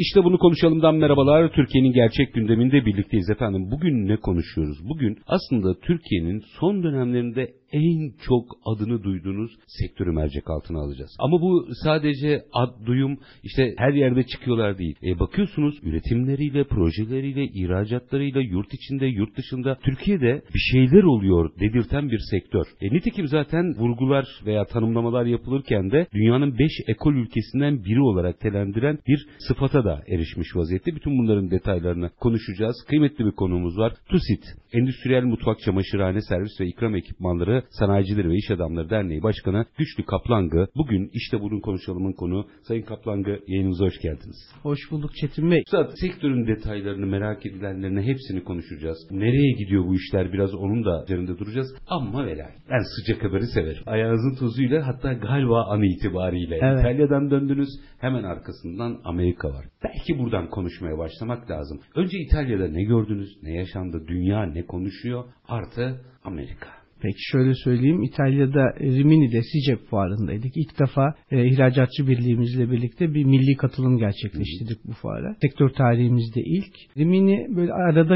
İşte 0.00 0.24
bunu 0.24 0.38
konuşalımdan 0.38 0.94
merhabalar. 0.94 1.52
Türkiye'nin 1.52 1.92
gerçek 1.92 2.34
gündeminde 2.34 2.86
birlikteyiz 2.86 3.30
efendim. 3.30 3.70
Bugün 3.70 4.08
ne 4.08 4.16
konuşuyoruz? 4.16 4.78
Bugün 4.88 5.18
aslında 5.26 5.80
Türkiye'nin 5.80 6.42
son 6.60 6.82
dönemlerinde 6.82 7.48
en 7.72 8.12
çok 8.26 8.44
adını 8.64 9.02
duyduğunuz 9.02 9.50
sektörü 9.66 10.12
mercek 10.12 10.50
altına 10.50 10.78
alacağız. 10.78 11.16
Ama 11.18 11.40
bu 11.40 11.68
sadece 11.84 12.44
ad 12.52 12.86
duyum 12.86 13.18
işte 13.42 13.74
her 13.76 13.92
yerde 13.92 14.22
çıkıyorlar 14.22 14.78
değil. 14.78 14.96
E 15.02 15.18
bakıyorsunuz 15.18 15.74
üretimleriyle, 15.82 16.64
projeleriyle, 16.64 17.44
ihracatlarıyla 17.44 18.40
yurt 18.40 18.74
içinde, 18.74 19.06
yurt 19.06 19.36
dışında 19.36 19.78
Türkiye'de 19.84 20.42
bir 20.54 20.58
şeyler 20.72 21.02
oluyor 21.02 21.50
dedirten 21.60 22.10
bir 22.10 22.20
sektör. 22.30 22.64
E 22.80 22.94
nitekim 22.94 23.26
zaten 23.26 23.74
vurgular 23.78 24.26
veya 24.46 24.64
tanımlamalar 24.64 25.24
yapılırken 25.24 25.90
de 25.90 26.06
dünyanın 26.14 26.58
5 26.58 26.70
ekol 26.88 27.14
ülkesinden 27.14 27.84
biri 27.84 28.00
olarak 28.00 28.40
telendiren 28.40 28.98
bir 29.08 29.26
sıfata 29.38 29.84
da 29.84 30.02
erişmiş 30.08 30.56
vaziyette. 30.56 30.94
Bütün 30.94 31.18
bunların 31.18 31.50
detaylarını 31.50 32.10
konuşacağız. 32.20 32.76
Kıymetli 32.88 33.26
bir 33.26 33.32
konuğumuz 33.32 33.78
var. 33.78 33.92
TUSİT, 34.08 34.44
Endüstriyel 34.72 35.24
Mutfak 35.24 35.60
Çamaşırhane 35.60 36.20
Servis 36.20 36.60
ve 36.60 36.66
İkram 36.66 36.96
Ekipmanları 36.96 37.59
Sanayicileri 37.70 38.28
ve 38.28 38.36
İş 38.36 38.50
Adamları 38.50 38.90
Derneği 38.90 39.22
Başkanı 39.22 39.66
Güçlü 39.78 40.04
Kaplangı. 40.04 40.66
Bugün 40.76 41.10
işte 41.12 41.40
bunun 41.40 41.60
konuşalımın 41.60 42.12
konu. 42.12 42.46
Sayın 42.62 42.82
Kaplangı 42.82 43.38
yayınımıza 43.46 43.84
hoş 43.84 43.98
geldiniz. 44.02 44.36
Hoş 44.62 44.78
bulduk 44.90 45.10
Çetin 45.14 45.50
Bey. 45.50 45.62
Zaten 45.70 45.94
sektörün 45.94 46.46
detaylarını 46.46 47.06
merak 47.06 47.46
edilenlerine 47.46 48.02
hepsini 48.02 48.44
konuşacağız. 48.44 48.98
Nereye 49.10 49.52
gidiyor 49.52 49.84
bu 49.86 49.94
işler 49.94 50.32
biraz 50.32 50.54
onun 50.54 50.84
da 50.84 51.04
üzerinde 51.04 51.38
duracağız. 51.38 51.74
Ama 51.86 52.26
velay. 52.26 52.52
Ben 52.70 52.82
sıcak 52.96 53.24
haberi 53.24 53.46
severim. 53.46 53.82
Ayağınızın 53.86 54.36
tozuyla 54.38 54.86
hatta 54.86 55.12
galiba 55.12 55.64
an 55.64 55.82
itibariyle. 55.82 56.58
Evet. 56.62 56.80
İtalya'dan 56.80 57.30
döndünüz 57.30 57.68
hemen 57.98 58.22
arkasından 58.22 59.00
Amerika 59.04 59.48
var. 59.48 59.64
Belki 59.84 60.18
buradan 60.18 60.48
konuşmaya 60.48 60.98
başlamak 60.98 61.50
lazım. 61.50 61.80
Önce 61.94 62.18
İtalya'da 62.18 62.68
ne 62.68 62.82
gördünüz, 62.82 63.42
ne 63.42 63.52
yaşandı, 63.52 64.04
dünya 64.08 64.42
ne 64.42 64.66
konuşuyor 64.66 65.24
artı 65.48 66.00
Amerika. 66.24 66.79
Peki 67.02 67.18
şöyle 67.32 67.54
söyleyeyim 67.54 68.02
İtalya'da 68.02 68.74
Rimini'de 68.80 69.42
SİCEP 69.42 69.80
fuarındaydık. 69.90 70.56
İlk 70.56 70.80
defa 70.80 71.14
e, 71.30 71.46
ihracatçı 71.46 72.06
birliğimizle 72.06 72.70
birlikte 72.70 73.14
bir 73.14 73.24
milli 73.24 73.56
katılım 73.56 73.98
gerçekleştirdik 73.98 74.78
bu 74.84 74.92
fuara. 74.92 75.36
Sektör 75.42 75.68
tarihimizde 75.68 76.40
ilk. 76.40 76.74
Rimini 76.98 77.56
böyle 77.56 77.72
arada 77.72 78.08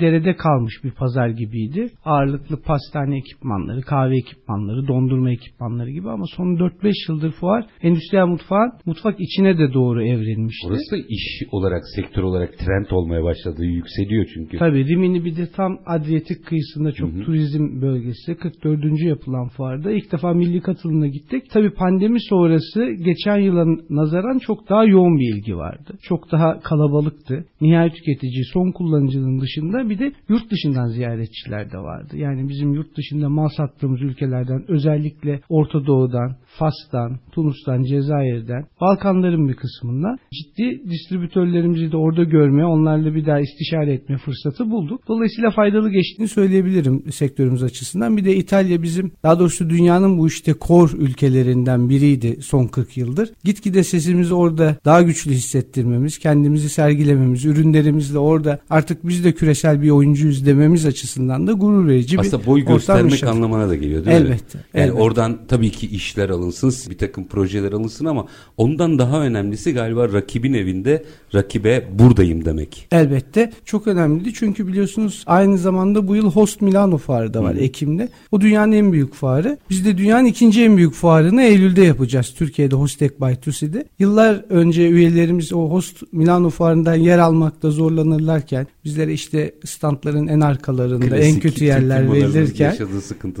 derede 0.00 0.36
kalmış 0.36 0.74
bir 0.84 0.90
pazar 0.90 1.28
gibiydi. 1.28 1.86
Ağırlıklı 2.04 2.62
pastane 2.62 3.18
ekipmanları, 3.18 3.80
kahve 3.80 4.16
ekipmanları, 4.16 4.88
dondurma 4.88 5.30
ekipmanları 5.30 5.90
gibi 5.90 6.10
ama 6.10 6.24
son 6.36 6.44
4-5 6.44 6.92
yıldır 7.08 7.32
fuar 7.32 7.66
endüstriyel 7.82 8.26
mutfağın 8.26 8.72
mutfak 8.86 9.20
içine 9.20 9.58
de 9.58 9.72
doğru 9.72 10.04
evrilmişti. 10.04 10.66
Orası 10.68 10.90
da 10.92 10.96
iş 11.08 11.42
olarak, 11.52 11.82
sektör 11.96 12.22
olarak 12.22 12.58
trend 12.58 12.86
olmaya 12.90 13.24
başladı, 13.24 13.64
yükseliyor 13.64 14.26
çünkü. 14.34 14.58
Tabii 14.58 14.86
Rimini 14.86 15.24
bir 15.24 15.36
de 15.36 15.50
tam 15.56 15.78
Adriyatik 15.86 16.46
kıyısında 16.46 16.92
çok 16.92 17.12
Hı-hı. 17.12 17.24
turizm 17.24 17.80
bölgesi 17.80 18.27
işte 18.28 18.40
44. 18.40 19.00
yapılan 19.00 19.48
fuarda 19.48 19.90
ilk 19.90 20.12
defa 20.12 20.32
milli 20.32 20.60
katılımına 20.60 21.06
gittik. 21.06 21.50
Tabii 21.52 21.70
pandemi 21.70 22.18
sonrası 22.20 22.90
geçen 23.04 23.36
yıla 23.36 23.64
nazaran 23.90 24.38
çok 24.38 24.68
daha 24.68 24.84
yoğun 24.84 25.18
bir 25.18 25.36
ilgi 25.36 25.56
vardı. 25.56 25.98
Çok 26.02 26.32
daha 26.32 26.60
kalabalıktı. 26.60 27.44
Nihayet 27.60 27.94
tüketici, 27.94 28.44
son 28.52 28.72
kullanıcının 28.72 29.40
dışında 29.40 29.90
bir 29.90 29.98
de 29.98 30.12
yurt 30.28 30.50
dışından 30.50 30.86
ziyaretçiler 30.86 31.72
de 31.72 31.78
vardı. 31.78 32.16
Yani 32.16 32.48
bizim 32.48 32.72
yurt 32.74 32.96
dışında 32.96 33.28
mal 33.28 33.48
sattığımız 33.56 34.02
ülkelerden 34.02 34.64
özellikle 34.68 35.40
Orta 35.48 35.86
Doğu'dan, 35.86 36.36
Fas'tan, 36.58 37.18
Tunus'tan, 37.32 37.82
Cezayir'den, 37.82 38.66
Balkanların 38.80 39.48
bir 39.48 39.54
kısmından 39.54 40.18
ciddi 40.32 40.90
distribütörlerimizi 40.90 41.92
de 41.92 41.96
orada 41.96 42.24
görmeye, 42.24 42.64
onlarla 42.64 43.14
bir 43.14 43.26
daha 43.26 43.40
istişare 43.40 43.92
etme 43.92 44.18
fırsatı 44.18 44.70
bulduk. 44.70 45.00
Dolayısıyla 45.08 45.50
faydalı 45.50 45.90
geçtiğini 45.90 46.28
söyleyebilirim 46.28 47.04
sektörümüz 47.12 47.62
açısından. 47.62 48.16
Bir 48.16 48.24
de 48.24 48.36
İtalya 48.36 48.82
bizim, 48.82 49.12
daha 49.22 49.38
doğrusu 49.38 49.70
dünyanın 49.70 50.18
bu 50.18 50.26
işte 50.26 50.52
kor 50.52 50.90
ülkelerinden 50.98 51.88
biriydi 51.88 52.38
son 52.42 52.66
40 52.66 52.96
yıldır. 52.96 53.30
Gitgide 53.44 53.84
sesimizi 53.84 54.34
orada 54.34 54.76
daha 54.84 55.02
güçlü 55.02 55.30
hissettirmemiz, 55.30 56.18
kendimizi 56.18 56.68
sergilememiz, 56.68 57.44
ürünlerimizle 57.44 58.18
orada 58.18 58.58
artık 58.70 59.08
biz 59.08 59.24
de 59.24 59.32
küresel 59.32 59.82
bir 59.82 59.90
oyuncuyuz 59.90 60.46
dememiz 60.46 60.86
açısından 60.86 61.46
da 61.46 61.52
gurur 61.52 61.88
verici 61.88 62.20
Aslında 62.20 62.42
bir 62.42 62.46
boy 62.46 62.64
göstermek 62.64 63.24
anlamına 63.24 63.68
da 63.68 63.74
geliyor 63.74 64.04
değil 64.04 64.16
elbette, 64.16 64.58
mi? 64.58 64.64
Yani 64.74 64.84
elbette. 64.84 65.02
oradan 65.02 65.38
tabii 65.48 65.70
ki 65.70 65.86
işler 65.86 66.28
alın 66.28 66.47
alınsın, 66.48 66.90
bir 66.90 66.98
takım 66.98 67.24
projeler 67.24 67.72
alınsın 67.72 68.04
ama 68.04 68.26
ondan 68.56 68.98
daha 68.98 69.20
önemlisi 69.20 69.72
galiba 69.72 70.12
rakibin 70.12 70.52
evinde 70.54 71.04
rakibe 71.34 71.88
buradayım 71.98 72.44
demek. 72.44 72.88
Elbette 72.92 73.52
çok 73.64 73.86
önemliydi 73.86 74.34
çünkü 74.34 74.66
biliyorsunuz 74.66 75.24
aynı 75.26 75.58
zamanda 75.58 76.08
bu 76.08 76.16
yıl 76.16 76.30
Host 76.30 76.60
Milano 76.60 76.98
fuarı 76.98 77.34
da 77.34 77.42
var 77.42 77.54
Hı. 77.54 77.58
Ekim'de. 77.58 78.08
O 78.32 78.40
dünyanın 78.40 78.72
en 78.72 78.92
büyük 78.92 79.14
fuarı. 79.14 79.58
Biz 79.70 79.84
de 79.84 79.98
dünyanın 79.98 80.24
ikinci 80.24 80.64
en 80.64 80.76
büyük 80.76 80.94
fuarını 80.94 81.42
Eylül'de 81.42 81.82
yapacağız 81.82 82.34
Türkiye'de 82.38 82.76
Hostek 82.76 83.20
by 83.20 83.32
Tusi'de. 83.42 83.84
Yıllar 83.98 84.44
önce 84.48 84.88
üyelerimiz 84.88 85.52
o 85.52 85.70
Host 85.70 86.02
Milano 86.12 86.50
fuarından 86.50 86.94
yer 86.94 87.18
almakta 87.18 87.70
zorlanırlarken 87.70 88.66
bizlere 88.84 89.12
işte 89.12 89.54
standların 89.64 90.26
en 90.26 90.40
arkalarında 90.40 91.08
Klasik, 91.08 91.34
en 91.34 91.40
kötü 91.40 91.64
yerler 91.64 92.12
verilirken 92.12 92.76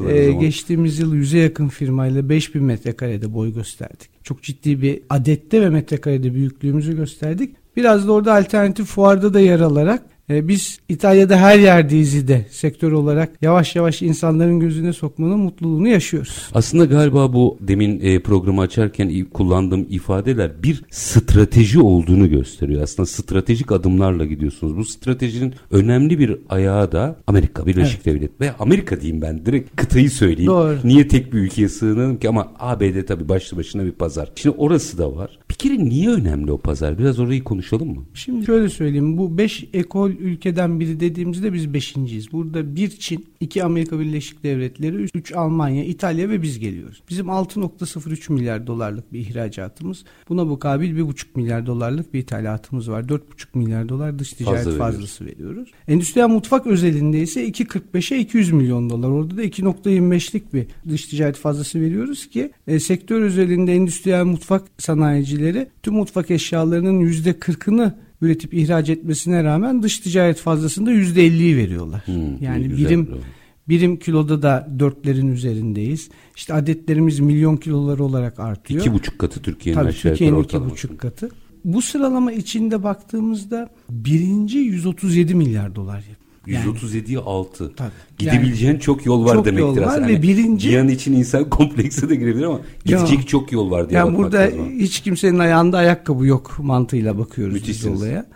e, 0.08 0.32
geçtiğimiz 0.32 0.98
yıl 0.98 1.14
yüze 1.14 1.38
yakın 1.38 1.68
firmayla 1.68 2.28
5000 2.28 2.64
metre 2.64 2.87
metrekarede 2.88 3.34
boy 3.34 3.54
gösterdik. 3.54 4.10
Çok 4.22 4.42
ciddi 4.42 4.82
bir 4.82 5.02
adette 5.10 5.60
ve 5.60 5.70
metrekarede 5.70 6.34
büyüklüğümüzü 6.34 6.96
gösterdik. 6.96 7.56
Biraz 7.76 8.08
da 8.08 8.12
orada 8.12 8.34
alternatif 8.34 8.86
fuarda 8.86 9.34
da 9.34 9.40
yer 9.40 9.60
alarak 9.60 10.02
e, 10.30 10.48
biz 10.48 10.78
İtalya'da 10.88 11.36
her 11.36 11.58
yerdeyiz 11.58 12.28
de 12.28 12.46
sektör 12.50 12.92
olarak 12.92 13.30
yavaş 13.42 13.76
yavaş 13.76 14.02
insanların 14.02 14.60
gözüne 14.60 14.92
sokmanın 14.92 15.38
mutluluğunu 15.38 15.88
yaşıyoruz. 15.88 16.48
Aslında 16.54 16.84
galiba 16.84 17.32
bu 17.32 17.58
demin 17.60 18.00
e, 18.00 18.22
programı 18.22 18.60
açarken 18.60 19.24
kullandığım 19.24 19.86
ifadeler 19.90 20.62
bir 20.62 20.82
strateji 20.90 21.80
olduğunu 21.80 22.30
gösteriyor. 22.30 22.82
Aslında 22.82 23.06
stratejik 23.06 23.72
adımlarla 23.72 24.24
gidiyorsunuz. 24.24 24.76
Bu 24.76 24.84
stratejinin 24.84 25.54
önemli 25.70 26.18
bir 26.18 26.36
ayağı 26.48 26.92
da 26.92 27.16
Amerika 27.26 27.66
Birleşik 27.66 27.94
evet. 27.94 28.06
Devletleri 28.06 28.30
ve 28.40 28.52
Amerika 28.58 29.00
diyeyim 29.00 29.22
ben 29.22 29.46
direkt 29.46 29.76
kıtayı 29.76 30.10
söyleyeyim. 30.10 30.50
Doğru. 30.50 30.78
Niye 30.84 31.08
tek 31.08 31.32
bir 31.32 31.38
ülkeye 31.38 31.68
sığınalım 31.68 32.18
ki 32.18 32.28
ama 32.28 32.52
ABD 32.58 33.06
tabii 33.06 33.28
başlı 33.28 33.56
başına 33.56 33.84
bir 33.84 33.92
pazar. 33.92 34.30
Şimdi 34.34 34.56
orası 34.58 34.98
da 34.98 35.16
var. 35.16 35.38
Bir 35.50 35.54
kere 35.54 35.78
niye 35.78 36.10
önemli 36.10 36.52
o 36.52 36.58
pazar? 36.58 36.98
Biraz 36.98 37.18
orayı 37.18 37.44
konuşalım 37.44 37.88
mı? 37.88 38.04
Şimdi 38.14 38.46
şöyle 38.46 38.68
söyleyeyim. 38.68 39.18
Bu 39.18 39.38
5 39.38 39.64
ekol 39.72 40.10
ülkeden 40.18 40.80
biri 40.80 41.00
dediğimizde 41.00 41.52
biz 41.52 41.74
beşinciyiz. 41.74 42.32
Burada 42.32 42.76
bir 42.76 42.90
Çin, 42.90 43.26
iki 43.40 43.64
Amerika 43.64 44.00
Birleşik 44.00 44.42
Devletleri, 44.42 44.96
üç 44.96 45.32
Almanya, 45.32 45.84
İtalya 45.84 46.28
ve 46.28 46.42
biz 46.42 46.58
geliyoruz. 46.58 47.02
Bizim 47.10 47.26
6.03 47.26 48.32
milyar 48.32 48.66
dolarlık 48.66 49.12
bir 49.12 49.20
ihracatımız. 49.20 50.04
Buna 50.28 50.44
mukabil 50.44 50.96
1.5 50.96 51.24
milyar 51.34 51.66
dolarlık 51.66 52.14
bir 52.14 52.18
ithalatımız 52.18 52.90
var. 52.90 53.02
4.5 53.02 53.20
milyar 53.54 53.88
dolar 53.88 54.18
dış 54.18 54.32
ticaret 54.32 54.64
Fazla 54.64 54.78
fazlası 54.78 55.24
veriyoruz. 55.24 55.48
veriyoruz. 55.48 55.70
Endüstriyel 55.88 56.28
mutfak 56.28 56.66
özelinde 56.66 57.20
ise 57.20 57.48
2.45'e 57.48 58.18
200 58.18 58.52
milyon 58.52 58.90
dolar. 58.90 59.08
Orada 59.08 59.36
da 59.36 59.44
2.25'lik 59.44 60.54
bir 60.54 60.66
dış 60.88 61.06
ticaret 61.06 61.36
fazlası 61.36 61.80
veriyoruz 61.80 62.26
ki 62.26 62.50
e, 62.66 62.80
sektör 62.80 63.20
özelinde 63.22 63.74
endüstriyel 63.74 64.24
mutfak 64.24 64.62
sanayicileri 64.78 65.68
tüm 65.82 65.94
mutfak 65.94 66.30
eşyalarının 66.30 67.00
%40'ını 67.00 67.92
üretip 68.20 68.54
ihraç 68.54 68.88
etmesine 68.88 69.44
rağmen 69.44 69.82
dış 69.82 69.98
ticaret 69.98 70.38
fazlasında 70.38 70.90
yüzde 70.90 71.26
elliyi 71.26 71.56
veriyorlar. 71.56 72.06
Hmm, 72.06 72.42
yani 72.42 72.64
birim 72.64 73.04
güzel. 73.04 73.20
birim 73.68 73.96
kiloda 73.96 74.42
da 74.42 74.68
dörtlerin 74.78 75.28
üzerindeyiz. 75.32 76.08
İşte 76.36 76.54
adetlerimiz 76.54 77.20
milyon 77.20 77.56
kiloları 77.56 78.04
olarak 78.04 78.40
artıyor. 78.40 78.80
İki 78.80 78.92
buçuk 78.92 79.18
katı 79.18 79.42
Türkiye'nin 79.42 79.80
Tabii 79.80 79.92
Türkiye'nin 79.92 80.42
iki 80.42 80.60
buçuk 80.60 80.98
katı. 80.98 81.30
Bu 81.64 81.82
sıralama 81.82 82.32
içinde 82.32 82.82
baktığımızda 82.82 83.70
birinci 83.90 84.58
137 84.58 85.34
milyar 85.34 85.74
dolar 85.74 85.96
yapıyor. 85.96 86.17
137'ye 86.48 87.18
6. 87.18 87.74
Tabii. 87.76 87.90
Gidebileceğin 88.18 88.72
yani, 88.72 88.80
çok 88.80 89.06
yol 89.06 89.24
var 89.24 89.34
çok 89.34 89.44
demektir 89.44 89.66
yol 89.66 89.76
var 89.76 89.82
aslında. 89.82 90.06
Ve 90.06 90.12
yani 90.12 90.22
birinci... 90.22 90.68
Bir 90.68 90.78
an 90.78 90.88
için 90.88 91.12
insan 91.12 91.50
komplekse 91.50 92.08
de 92.08 92.16
girebilir 92.16 92.44
ama 92.44 92.60
gidecek 92.84 93.18
ya, 93.18 93.26
çok 93.26 93.52
yol 93.52 93.70
var 93.70 93.90
diye 93.90 93.98
yani 93.98 94.16
Burada 94.16 94.50
hiç 94.78 95.00
kimsenin 95.00 95.38
ayağında 95.38 95.78
ayakkabı 95.78 96.26
yok 96.26 96.56
mantığıyla 96.58 97.18
bakıyoruz 97.18 97.54
Müthişsiniz. 97.54 97.94
biz 97.94 98.02
olaya. 98.02 98.26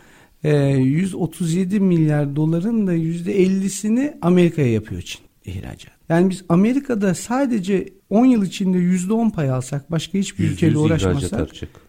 137 0.79 1.81
milyar 1.81 2.37
doların 2.37 2.87
da 2.87 2.95
%50'sini 2.95 4.15
Amerika'ya 4.23 4.73
yapıyor 4.73 5.03
Çin 5.03 5.21
ihracat. 5.45 5.93
Yani 6.09 6.31
biz 6.31 6.45
Amerika'da 6.49 7.15
sadece 7.15 7.89
10 8.11 8.27
yıl 8.27 8.45
içinde 8.45 8.79
%10 8.79 9.33
pay 9.33 9.51
alsak 9.51 9.91
başka 9.91 10.19
hiçbir 10.19 10.51
ülkeyle 10.51 10.79
uğraşmasak 10.79 11.49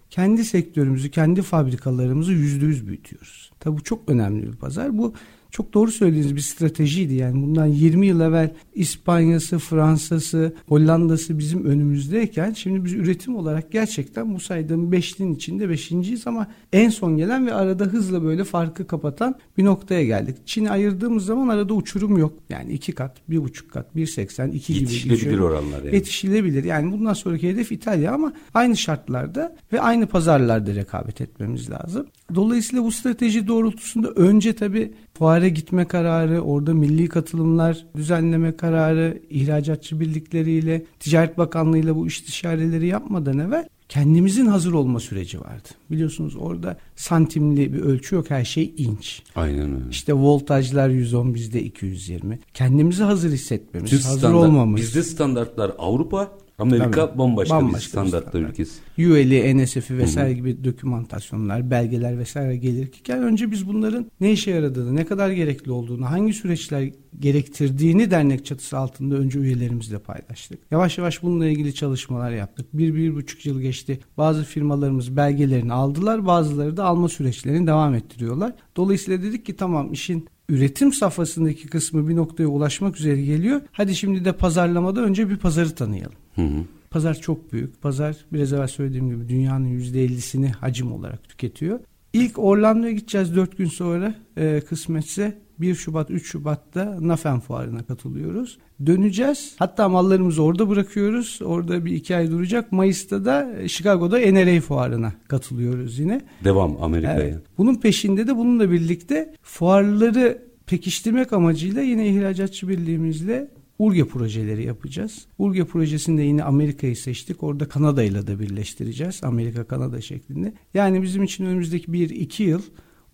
kendi 0.09 0.45
sektörümüzü, 0.45 1.11
kendi 1.11 1.41
fabrikalarımızı 1.41 2.33
%100 2.33 2.87
büyütüyoruz. 2.87 3.51
Tabi 3.59 3.77
bu 3.77 3.83
çok 3.83 4.09
önemli 4.09 4.47
bir 4.51 4.55
pazar. 4.57 4.97
Bu 4.97 5.13
çok 5.53 5.73
doğru 5.73 5.91
söylediğiniz 5.91 6.35
bir 6.35 6.41
stratejiydi. 6.41 7.13
Yani 7.13 7.41
bundan 7.41 7.65
20 7.65 8.07
yıl 8.07 8.21
evvel 8.21 8.53
İspanya'sı, 8.75 9.59
Fransa'sı, 9.59 10.53
Hollanda'sı 10.67 11.39
bizim 11.39 11.65
önümüzdeyken 11.65 12.53
şimdi 12.53 12.85
biz 12.85 12.94
üretim 12.94 13.35
olarak 13.35 13.71
gerçekten 13.71 14.35
bu 14.35 14.39
saydığım 14.39 14.91
beşlinin 14.91 15.35
içinde 15.35 15.69
beşinciyiz 15.69 16.27
ama 16.27 16.47
en 16.73 16.89
son 16.89 17.17
gelen 17.17 17.47
ve 17.47 17.53
arada 17.53 17.83
hızla 17.83 18.23
böyle 18.23 18.44
farkı 18.44 18.88
kapatan 18.88 19.35
bir 19.57 19.65
noktaya 19.65 20.03
geldik. 20.03 20.38
Çin'i 20.45 20.71
ayırdığımız 20.71 21.25
zaman 21.25 21.47
arada 21.47 21.73
uçurum 21.73 22.17
yok. 22.17 22.33
Yani 22.50 22.73
iki 22.73 22.91
kat, 22.91 23.17
bir 23.29 23.44
buçuk 23.44 23.71
kat, 23.71 23.95
bir 23.95 24.07
seksen, 24.07 24.51
iki 24.51 24.73
gibi. 24.73 24.83
Yetişilebilir 24.83 25.39
oranlar 25.39 25.83
yani. 25.83 25.95
Yetişilebilir. 25.95 26.63
Yani 26.63 26.91
bundan 26.91 27.13
sonraki 27.13 27.50
hedef 27.50 27.71
İtalya 27.71 28.13
ama 28.13 28.33
aynı 28.53 28.77
şartlarda 28.77 29.55
ve 29.73 29.81
aynı 29.81 30.07
pazarlarda 30.07 30.75
rekabet 30.75 31.21
etmemiz 31.21 31.69
lazım. 31.69 32.07
Dolayısıyla 32.35 32.83
bu 32.83 32.91
strateji 32.91 33.47
doğrultusunda 33.47 34.09
önce 34.09 34.53
tabii 34.53 34.93
fuara 35.13 35.47
gitme 35.47 35.85
kararı, 35.85 36.41
orada 36.41 36.73
milli 36.73 37.09
katılımlar 37.09 37.85
düzenleme 37.95 38.55
kararı, 38.55 39.21
ihracatçı 39.29 39.99
birlikleriyle, 39.99 40.85
Ticaret 40.99 41.37
Bakanlığı'yla 41.37 41.95
bu 41.95 42.07
istişareleri 42.07 42.87
yapmadan 42.87 43.39
evvel 43.39 43.67
kendimizin 43.89 44.45
hazır 44.45 44.73
olma 44.73 44.99
süreci 44.99 45.39
vardı. 45.39 45.69
Biliyorsunuz 45.91 46.35
orada 46.35 46.77
santimli 46.95 47.73
bir 47.73 47.79
ölçü 47.79 48.15
yok 48.15 48.29
her 48.29 48.45
şey 48.45 48.73
inç. 48.77 49.21
Aynen 49.35 49.73
öyle. 49.75 49.89
İşte 49.91 50.13
voltajlar 50.13 50.89
110 50.89 51.33
bizde 51.35 51.63
220. 51.63 52.39
Kendimizi 52.53 53.03
hazır 53.03 53.31
hissetmemiz, 53.31 53.89
Tüm 53.89 53.99
hazır 53.99 54.19
standart, 54.19 54.47
olmamız. 54.47 54.81
Bizde 54.81 55.03
standartlar 55.03 55.71
Avrupa, 55.77 56.31
Amerika 56.59 56.91
Tabii, 56.91 57.17
bambaşka, 57.17 57.55
bambaşka 57.55 57.79
bir 57.79 58.09
standartlar 58.09 58.41
ülkesi. 58.41 58.79
UL'i, 58.97 59.57
NSF'i 59.57 59.97
vesaire 59.97 60.29
Hı-hı. 60.29 60.35
gibi 60.38 60.63
dokümantasyonlar, 60.63 61.71
belgeler 61.71 62.17
vesaire 62.17 62.57
gelirken 62.57 63.23
önce 63.23 63.51
biz 63.51 63.67
bunların 63.67 64.05
ne 64.21 64.31
işe 64.31 64.51
yaradığını, 64.51 64.95
ne 64.95 65.05
kadar 65.05 65.29
gerekli 65.29 65.71
olduğunu, 65.71 66.11
hangi 66.11 66.33
süreçler 66.33 66.89
gerektirdiğini 67.19 68.11
dernek 68.11 68.45
çatısı 68.45 68.77
altında 68.77 69.15
önce 69.15 69.39
üyelerimizle 69.39 70.00
paylaştık. 70.00 70.59
Yavaş 70.71 70.97
yavaş 70.97 71.23
bununla 71.23 71.45
ilgili 71.45 71.75
çalışmalar 71.75 72.31
yaptık. 72.31 72.67
Bir, 72.73 72.95
bir 72.95 73.15
buçuk 73.15 73.45
yıl 73.45 73.61
geçti. 73.61 74.00
Bazı 74.17 74.44
firmalarımız 74.44 75.17
belgelerini 75.17 75.73
aldılar, 75.73 76.25
bazıları 76.25 76.77
da 76.77 76.85
alma 76.85 77.09
süreçlerini 77.09 77.67
devam 77.67 77.95
ettiriyorlar. 77.95 78.53
Dolayısıyla 78.75 79.23
dedik 79.23 79.45
ki 79.45 79.55
tamam 79.55 79.94
işin 79.94 80.27
üretim 80.50 80.94
safhasındaki 80.94 81.67
kısmı 81.67 82.07
bir 82.07 82.15
noktaya 82.15 82.47
ulaşmak 82.47 83.00
üzere 83.00 83.21
geliyor. 83.21 83.61
Hadi 83.71 83.95
şimdi 83.95 84.25
de 84.25 84.31
pazarlamada 84.31 85.01
önce 85.01 85.29
bir 85.29 85.38
pazarı 85.38 85.75
tanıyalım. 85.75 86.22
Hı 86.35 86.41
hı. 86.41 86.63
Pazar 86.89 87.13
çok 87.13 87.53
büyük. 87.53 87.81
Pazar 87.81 88.15
biraz 88.33 88.53
evvel 88.53 88.68
söylediğim 88.68 89.09
gibi 89.09 89.30
dünyanın 89.30 89.80
%50'sini 89.80 90.51
hacim 90.51 90.91
olarak 90.91 91.30
tüketiyor. 91.30 91.80
İlk 92.13 92.39
Orlando'ya 92.39 92.91
gideceğiz 92.91 93.35
4 93.35 93.57
gün 93.57 93.68
sonra 93.68 94.15
e, 94.38 94.62
kısmetse 94.69 95.38
1 95.59 95.75
Şubat 95.75 96.12
3 96.12 96.31
Şubat'ta 96.31 96.97
Nafen 97.01 97.39
Fuarı'na 97.39 97.83
katılıyoruz. 97.83 98.57
Döneceğiz. 98.85 99.56
Hatta 99.59 99.89
mallarımızı 99.89 100.44
orada 100.44 100.69
bırakıyoruz. 100.69 101.39
Orada 101.45 101.85
bir 101.85 101.91
iki 101.91 102.15
ay 102.15 102.31
duracak. 102.31 102.71
Mayıs'ta 102.71 103.25
da 103.25 103.68
Chicago'da 103.68 104.18
NRA 104.18 104.62
Fuarı'na 104.62 105.13
katılıyoruz 105.27 106.00
yine. 106.00 106.21
Devam 106.44 106.83
Amerika'ya. 106.83 107.19
Evet. 107.19 107.44
Bunun 107.57 107.75
peşinde 107.75 108.27
de 108.27 108.38
bununla 108.38 108.71
birlikte 108.71 109.33
fuarları 109.41 110.41
pekiştirmek 110.65 111.33
amacıyla 111.33 111.81
yine 111.81 112.07
ihracatçı 112.07 112.68
birliğimizle 112.68 113.47
Urge 113.79 114.07
projeleri 114.07 114.65
yapacağız. 114.65 115.25
Urge 115.37 115.63
projesinde 115.65 116.21
yine 116.21 116.43
Amerika'yı 116.43 116.95
seçtik. 116.95 117.43
Orada 117.43 117.69
Kanada 117.69 118.03
ile 118.03 118.27
de 118.27 118.39
birleştireceğiz. 118.39 119.23
Amerika-Kanada 119.23 120.01
şeklinde. 120.01 120.53
Yani 120.73 121.01
bizim 121.01 121.23
için 121.23 121.45
önümüzdeki 121.45 121.91
1-2 121.91 122.43
yıl 122.43 122.61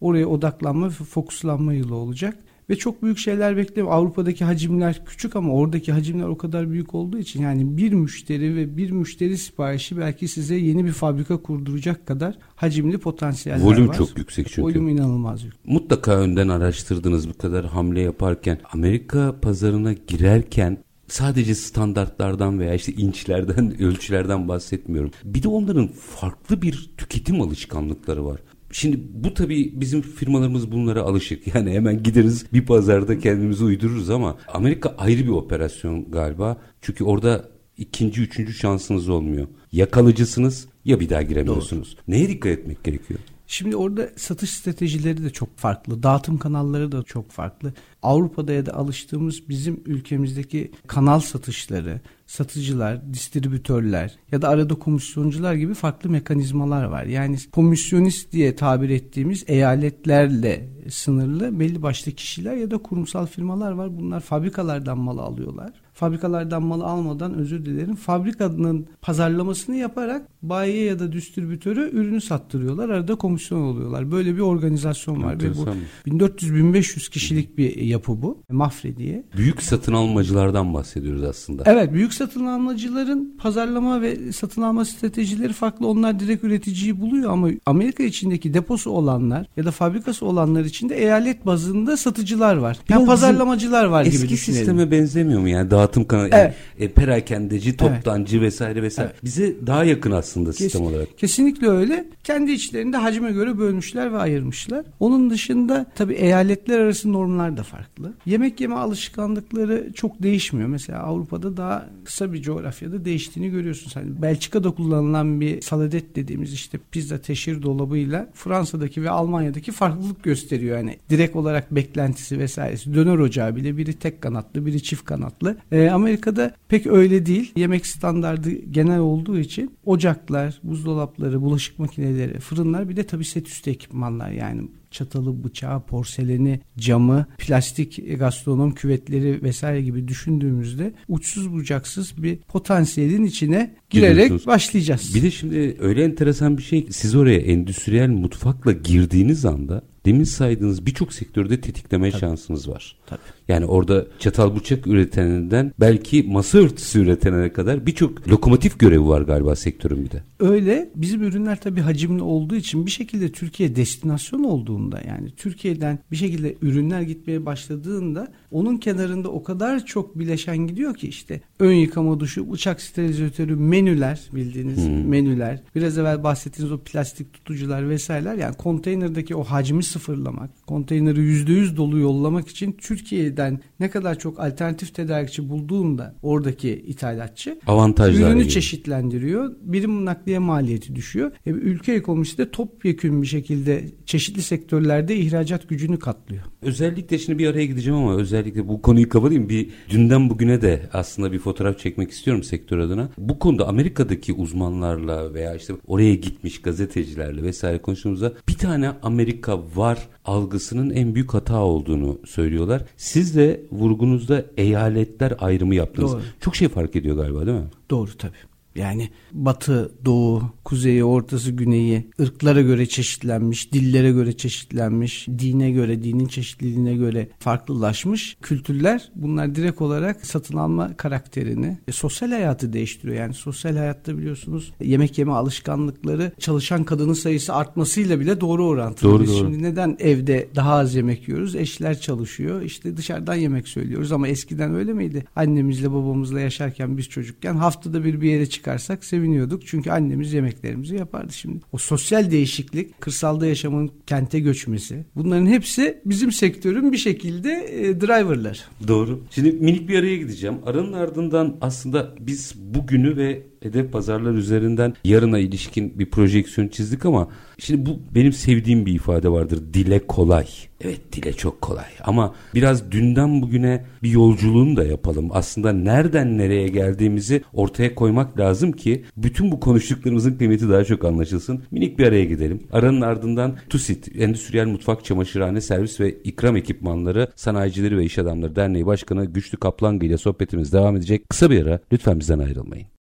oraya 0.01 0.27
odaklanma 0.27 0.88
ve 0.88 0.91
fokuslanma 0.91 1.73
yılı 1.73 1.95
olacak. 1.95 2.38
Ve 2.69 2.75
çok 2.75 3.04
büyük 3.04 3.18
şeyler 3.18 3.57
bekliyorum. 3.57 3.94
Avrupa'daki 3.94 4.45
hacimler 4.45 5.06
küçük 5.06 5.36
ama 5.36 5.54
oradaki 5.54 5.92
hacimler 5.92 6.27
o 6.27 6.38
kadar 6.38 6.71
büyük 6.71 6.95
olduğu 6.95 7.18
için 7.18 7.42
yani 7.42 7.77
bir 7.77 7.94
müşteri 7.94 8.56
ve 8.56 8.77
bir 8.77 8.92
müşteri 8.92 9.38
siparişi 9.38 9.98
belki 9.98 10.27
size 10.27 10.56
yeni 10.56 10.86
bir 10.86 10.92
fabrika 10.92 11.38
kurduracak 11.38 12.06
kadar 12.06 12.38
hacimli 12.56 12.98
potansiyeller 12.98 13.66
Volüm 13.66 13.88
var. 13.88 13.95
Volüm 13.95 14.06
çok 14.07 14.18
yüksek 14.18 14.48
çünkü. 14.50 14.62
Volüm 14.62 14.88
inanılmaz 14.88 15.44
yüksek. 15.44 15.66
Mutlaka 15.66 16.12
önden 16.12 16.48
araştırdınız 16.48 17.30
bu 17.30 17.38
kadar 17.38 17.66
hamle 17.66 18.01
yaparken. 18.01 18.60
Amerika 18.74 19.39
pazarına 19.42 19.94
girerken 19.94 20.77
sadece 21.07 21.56
standartlardan 21.56 22.60
veya 22.60 22.74
işte 22.74 22.94
inçlerden, 22.94 23.81
ölçülerden 23.81 24.48
bahsetmiyorum. 24.48 25.12
Bir 25.24 25.44
de 25.44 25.48
onların 25.48 25.88
farklı 25.88 26.62
bir 26.62 26.89
tüketim 26.98 27.42
alışkanlıkları 27.42 28.25
var. 28.25 28.39
Şimdi 28.71 29.00
bu 29.13 29.33
tabii 29.33 29.81
bizim 29.81 30.01
firmalarımız 30.01 30.71
bunlara 30.71 31.01
alışık. 31.01 31.39
Yani 31.56 31.71
hemen 31.71 32.04
gideriz 32.04 32.45
bir 32.54 32.66
pazarda 32.66 33.19
kendimizi 33.19 33.63
uydururuz 33.63 34.10
ama 34.10 34.38
Amerika 34.48 34.95
ayrı 34.98 35.24
bir 35.24 35.30
operasyon 35.30 36.12
galiba. 36.12 36.57
Çünkü 36.81 37.04
orada 37.04 37.50
ikinci, 37.77 38.21
üçüncü 38.21 38.54
şansınız 38.54 39.10
olmuyor. 39.10 39.48
Ya 39.71 39.92
kalıcısınız 39.92 40.68
ya 40.86 41.00
bir 41.00 41.10
daha 41.10 41.21
giremiyorsunuz. 41.21 41.95
Doğru. 41.98 42.04
Neye 42.07 42.30
dikkat 42.30 42.51
etmek 42.51 42.83
gerekiyor? 42.83 43.19
Şimdi 43.51 43.75
orada 43.75 44.10
satış 44.16 44.50
stratejileri 44.50 45.24
de 45.24 45.30
çok 45.30 45.57
farklı. 45.57 46.04
Dağıtım 46.04 46.38
kanalları 46.38 46.92
da 46.92 47.04
çok 47.04 47.31
farklı. 47.31 47.74
Avrupa'da 48.04 48.54
ya 48.54 48.66
da 48.66 48.74
alıştığımız 48.74 49.50
bizim 49.50 49.84
ülkemizdeki 49.86 50.72
kanal 50.88 51.19
satışları, 51.19 52.01
satıcılar, 52.28 53.13
distribütörler 53.13 54.18
ya 54.31 54.42
da 54.42 54.50
arada 54.50 54.75
komisyoncular 54.75 55.54
gibi 55.54 55.74
farklı 55.74 56.10
mekanizmalar 56.10 56.84
var. 56.84 57.04
Yani 57.04 57.38
komisyonist 57.51 58.31
diye 58.31 58.56
tabir 58.56 58.90
ettiğimiz 58.90 59.44
eyaletlerle 59.48 60.69
sınırlı 60.90 61.60
belli 61.60 61.81
başlı 61.81 62.12
kişiler 62.12 62.56
ya 62.56 62.72
da 62.72 62.78
kurumsal 62.78 63.25
firmalar 63.25 63.72
var. 63.72 63.98
Bunlar 63.98 64.19
fabrikalardan 64.19 64.98
mal 64.98 65.18
alıyorlar 65.18 65.74
fabrikalardan 66.00 66.63
mal 66.63 66.81
almadan 66.81 67.34
özür 67.34 67.66
dilerim. 67.66 67.96
Fabrikanın 67.96 68.88
pazarlamasını 69.01 69.75
yaparak 69.75 70.22
bayiye 70.42 70.84
ya 70.84 71.00
da 71.00 71.13
distribütörü 71.13 71.90
ürünü 71.94 72.22
sattırıyorlar. 72.22 72.90
Arada 72.90 73.16
komisyon 73.16 73.62
oluyorlar. 73.62 74.12
Böyle 74.12 74.36
bir 74.36 74.40
organizasyon 74.40 75.24
var. 75.24 75.42
Ve 75.42 75.57
bu 75.57 75.68
1400-1500 76.07 77.10
kişilik 77.10 77.57
bir 77.57 77.75
yapı 77.75 78.22
bu. 78.22 78.38
Mafre 78.50 78.98
diye. 78.98 79.24
Büyük 79.38 79.63
satın 79.63 79.94
almacılardan 79.94 80.74
bahsediyoruz 80.74 81.24
aslında. 81.24 81.63
Evet. 81.65 81.94
Büyük 81.94 82.13
satın 82.13 82.46
almacıların 82.46 83.38
pazarlama 83.38 84.01
ve 84.01 84.32
satın 84.32 84.62
alma 84.62 84.86
stratejileri 84.86 85.53
farklı. 85.53 85.88
Onlar 85.88 86.20
direkt 86.20 86.44
üreticiyi 86.44 87.01
buluyor 87.01 87.32
ama 87.32 87.50
Amerika 87.65 88.03
içindeki 88.03 88.53
deposu 88.53 88.91
olanlar 88.91 89.48
ya 89.58 89.65
da 89.65 89.72
fabrikası 89.72 90.25
olanlar 90.25 90.65
içinde 90.65 90.96
eyalet 90.96 91.46
bazında 91.46 91.98
satıcılar 91.98 92.56
var. 92.56 92.79
Yani 92.89 93.06
pazarlamacılar 93.06 93.86
var 93.86 94.06
gibi 94.06 94.13
düşünelim. 94.13 94.34
Eski 94.34 94.53
sisteme 94.53 94.91
benzemiyor 94.91 95.39
mu 95.39 95.50
yani? 95.50 95.72
Dağıtım 95.89 96.08
kanalı, 96.08 96.29
evet. 96.31 96.34
yani, 96.34 96.53
e, 96.86 96.91
perakendeci, 96.91 97.77
toptancı 97.77 98.38
evet. 98.38 98.46
vesaire 98.46 98.84
vesaire. 98.84 99.10
Evet. 99.13 99.24
Bize 99.24 99.55
daha 99.67 99.84
yakın 99.84 100.12
aslında 100.12 100.50
Kes, 100.50 100.58
sistem 100.58 100.81
olarak. 100.81 101.17
Kesinlikle 101.17 101.67
öyle. 101.67 102.05
Kendi 102.24 102.51
içlerinde 102.51 102.98
hacme 102.98 103.31
göre 103.31 103.58
bölmüşler 103.58 104.13
ve 104.13 104.17
ayırmışlar. 104.17 104.86
Onun 105.00 105.29
dışında 105.29 105.86
tabii 105.96 106.13
eyaletler 106.13 106.79
arası 106.79 107.13
normlar 107.13 107.58
da 107.58 107.63
farklı. 107.63 108.13
Yemek 108.25 108.62
yeme 108.62 108.75
alışkanlıkları 108.75 109.93
çok 109.93 110.24
değişmiyor. 110.24 110.69
Mesela 110.69 111.00
Avrupa'da 111.00 111.58
daha 111.58 111.89
kısa 112.05 112.34
bir 112.34 112.41
coğrafyada 112.41 113.05
değiştiğini 113.05 113.51
görüyorsun. 113.51 113.91
Yani 114.01 114.22
Belçika'da 114.22 114.72
kullanılan 114.72 115.41
bir 115.41 115.62
saladet 115.62 116.15
dediğimiz 116.15 116.53
işte 116.53 116.79
pizza 116.91 117.17
teşhir 117.17 117.62
dolabıyla 117.62 118.27
Fransa'daki 118.34 119.03
ve 119.03 119.10
Almanya'daki 119.10 119.72
farklılık 119.72 120.24
gösteriyor. 120.24 120.77
Yani 120.77 120.98
direkt 121.10 121.36
olarak 121.36 121.75
beklentisi 121.75 122.39
vesairesi. 122.39 122.93
Döner 122.93 123.17
ocağı 123.17 123.55
bile 123.55 123.77
biri 123.77 123.93
tek 123.93 124.22
kanatlı, 124.22 124.65
biri 124.65 124.84
çift 124.84 125.05
kanatlı. 125.05 125.58
Ee, 125.79 125.89
Amerika'da 125.89 126.55
pek 126.67 126.88
öyle 126.88 127.25
değil. 127.25 127.51
Yemek 127.55 127.86
standardı 127.86 128.51
genel 128.51 129.00
olduğu 129.00 129.39
için 129.39 129.71
ocaklar, 129.86 130.59
buzdolapları, 130.63 131.41
bulaşık 131.41 131.79
makineleri, 131.79 132.39
fırınlar 132.39 132.89
bir 132.89 132.95
de 132.95 133.03
tabii 133.03 133.25
set 133.25 133.48
üstü 133.48 133.69
ekipmanlar 133.71 134.31
yani 134.31 134.62
çatalı, 134.91 135.43
bıçağı, 135.43 135.81
porseleni, 135.86 136.59
camı, 136.77 137.25
plastik 137.38 138.19
gastronom 138.19 138.71
küvetleri 138.74 139.43
vesaire 139.43 139.81
gibi 139.81 140.07
düşündüğümüzde 140.07 140.93
uçsuz 141.07 141.53
bucaksız 141.53 142.24
bir 142.24 142.38
potansiyelin 142.38 143.24
içine 143.24 143.75
girerek 143.89 144.48
başlayacağız. 144.48 145.15
Bir 145.15 145.24
de 145.24 145.31
şimdi 145.31 145.77
öyle 145.79 146.03
enteresan 146.03 146.57
bir 146.57 146.63
şey 146.63 146.88
siz 146.89 147.15
oraya 147.15 147.39
endüstriyel 147.39 148.09
mutfakla 148.09 148.71
girdiğiniz 148.71 149.45
anda 149.45 149.81
demin 150.06 150.24
saydığınız 150.24 150.86
birçok 150.86 151.13
sektörde 151.13 151.62
tetikleme 151.62 152.12
Tabii. 152.12 152.22
şansınız 152.22 152.70
var. 152.70 152.96
Tabii. 153.08 153.20
Yani 153.48 153.65
orada 153.65 154.06
çatal 154.20 154.56
bıçak 154.56 154.88
üreteninden 154.88 155.74
belki 155.79 156.24
masa 156.24 156.58
örtüsü 156.58 157.00
üretenine 157.00 157.53
kadar 157.53 157.86
birçok 157.86 158.27
lokomotif 158.27 158.79
görevi 158.79 159.08
var 159.08 159.22
galiba 159.22 159.56
sektörün 159.56 160.06
bir 160.06 160.12
de. 160.12 160.24
Öyle. 160.39 160.89
Bizim 160.96 161.24
ürünler 161.24 161.62
tabii 161.62 161.82
hacimli 161.82 162.24
olduğu 162.24 162.56
için 162.56 162.86
bir 162.86 162.91
şekilde 162.91 163.32
Türkiye 163.32 163.75
destinasyon 163.75 164.44
olduğunda 164.44 165.01
yani 165.08 165.32
Türkiye'den 165.38 166.00
bir 166.12 166.15
şekilde 166.15 166.56
ürünler 166.62 167.01
gitmeye 167.01 167.46
başladığında 167.46 168.27
onun 168.51 168.77
kenarında 168.77 169.29
o 169.29 169.44
kadar 169.44 169.86
çok 169.86 170.20
bileşen 170.20 170.58
gidiyor 170.58 170.96
ki 170.96 171.08
işte 171.08 171.41
ön 171.60 171.74
yıkama 171.74 172.20
duşu, 172.20 172.41
uçak 172.41 172.82
sterilizatörü, 172.82 173.56
menüler 173.56 174.20
bildiğiniz 174.34 174.88
hmm. 174.88 175.10
menüler. 175.10 175.62
Biraz 175.75 175.98
evvel 175.98 176.24
bahsettiğiniz 176.24 176.72
o 176.72 176.77
plastik 176.77 177.34
tutucular 177.34 177.89
vesaireler 177.89 178.36
yani 178.36 178.56
konteynerdeki 178.56 179.36
o 179.36 179.44
hacmi 179.44 179.84
sıfırlamak, 179.89 180.50
konteyneri 180.67 181.19
%100 181.19 181.77
dolu 181.77 182.00
yollamak 182.00 182.48
için 182.48 182.72
Türkiye'den 182.72 183.60
ne 183.79 183.89
kadar 183.89 184.19
çok 184.19 184.39
alternatif 184.39 184.96
tedarikçi 184.96 185.50
bulduğunda 185.50 186.15
oradaki 186.22 186.69
ithalatçı 186.88 187.60
avantajlar 187.67 188.29
ürünü 188.29 188.41
gibi. 188.41 188.50
çeşitlendiriyor. 188.50 189.55
Birim 189.62 190.05
nakliye 190.05 190.39
maliyeti 190.39 190.96
düşüyor. 190.96 191.31
E, 191.46 191.50
ülke 191.50 191.93
ekonomisi 191.93 192.38
de 192.38 192.51
topyekun 192.51 193.22
bir 193.22 193.27
şekilde 193.27 193.86
çeşitli 194.05 194.41
sektörlerde 194.41 195.15
ihracat 195.15 195.69
gücünü 195.69 196.00
katlıyor. 196.00 196.43
Özellikle 196.62 197.17
şimdi 197.17 197.39
bir 197.39 197.48
araya 197.48 197.65
gideceğim 197.65 198.00
ama 198.00 198.15
özellikle 198.15 198.67
bu 198.67 198.81
konuyu 198.81 199.10
kapatayım. 199.10 199.50
Bir 199.50 199.69
dünden 199.89 200.29
bugüne 200.29 200.62
de 200.62 200.89
aslında 200.93 201.31
bir 201.31 201.39
fotoğraf 201.39 201.79
çekmek 201.79 202.12
istiyorum 202.12 202.43
sektör 202.43 202.77
adına. 202.77 203.10
Bu 203.17 203.39
konuda 203.39 203.67
Amerika'daki 203.67 204.34
uzmanlarla 204.34 205.34
veya 205.34 205.55
işte 205.55 205.74
oraya 205.88 206.15
gitmiş 206.15 206.62
gazetecilerle 206.62 207.43
vesaire 207.43 207.81
konuştuğumuzda 207.81 208.34
bir 208.50 208.53
tane 208.53 208.91
Amerika 209.03 209.75
var 209.79 210.07
algısının 210.25 210.89
en 210.89 211.15
büyük 211.15 211.33
hata 211.33 211.59
olduğunu 211.59 212.19
söylüyorlar. 212.25 212.81
Siz 212.98 213.36
de 213.36 213.62
vurgunuzda 213.71 214.45
eyaletler 214.57 215.33
ayrımı 215.39 215.75
yaptınız. 215.75 216.12
Doğru. 216.12 216.21
Çok 216.39 216.55
şey 216.55 216.67
fark 216.67 216.95
ediyor 216.95 217.15
galiba 217.15 217.45
değil 217.45 217.57
mi? 217.57 217.67
Doğru 217.89 218.17
tabii. 218.17 218.49
Yani 218.75 219.09
batı, 219.31 219.91
doğu, 220.05 220.43
kuzeyi, 220.63 221.03
ortası, 221.03 221.51
güneyi 221.51 222.09
ırklara 222.21 222.61
göre 222.61 222.85
çeşitlenmiş, 222.85 223.73
dillere 223.73 224.11
göre 224.11 224.38
çeşitlenmiş, 224.38 225.27
dine 225.27 225.71
göre, 225.71 226.03
dinin 226.03 226.25
çeşitliliğine 226.27 226.95
göre 226.95 227.29
farklılaşmış 227.39 228.38
kültürler 228.41 229.11
bunlar 229.15 229.55
direkt 229.55 229.81
olarak 229.81 230.25
satın 230.25 230.57
alma 230.57 230.97
karakterini, 230.97 231.77
e, 231.88 231.91
sosyal 231.91 232.29
hayatı 232.29 232.73
değiştiriyor. 232.73 233.17
Yani 233.17 233.33
sosyal 233.33 233.75
hayatta 233.75 234.17
biliyorsunuz 234.17 234.73
yemek 234.81 235.17
yeme 235.17 235.31
alışkanlıkları 235.31 236.31
çalışan 236.39 236.83
kadının 236.83 237.13
sayısı 237.13 237.53
artmasıyla 237.53 238.19
bile 238.19 238.41
doğru 238.41 238.67
orantılı. 238.67 239.11
Doğru, 239.11 239.23
Biz 239.23 239.29
doğru. 239.29 239.38
şimdi 239.38 239.63
neden 239.63 239.97
evde 239.99 240.49
daha 240.55 240.73
az 240.73 240.95
yemek 240.95 241.27
yiyoruz? 241.27 241.55
Eşler 241.55 241.99
çalışıyor. 241.99 242.61
işte 242.61 242.97
dışarıdan 242.97 243.35
yemek 243.35 243.67
söylüyoruz 243.67 244.11
ama 244.11 244.27
eskiden 244.27 244.75
öyle 244.75 244.93
miydi? 244.93 245.25
Annemizle 245.35 245.91
babamızla 245.91 246.39
yaşarken 246.39 246.97
biz 246.97 247.09
çocukken 247.09 247.55
haftada 247.55 248.03
bir 248.03 248.21
bir 248.21 248.29
yere 248.29 248.49
çıkarsak 248.60 249.06
seviniyorduk. 249.06 249.68
Çünkü 249.68 249.92
annemiz 249.92 250.34
yemeklerimizi 250.34 250.96
yapardı 250.96 251.34
şimdi. 251.34 251.60
O 251.72 251.78
sosyal 251.78 252.32
değişiklik, 252.32 253.01
kırsalda 253.01 253.46
yaşamın 253.46 253.92
kente 254.08 254.39
göçmesi 254.39 255.06
bunların 255.16 255.46
hepsi 255.46 256.01
bizim 256.06 256.32
sektörün 256.32 256.92
bir 256.92 256.98
şekilde 256.98 257.51
e, 257.51 258.01
driverlar. 258.01 258.66
Doğru. 258.88 259.24
Şimdi 259.32 259.51
minik 259.51 259.89
bir 259.89 260.00
araya 260.00 260.18
gideceğim. 260.18 260.56
Aranın 260.66 260.94
ardından 260.94 261.58
aslında 261.62 262.16
biz 262.20 262.56
bugünü 262.58 263.18
ve 263.18 263.44
hedef 263.62 263.92
pazarlar 263.92 264.34
üzerinden 264.34 264.94
yarına 265.04 265.39
ilişkin 265.39 266.00
bir 266.00 266.10
projeksiyon 266.10 266.68
çizdik 266.68 267.06
ama 267.06 267.28
şimdi 267.58 267.86
bu 267.86 268.00
benim 268.16 268.34
sevdiğim 268.34 268.86
bir 268.86 268.94
ifade 268.94 269.30
vardır. 269.30 269.60
Dile 269.74 270.08
kolay. 270.08 270.46
Evet 270.82 271.13
dile 271.13 271.34
çok 271.34 271.62
kolay 271.62 271.86
ama 272.04 272.36
biraz 272.56 272.92
dünden 272.92 273.42
bugüne 273.42 273.86
bir 274.04 274.10
yolculuğunu 274.10 274.78
da 274.78 274.84
yapalım. 274.84 275.30
Aslında 275.32 275.72
nereden 275.74 276.38
nereye 276.38 276.68
geldiğimizi 276.68 277.44
ortaya 277.54 277.96
koymak 277.96 278.39
lazım 278.39 278.72
ki 278.72 279.06
bütün 279.18 279.51
bu 279.51 279.60
konuştuklarımızın 279.60 280.38
kıymeti 280.38 280.70
daha 280.70 280.84
çok 280.84 281.06
anlaşılsın. 281.06 281.63
Minik 281.72 282.00
bir 282.00 282.08
araya 282.08 282.25
gidelim. 282.25 282.63
Aranın 282.72 283.01
ardından 283.01 283.58
TUSİT, 283.70 284.16
Endüstriyel 284.16 284.68
Mutfak 284.68 285.06
Çamaşırhane 285.06 285.62
Servis 285.62 286.00
ve 286.00 286.16
İkram 286.24 286.56
Ekipmanları 286.56 287.28
Sanayicileri 287.36 287.98
ve 287.98 288.06
İş 288.06 288.20
Adamları 288.20 288.56
Derneği 288.56 288.86
Başkanı 288.86 289.25
Güçlü 289.25 289.58
Kaplangı 289.58 290.06
ile 290.06 290.18
sohbetimiz 290.18 290.74
devam 290.74 290.96
edecek. 290.96 291.30
Kısa 291.30 291.50
bir 291.50 291.66
ara 291.66 291.80
lütfen 291.92 292.20
bizden 292.20 292.39
ayrılmayın. 292.39 292.99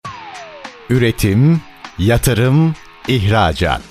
Üretim, 0.91 1.61
yatırım, 1.99 2.75
ihracat. 3.09 3.83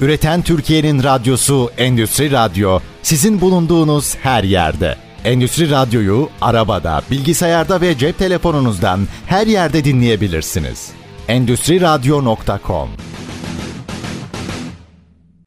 Üreten 0.00 0.42
Türkiye'nin 0.42 1.02
radyosu 1.02 1.70
Endüstri 1.78 2.30
Radyo 2.30 2.80
sizin 3.02 3.40
bulunduğunuz 3.40 4.16
her 4.16 4.44
yerde. 4.44 4.96
Endüstri 5.24 5.70
Radyo'yu 5.70 6.28
arabada, 6.40 7.02
bilgisayarda 7.10 7.80
ve 7.80 7.98
cep 7.98 8.18
telefonunuzdan 8.18 9.00
her 9.26 9.46
yerde 9.46 9.84
dinleyebilirsiniz. 9.84 10.90
Endüstri 11.28 11.80
Radyo.com 11.80 12.88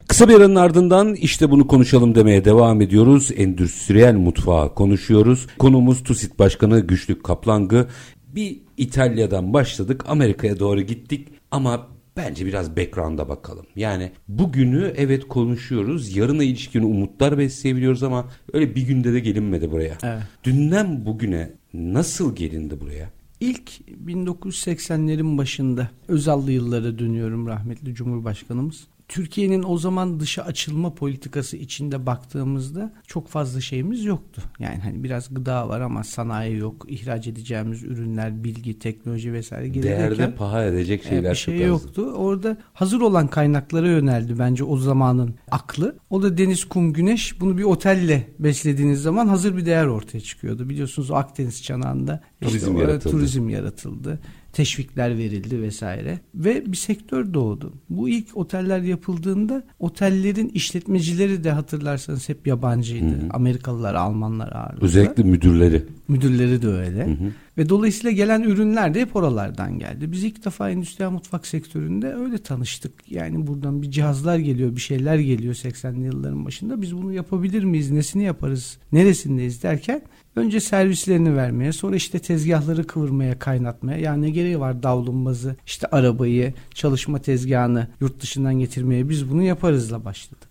Kısa 0.07 0.29
bir 0.29 0.35
aranın 0.35 0.55
ardından 0.55 1.15
işte 1.15 1.51
bunu 1.51 1.67
konuşalım 1.67 2.15
demeye 2.15 2.45
devam 2.45 2.81
ediyoruz. 2.81 3.31
Endüstriyel 3.37 4.15
mutfağı 4.15 4.75
konuşuyoruz. 4.75 5.47
Konumuz 5.59 6.03
TUSİT 6.03 6.39
Başkanı 6.39 6.79
Güçlük 6.79 7.23
Kaplangı. 7.23 7.87
Bir 8.27 8.68
İtalya'dan 8.79 9.53
başladık 9.53 10.03
Amerika'ya 10.07 10.59
doğru 10.59 10.81
gittik 10.81 11.27
ama 11.51 11.87
bence 12.17 12.45
biraz 12.45 12.77
background'a 12.77 13.29
bakalım. 13.29 13.65
Yani 13.75 14.11
bugünü 14.27 14.93
evet 14.97 15.27
konuşuyoruz. 15.27 16.15
Yarına 16.15 16.43
ilişkin 16.43 16.83
umutlar 16.83 17.37
besleyebiliyoruz 17.37 18.03
ama 18.03 18.29
öyle 18.53 18.75
bir 18.75 18.81
günde 18.81 19.13
de 19.13 19.19
gelinmedi 19.19 19.71
buraya. 19.71 19.97
Evet. 20.03 20.21
Dünden 20.43 21.05
bugüne 21.05 21.51
nasıl 21.73 22.35
gelindi 22.35 22.81
buraya? 22.81 23.09
İlk 23.39 23.71
1980'lerin 24.05 25.37
başında 25.37 25.89
Özallı 26.07 26.51
yıllara 26.51 26.99
dönüyorum 26.99 27.47
rahmetli 27.47 27.95
Cumhurbaşkanımız. 27.95 28.87
Türkiye'nin 29.09 29.63
o 29.63 29.77
zaman 29.77 30.19
dışa 30.19 30.43
açılma 30.43 30.93
politikası 30.93 31.57
içinde 31.57 32.05
baktığımızda 32.05 32.93
çok 33.07 33.27
fazla 33.27 33.61
şeyimiz 33.61 34.05
yoktu. 34.05 34.41
Yani 34.59 34.77
hani 34.77 35.03
biraz 35.03 35.33
gıda 35.33 35.69
var 35.69 35.81
ama 35.81 36.03
sanayi 36.03 36.57
yok. 36.57 36.85
İhraç 36.87 37.27
edeceğimiz 37.27 37.83
ürünler, 37.83 38.43
bilgi, 38.43 38.79
teknoloji 38.79 39.33
vesaire 39.33 39.83
Değerde 39.83 40.35
paha 40.35 40.65
edecek 40.65 41.03
şeyler 41.03 41.31
bir 41.31 41.37
şey 41.37 41.57
çok 41.57 41.67
yoktu. 41.67 42.01
Orada 42.01 42.57
hazır 42.73 43.01
olan 43.01 43.27
kaynaklara 43.27 43.87
yöneldi 43.87 44.39
bence 44.39 44.63
o 44.63 44.77
zamanın 44.77 45.35
aklı. 45.51 45.95
O 46.09 46.21
da 46.21 46.37
deniz, 46.37 46.65
kum, 46.65 46.93
güneş. 46.93 47.41
Bunu 47.41 47.57
bir 47.57 47.63
otelle 47.63 48.27
beslediğiniz 48.39 49.01
zaman 49.01 49.27
hazır 49.27 49.57
bir 49.57 49.65
değer 49.65 49.85
ortaya 49.85 50.19
çıkıyordu. 50.19 50.69
Biliyorsunuz 50.69 51.11
Akdeniz 51.11 51.63
çanağında 51.63 52.21
turizm 52.41 52.67
işte 52.67 52.79
yaratıldı. 52.79 53.11
Turizm 53.11 53.49
yaratıldı 53.49 54.19
teşvikler 54.53 55.17
verildi 55.17 55.61
vesaire 55.61 56.19
ve 56.35 56.71
bir 56.71 56.77
sektör 56.77 57.33
doğdu. 57.33 57.73
Bu 57.89 58.09
ilk 58.09 58.37
oteller 58.37 58.79
yapıldığında 58.79 59.63
otellerin 59.79 60.49
işletmecileri 60.49 61.43
de 61.43 61.51
hatırlarsanız 61.51 62.29
hep 62.29 62.47
yabancıydı. 62.47 63.05
Hı 63.05 63.25
hı. 63.25 63.29
Amerikalılar, 63.29 63.95
Almanlar 63.95 64.51
ağırlıklı. 64.51 64.85
Özellikle 64.85 65.23
müdürleri. 65.23 65.85
Müdürleri 66.07 66.61
de 66.61 66.67
öyle. 66.67 67.05
Hı 67.05 67.11
hı. 67.11 67.31
Ve 67.57 67.69
dolayısıyla 67.69 68.11
gelen 68.11 68.41
ürünler 68.41 68.93
de 68.93 69.01
hep 69.01 69.15
oralardan 69.15 69.79
geldi. 69.79 70.11
Biz 70.11 70.23
ilk 70.23 70.45
defa 70.45 70.69
endüstriyel 70.69 71.11
mutfak 71.11 71.47
sektöründe 71.47 72.13
öyle 72.13 72.37
tanıştık. 72.37 72.93
Yani 73.09 73.47
buradan 73.47 73.81
bir 73.81 73.91
cihazlar 73.91 74.37
geliyor, 74.37 74.75
bir 74.75 74.81
şeyler 74.81 75.17
geliyor 75.17 75.53
80'li 75.53 76.05
yılların 76.05 76.45
başında. 76.45 76.81
Biz 76.81 76.97
bunu 76.97 77.13
yapabilir 77.13 77.63
miyiz, 77.63 77.91
nesini 77.91 78.23
yaparız, 78.23 78.77
neresindeyiz 78.91 79.63
derken 79.63 80.01
Önce 80.35 80.59
servislerini 80.59 81.35
vermeye, 81.35 81.73
sonra 81.73 81.95
işte 81.95 82.19
tezgahları 82.19 82.87
kıvırmaya, 82.87 83.39
kaynatmaya. 83.39 83.99
Yani 83.99 84.21
ne 84.21 84.29
gereği 84.29 84.59
var 84.59 84.83
davlumbazı, 84.83 85.55
işte 85.65 85.87
arabayı, 85.87 86.53
çalışma 86.73 87.19
tezgahını 87.21 87.87
yurt 88.01 88.21
dışından 88.21 88.59
getirmeye 88.59 89.09
biz 89.09 89.31
bunu 89.31 89.43
yaparızla 89.43 90.05
başladık. 90.05 90.49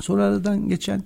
Sonra 0.00 0.24
aradan 0.24 0.68
geçen 0.68 1.02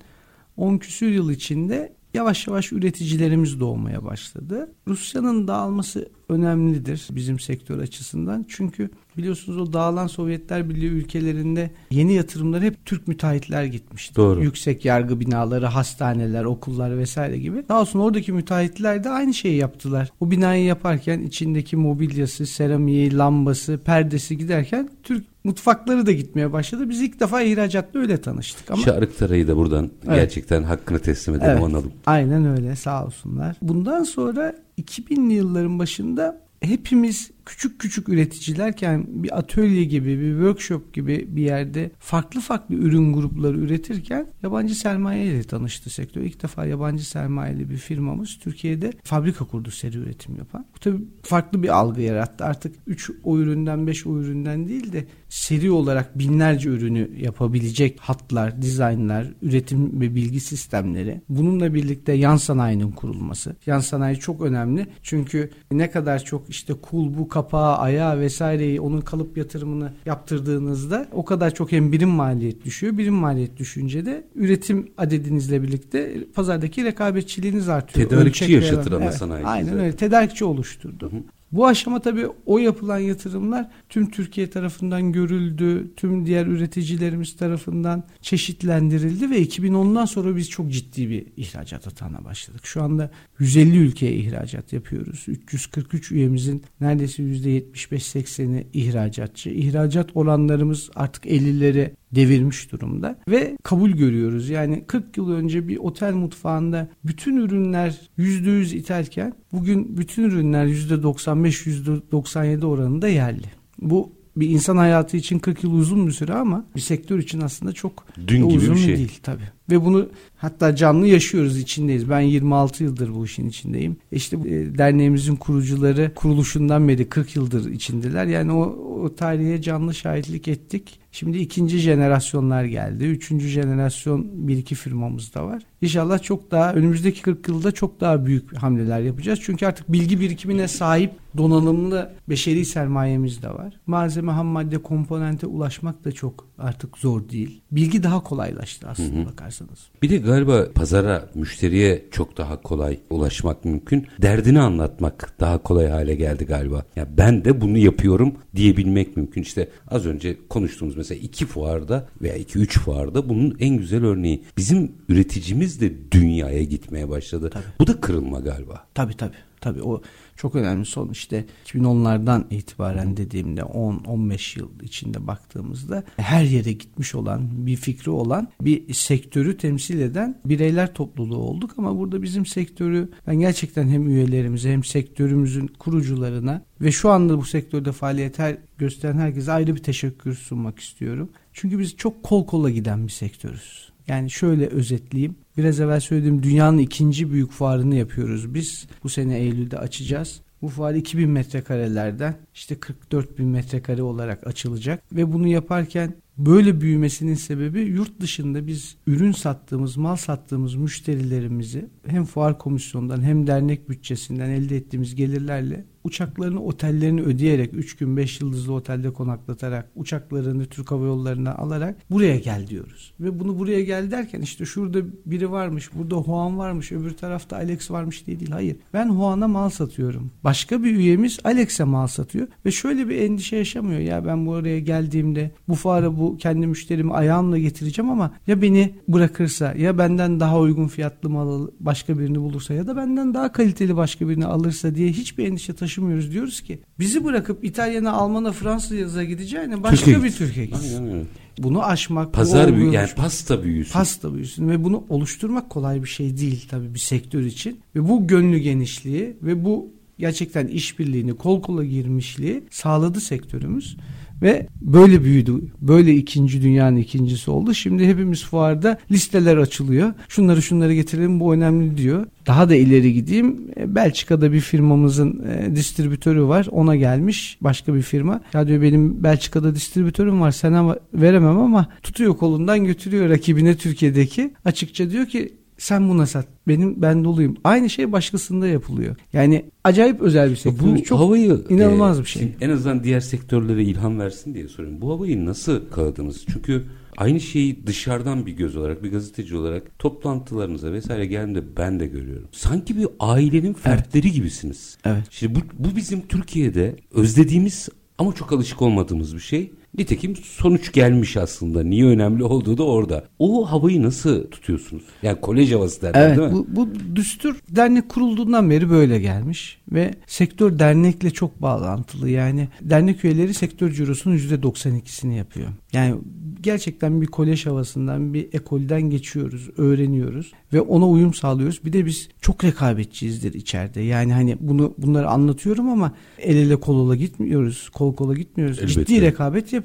10 0.56 0.78
küsür 0.78 1.08
yıl 1.08 1.30
içinde 1.30 1.92
yavaş 2.14 2.46
yavaş 2.46 2.72
üreticilerimiz 2.72 3.60
doğmaya 3.60 4.04
başladı. 4.04 4.72
Rusya'nın 4.88 5.48
dağılması 5.48 6.08
önemlidir 6.34 7.08
bizim 7.10 7.38
sektör 7.38 7.78
açısından. 7.78 8.46
Çünkü 8.48 8.90
biliyorsunuz 9.16 9.58
o 9.58 9.72
dağılan 9.72 10.06
Sovyetler 10.06 10.70
Birliği 10.70 10.88
ülkelerinde 10.88 11.70
yeni 11.90 12.14
yatırımlar 12.14 12.62
hep 12.62 12.84
Türk 12.84 13.08
müteahhitler 13.08 13.64
gitmişti. 13.64 14.16
Doğru. 14.16 14.42
Yüksek 14.42 14.84
yargı 14.84 15.20
binaları, 15.20 15.66
hastaneler, 15.66 16.44
okullar 16.44 16.98
vesaire 16.98 17.38
gibi. 17.38 17.64
Daha 17.68 17.80
olsun 17.80 17.98
oradaki 17.98 18.32
müteahhitler 18.32 19.04
de 19.04 19.10
aynı 19.10 19.34
şeyi 19.34 19.56
yaptılar. 19.56 20.12
O 20.20 20.30
binayı 20.30 20.64
yaparken 20.64 21.20
içindeki 21.20 21.76
mobilyası, 21.76 22.46
seramiği, 22.46 23.16
lambası, 23.16 23.80
perdesi 23.84 24.38
giderken 24.38 24.90
Türk 25.02 25.24
mutfakları 25.44 26.06
da 26.06 26.12
gitmeye 26.12 26.52
başladı. 26.52 26.90
Biz 26.90 27.00
ilk 27.00 27.20
defa 27.20 27.42
ihracatta 27.42 27.98
öyle 27.98 28.20
tanıştık. 28.20 28.70
Ama... 28.70 28.82
Şarık 28.82 29.18
Tarayı 29.18 29.48
da 29.48 29.56
buradan 29.56 29.90
evet. 30.06 30.16
gerçekten 30.16 30.62
hakkını 30.62 30.98
teslim 30.98 31.34
edelim 31.34 31.50
evet. 31.50 31.62
analım. 31.62 31.92
Aynen 32.06 32.46
öyle 32.46 32.76
sağ 32.76 33.06
olsunlar. 33.06 33.56
Bundan 33.62 34.02
sonra 34.02 34.54
2000'li 34.78 35.32
yılların 35.32 35.78
başında 35.78 36.46
hepimiz 36.60 37.30
küçük 37.46 37.78
küçük 37.78 38.08
üreticilerken 38.08 39.04
bir 39.08 39.38
atölye 39.38 39.84
gibi 39.84 40.20
bir 40.20 40.32
workshop 40.32 40.94
gibi 40.94 41.26
bir 41.28 41.42
yerde 41.42 41.90
farklı 41.98 42.40
farklı 42.40 42.74
ürün 42.74 43.12
grupları 43.12 43.58
üretirken 43.58 44.26
yabancı 44.42 44.74
sermaye 44.74 45.26
ile 45.26 45.42
tanıştı 45.42 45.90
sektör. 45.90 46.20
İlk 46.20 46.42
defa 46.42 46.66
yabancı 46.66 47.08
sermayeli 47.10 47.70
bir 47.70 47.76
firmamız 47.76 48.38
Türkiye'de 48.38 48.92
fabrika 49.04 49.44
kurdu 49.44 49.70
seri 49.70 49.98
üretim 49.98 50.36
yapan. 50.36 50.66
Bu 50.74 50.78
tabii 50.78 51.04
farklı 51.22 51.62
bir 51.62 51.68
algı 51.68 52.00
yarattı. 52.00 52.44
Artık 52.44 52.74
3 52.86 53.10
o 53.24 53.38
üründen 53.38 53.86
5 53.86 54.06
o 54.06 54.18
üründen 54.18 54.68
değil 54.68 54.92
de 54.92 55.06
seri 55.28 55.70
olarak 55.70 56.18
binlerce 56.18 56.68
ürünü 56.68 57.10
yapabilecek 57.16 58.00
hatlar, 58.00 58.62
dizaynlar, 58.62 59.26
üretim 59.42 60.00
ve 60.00 60.14
bilgi 60.14 60.40
sistemleri. 60.40 61.20
Bununla 61.28 61.74
birlikte 61.74 62.12
yan 62.12 62.36
sanayinin 62.36 62.92
kurulması. 62.92 63.56
Yan 63.66 63.80
sanayi 63.80 64.16
çok 64.16 64.42
önemli. 64.42 64.86
Çünkü 65.02 65.50
ne 65.72 65.90
kadar 65.90 66.24
çok 66.24 66.50
işte 66.50 66.74
kulbu, 66.74 67.28
kapağı, 67.34 67.76
ayağı 67.76 68.20
vesaireyi 68.20 68.80
onun 68.80 69.00
kalıp 69.00 69.38
yatırımını 69.38 69.92
yaptırdığınızda 70.06 71.06
o 71.12 71.24
kadar 71.24 71.54
çok 71.54 71.72
hem 71.72 71.92
birim 71.92 72.08
maliyet 72.08 72.64
düşüyor. 72.64 72.98
Birim 72.98 73.14
maliyet 73.14 73.56
düşünce 73.56 74.06
de 74.06 74.24
üretim 74.34 74.88
adedinizle 74.98 75.62
birlikte 75.62 76.24
pazardaki 76.34 76.84
rekabetçiliğiniz 76.84 77.68
artıyor. 77.68 78.08
Tedarikçi 78.08 78.52
yaşatır 78.52 78.92
ama 78.92 79.04
evet, 79.04 79.14
sanayi. 79.14 79.46
Aynen 79.46 79.78
öyle. 79.78 79.96
Tedarikçi 79.96 80.44
oluşturdu. 80.44 81.12
Hı 81.12 81.16
hı. 81.16 81.20
Bu 81.52 81.66
aşama 81.66 82.00
tabii 82.00 82.26
o 82.46 82.58
yapılan 82.58 82.98
yatırımlar 82.98 83.70
tüm 83.88 84.10
Türkiye 84.10 84.50
tarafından 84.50 85.12
görüldü, 85.12 85.94
tüm 85.96 86.26
diğer 86.26 86.46
üreticilerimiz 86.46 87.36
tarafından 87.36 88.04
çeşitlendirildi 88.22 89.30
ve 89.30 89.42
2010'dan 89.42 90.04
sonra 90.04 90.36
biz 90.36 90.50
çok 90.50 90.72
ciddi 90.72 91.10
bir 91.10 91.26
ihracat 91.36 91.86
atağına 91.86 92.24
başladık. 92.24 92.66
Şu 92.66 92.82
anda 92.82 93.10
150 93.38 93.78
ülkeye 93.78 94.12
ihracat 94.12 94.72
yapıyoruz. 94.72 95.24
343 95.28 96.12
üyemizin 96.12 96.62
neredeyse 96.80 97.22
%75-80'i 97.22 98.66
ihracatçı. 98.72 99.50
İhracat 99.50 100.10
oranlarımız 100.14 100.90
artık 100.94 101.26
50'leri 101.26 101.90
devirmiş 102.14 102.72
durumda 102.72 103.18
ve 103.28 103.56
kabul 103.62 103.90
görüyoruz. 103.90 104.48
Yani 104.50 104.84
40 104.86 105.16
yıl 105.16 105.30
önce 105.30 105.68
bir 105.68 105.76
otel 105.76 106.14
mutfağında 106.14 106.88
bütün 107.04 107.36
ürünler 107.36 108.00
%100 108.18 108.74
ithalken 108.76 109.32
bugün 109.52 109.96
bütün 109.98 110.22
ürünler 110.22 110.66
%95 110.66 111.66
%97 112.10 112.64
oranında 112.66 113.08
yerli. 113.08 113.46
Bu 113.78 114.12
bir 114.36 114.48
insan 114.48 114.76
hayatı 114.76 115.16
için 115.16 115.38
40 115.38 115.64
yıl 115.64 115.72
uzun 115.72 116.06
bir 116.06 116.12
süre 116.12 116.32
ama 116.34 116.64
bir 116.76 116.80
sektör 116.80 117.18
için 117.18 117.40
aslında 117.40 117.72
çok 117.72 118.06
Dün 118.26 118.42
uzun 118.42 118.58
gibi 118.60 118.70
bir 118.70 118.76
şey. 118.80 118.96
değil 118.96 119.18
tabii. 119.22 119.50
Ve 119.70 119.84
bunu 119.84 120.08
hatta 120.36 120.76
canlı 120.76 121.06
yaşıyoruz 121.06 121.58
içindeyiz. 121.58 122.10
Ben 122.10 122.20
26 122.20 122.84
yıldır 122.84 123.14
bu 123.14 123.24
işin 123.24 123.48
içindeyim. 123.48 123.96
E 124.12 124.16
işte 124.16 124.36
e, 124.36 124.78
derneğimizin 124.78 125.36
kurucuları 125.36 126.12
kuruluşundan 126.14 126.88
beri 126.88 127.08
40 127.08 127.36
yıldır 127.36 127.70
içindeler. 127.70 128.26
Yani 128.26 128.52
o, 128.52 128.62
o 129.02 129.14
tarihe 129.14 129.62
canlı 129.62 129.94
şahitlik 129.94 130.48
ettik. 130.48 131.00
Şimdi 131.12 131.38
ikinci 131.38 131.78
jenerasyonlar 131.78 132.64
geldi. 132.64 133.04
Üçüncü 133.04 133.48
jenerasyon 133.48 134.48
bir 134.48 134.56
iki 134.56 134.74
firmamız 134.74 135.34
da 135.34 135.46
var. 135.46 135.62
İnşallah 135.82 136.22
çok 136.22 136.50
daha 136.50 136.74
önümüzdeki 136.74 137.22
40 137.22 137.48
yılda 137.48 137.72
çok 137.72 138.00
daha 138.00 138.26
büyük 138.26 138.56
hamleler 138.56 139.00
yapacağız. 139.00 139.38
Çünkü 139.42 139.66
artık 139.66 139.92
bilgi 139.92 140.20
birikimine 140.20 140.68
sahip 140.68 141.12
donanımlı 141.36 142.12
beşeri 142.28 142.64
sermayemiz 142.64 143.42
de 143.42 143.48
var. 143.48 143.80
Malzeme, 143.86 144.32
ham 144.32 144.46
madde, 144.46 144.82
komponente 144.82 145.46
ulaşmak 145.46 146.04
da 146.04 146.12
çok 146.12 146.48
artık 146.58 146.98
zor 146.98 147.28
değil. 147.28 147.60
Bilgi 147.70 148.02
daha 148.02 148.22
kolaylaştı 148.22 148.88
aslında 148.88 149.30
hı 149.30 149.36
hı. 149.60 149.64
bakarsanız. 149.64 149.88
Bir 150.02 150.10
de 150.10 150.16
galiba 150.16 150.72
pazara, 150.74 151.28
müşteriye 151.34 152.04
çok 152.10 152.36
daha 152.36 152.62
kolay 152.62 152.98
ulaşmak 153.10 153.64
mümkün. 153.64 154.06
Derdini 154.22 154.60
anlatmak 154.60 155.40
daha 155.40 155.58
kolay 155.58 155.88
hale 155.88 156.14
geldi 156.14 156.44
galiba. 156.44 156.76
Ya 156.76 156.82
yani 156.96 157.08
ben 157.18 157.44
de 157.44 157.60
bunu 157.60 157.78
yapıyorum 157.78 158.34
diyebilmek 158.56 159.16
mümkün. 159.16 159.42
İşte 159.42 159.68
az 159.88 160.06
önce 160.06 160.36
konuştuğumuz 160.48 160.96
mesela 160.96 161.20
iki 161.20 161.46
fuarda 161.46 162.08
veya 162.22 162.34
iki 162.34 162.58
üç 162.58 162.78
fuarda 162.78 163.28
bunun 163.28 163.56
en 163.60 163.76
güzel 163.76 164.04
örneği. 164.04 164.44
Bizim 164.56 164.92
üreticimiz 165.08 165.80
de 165.80 166.12
dünyaya 166.12 166.62
gitmeye 166.62 167.08
başladı. 167.08 167.50
Tabii. 167.52 167.64
Bu 167.78 167.86
da 167.86 168.00
kırılma 168.00 168.40
galiba. 168.40 168.86
Tabii 168.94 169.16
tabii. 169.16 169.36
Tabii 169.60 169.82
o 169.82 170.02
çok 170.36 170.54
önemli 170.54 170.84
son 170.84 171.08
işte 171.08 171.44
2010'lardan 171.66 172.44
itibaren 172.50 173.16
dediğimde 173.16 173.60
10-15 173.60 174.58
yıl 174.58 174.70
içinde 174.82 175.26
baktığımızda 175.26 176.04
her 176.16 176.44
yere 176.44 176.72
gitmiş 176.72 177.14
olan 177.14 177.66
bir 177.66 177.76
fikri 177.76 178.10
olan 178.10 178.48
bir 178.60 178.94
sektörü 178.94 179.56
temsil 179.56 180.00
eden 180.00 180.40
bireyler 180.44 180.94
topluluğu 180.94 181.36
olduk 181.36 181.70
ama 181.78 181.98
burada 181.98 182.22
bizim 182.22 182.46
sektörü 182.46 183.08
ben 183.26 183.40
gerçekten 183.40 183.88
hem 183.88 184.08
üyelerimize 184.08 184.72
hem 184.72 184.84
sektörümüzün 184.84 185.66
kurucularına 185.66 186.62
ve 186.80 186.92
şu 186.92 187.10
anda 187.10 187.38
bu 187.38 187.44
sektörde 187.44 187.92
faaliyet 187.92 188.38
her, 188.38 188.56
gösteren 188.78 189.18
herkese 189.18 189.52
ayrı 189.52 189.74
bir 189.76 189.82
teşekkür 189.82 190.34
sunmak 190.34 190.78
istiyorum. 190.78 191.30
Çünkü 191.52 191.78
biz 191.78 191.96
çok 191.96 192.22
kol 192.22 192.46
kola 192.46 192.70
giden 192.70 193.06
bir 193.06 193.12
sektörüz. 193.12 193.93
Yani 194.08 194.30
şöyle 194.30 194.66
özetleyeyim. 194.66 195.36
Biraz 195.56 195.80
evvel 195.80 196.00
söylediğim 196.00 196.42
dünyanın 196.42 196.78
ikinci 196.78 197.32
büyük 197.32 197.50
fuarını 197.50 197.94
yapıyoruz 197.94 198.54
biz. 198.54 198.86
Bu 199.04 199.08
sene 199.08 199.38
Eylül'de 199.38 199.78
açacağız. 199.78 200.40
Bu 200.62 200.68
fuar 200.68 200.94
2000 200.94 201.30
metrekarelerden 201.30 202.36
işte 202.54 202.74
44 202.74 203.38
bin 203.38 203.46
metrekare 203.46 204.02
olarak 204.02 204.46
açılacak 204.46 205.02
ve 205.12 205.32
bunu 205.32 205.48
yaparken 205.48 206.14
böyle 206.38 206.80
büyümesinin 206.80 207.34
sebebi 207.34 207.80
yurt 207.80 208.20
dışında 208.20 208.66
biz 208.66 208.96
ürün 209.06 209.32
sattığımız, 209.32 209.96
mal 209.96 210.16
sattığımız 210.16 210.74
müşterilerimizi 210.74 211.86
hem 212.06 212.24
fuar 212.24 212.58
komisyonundan 212.58 213.22
hem 213.22 213.46
dernek 213.46 213.88
bütçesinden 213.88 214.50
elde 214.50 214.76
ettiğimiz 214.76 215.14
gelirlerle 215.14 215.84
uçaklarını, 216.04 216.62
otellerini 216.62 217.22
ödeyerek 217.22 217.74
3 217.74 217.96
gün 217.96 218.16
5 218.16 218.40
yıldızlı 218.40 218.72
otelde 218.72 219.12
konaklatarak 219.12 219.90
uçaklarını 219.96 220.66
Türk 220.66 220.90
Hava 220.90 221.04
Yolları'na 221.04 221.54
alarak 221.54 221.96
buraya 222.10 222.36
gel 222.36 222.66
diyoruz. 222.66 223.14
Ve 223.20 223.40
bunu 223.40 223.58
buraya 223.58 223.84
gel 223.84 224.10
derken 224.10 224.40
işte 224.40 224.64
şurada 224.64 224.98
biri 225.26 225.50
varmış, 225.50 225.90
burada 225.94 226.16
Huan 226.16 226.58
varmış, 226.58 226.92
öbür 226.92 227.10
tarafta 227.10 227.56
Alex 227.56 227.90
varmış 227.90 228.26
diye 228.26 228.40
değil. 228.40 228.50
Hayır. 228.50 228.76
Ben 228.92 229.08
Huan'a 229.08 229.48
mal 229.48 229.70
satıyorum. 229.70 230.30
Başka 230.44 230.82
bir 230.82 230.96
üyemiz 230.96 231.38
Alex'e 231.44 231.84
mal 231.84 232.06
satıyor 232.06 232.48
ve 232.66 232.70
şöyle 232.70 233.08
bir 233.08 233.16
endişe 233.16 233.56
yaşamıyor. 233.56 234.00
Ya 234.00 234.26
ben 234.26 234.46
buraya 234.46 234.80
geldiğimde 234.80 235.50
bu 235.68 235.74
fuara 235.74 236.18
bu 236.18 236.36
kendi 236.36 236.66
müşterimi 236.66 237.12
ayağımla 237.12 237.58
getireceğim 237.58 238.10
ama 238.10 238.34
ya 238.46 238.62
beni 238.62 238.94
bırakırsa 239.08 239.74
ya 239.78 239.98
benden 239.98 240.40
daha 240.40 240.58
uygun 240.58 240.88
fiyatlı 240.88 241.30
mal 241.30 241.68
başka 241.80 241.93
birini 242.08 242.40
bulursa 242.40 242.74
ya 242.74 242.86
da 242.86 242.96
benden 242.96 243.34
daha 243.34 243.52
kaliteli 243.52 243.96
başka 243.96 244.28
birini 244.28 244.46
alırsa 244.46 244.94
diye 244.94 245.08
hiçbir 245.08 245.46
endişe 245.46 245.72
taşımıyor 245.72 246.04
taşımıyoruz. 246.04 246.32
Diyoruz 246.32 246.60
ki 246.60 246.78
bizi 246.98 247.24
bırakıp 247.24 247.64
İtalya'na, 247.64 248.12
Alman'a, 248.12 248.52
Fransa'ya 248.52 249.24
gideceğine 249.24 249.82
başka 249.82 249.96
Türkiye. 249.96 250.22
bir 250.24 250.32
Türkiye 250.32 250.66
gitsin. 250.66 251.28
Bunu 251.58 251.84
aşmak, 251.84 252.32
pazar 252.32 252.76
büyü 252.76 252.92
yani 252.92 253.08
pasta 253.16 253.62
büyüsün. 253.62 253.92
Pasta 253.92 254.34
büyüsün 254.34 254.68
ve 254.68 254.84
bunu 254.84 255.04
oluşturmak 255.08 255.70
kolay 255.70 256.02
bir 256.02 256.08
şey 256.08 256.36
değil 256.36 256.66
tabii 256.70 256.94
bir 256.94 256.98
sektör 256.98 257.42
için. 257.42 257.80
Ve 257.96 258.08
bu 258.08 258.26
gönlü 258.26 258.58
genişliği 258.58 259.36
ve 259.42 259.64
bu 259.64 259.88
gerçekten 260.18 260.66
işbirliğini, 260.66 261.34
kol 261.34 261.62
kola 261.62 261.84
girmişliği 261.84 262.64
sağladı 262.70 263.20
sektörümüz. 263.20 263.96
Ve 264.44 264.66
böyle 264.80 265.24
büyüdü. 265.24 265.52
Böyle 265.80 266.14
ikinci 266.14 266.62
dünyanın 266.62 266.96
ikincisi 266.96 267.50
oldu. 267.50 267.74
Şimdi 267.74 268.06
hepimiz 268.06 268.44
fuarda 268.44 268.98
listeler 269.10 269.56
açılıyor. 269.56 270.12
Şunları 270.28 270.62
şunları 270.62 270.94
getirelim 270.94 271.40
bu 271.40 271.54
önemli 271.54 271.96
diyor. 271.96 272.26
Daha 272.46 272.68
da 272.68 272.74
ileri 272.74 273.14
gideyim. 273.14 273.60
E, 273.76 273.94
Belçika'da 273.94 274.52
bir 274.52 274.60
firmamızın 274.60 275.44
e, 275.48 275.76
distribütörü 275.76 276.44
var. 276.44 276.66
Ona 276.70 276.96
gelmiş 276.96 277.58
başka 277.60 277.94
bir 277.94 278.02
firma. 278.02 278.40
Ya 278.54 278.68
diyor 278.68 278.82
benim 278.82 279.24
Belçika'da 279.24 279.74
distribütörüm 279.74 280.40
var. 280.40 280.50
Sana 280.50 280.98
veremem 281.14 281.58
ama 281.58 281.88
tutuyor 282.02 282.36
kolundan 282.36 282.84
götürüyor 282.84 283.28
rakibine 283.28 283.76
Türkiye'deki. 283.76 284.54
Açıkça 284.64 285.10
diyor 285.10 285.26
ki 285.26 285.54
sen 285.78 286.08
buna 286.08 286.26
sat. 286.26 286.46
Benim 286.68 287.02
ben 287.02 287.24
doluyum. 287.24 287.56
Aynı 287.64 287.90
şey 287.90 288.12
başkasında 288.12 288.66
yapılıyor. 288.66 289.16
Yani 289.32 289.64
acayip 289.84 290.20
özel 290.20 290.50
bir 290.50 290.56
sektör. 290.56 290.86
Bu 290.86 291.02
çok 291.02 291.20
havayı 291.20 291.64
inanılmaz 291.68 292.18
e, 292.18 292.22
bir 292.22 292.28
şey. 292.28 292.54
En 292.60 292.70
azından 292.70 293.04
diğer 293.04 293.20
sektörlere 293.20 293.84
ilham 293.84 294.18
versin 294.18 294.54
diye 294.54 294.68
soruyorum. 294.68 295.00
Bu 295.00 295.10
havayı 295.10 295.46
nasıl 295.46 295.90
kaladınız? 295.90 296.44
Çünkü 296.52 296.84
aynı 297.16 297.40
şeyi 297.40 297.86
dışarıdan 297.86 298.46
bir 298.46 298.52
göz 298.52 298.76
olarak, 298.76 299.02
bir 299.02 299.12
gazeteci 299.12 299.56
olarak 299.56 299.98
toplantılarınıza 299.98 300.92
vesaire 300.92 301.26
geldiğimde 301.26 301.76
ben 301.76 302.00
de 302.00 302.06
görüyorum. 302.06 302.48
Sanki 302.52 302.96
bir 302.96 303.06
ailenin 303.20 303.72
fertleri 303.72 304.26
evet. 304.26 304.36
gibisiniz. 304.36 304.98
Evet. 305.04 305.24
Şimdi 305.30 305.54
bu, 305.54 305.60
bu 305.78 305.96
bizim 305.96 306.26
Türkiye'de 306.26 306.96
özlediğimiz 307.12 307.88
ama 308.18 308.32
çok 308.32 308.52
alışık 308.52 308.82
olmadığımız 308.82 309.34
bir 309.34 309.40
şey. 309.40 309.72
Nitekim 309.98 310.36
sonuç 310.36 310.92
gelmiş 310.92 311.36
aslında. 311.36 311.82
Niye 311.82 312.04
önemli 312.06 312.44
olduğu 312.44 312.78
da 312.78 312.82
orada. 312.82 313.24
O 313.38 313.72
havayı 313.72 314.02
nasıl 314.02 314.44
tutuyorsunuz? 314.44 315.02
Yani 315.22 315.40
kolej 315.40 315.72
havası 315.72 316.02
derler 316.02 316.26
evet, 316.26 316.38
değil 316.38 316.48
mi? 316.48 316.54
Bu, 316.54 316.66
bu 316.76 316.88
düstur 317.16 317.56
dernek 317.68 318.08
kurulduğundan 318.08 318.70
beri 318.70 318.90
böyle 318.90 319.18
gelmiş 319.18 319.78
ve 319.92 320.14
sektör 320.26 320.78
dernekle 320.78 321.30
çok 321.30 321.62
bağlantılı. 321.62 322.30
Yani 322.30 322.68
dernek 322.80 323.24
üyeleri 323.24 323.54
sektör 323.54 323.90
cirosunun 323.90 324.38
%92'sini 324.38 325.34
yapıyor. 325.34 325.68
Yani 325.92 326.14
gerçekten 326.60 327.22
bir 327.22 327.26
kolej 327.26 327.66
havasından 327.66 328.34
bir 328.34 328.48
ekolden 328.52 329.02
geçiyoruz, 329.02 329.70
öğreniyoruz 329.76 330.52
ve 330.72 330.80
ona 330.80 331.08
uyum 331.08 331.34
sağlıyoruz. 331.34 331.84
Bir 331.84 331.92
de 331.92 332.06
biz 332.06 332.28
çok 332.40 332.64
rekabetçiyizdir 332.64 333.54
içeride. 333.54 334.00
Yani 334.00 334.32
hani 334.32 334.56
bunu 334.60 334.94
bunları 334.98 335.28
anlatıyorum 335.28 335.88
ama 335.88 336.12
el 336.38 336.56
ele 336.56 336.76
kol 336.76 336.94
kola 336.94 337.16
gitmiyoruz, 337.16 337.88
kol 337.88 338.16
kola 338.16 338.34
gitmiyoruz. 338.34 338.78
Elbette. 338.78 339.04
Ciddi 339.04 339.20
rekabet 339.20 339.72
yapıyoruz 339.72 339.83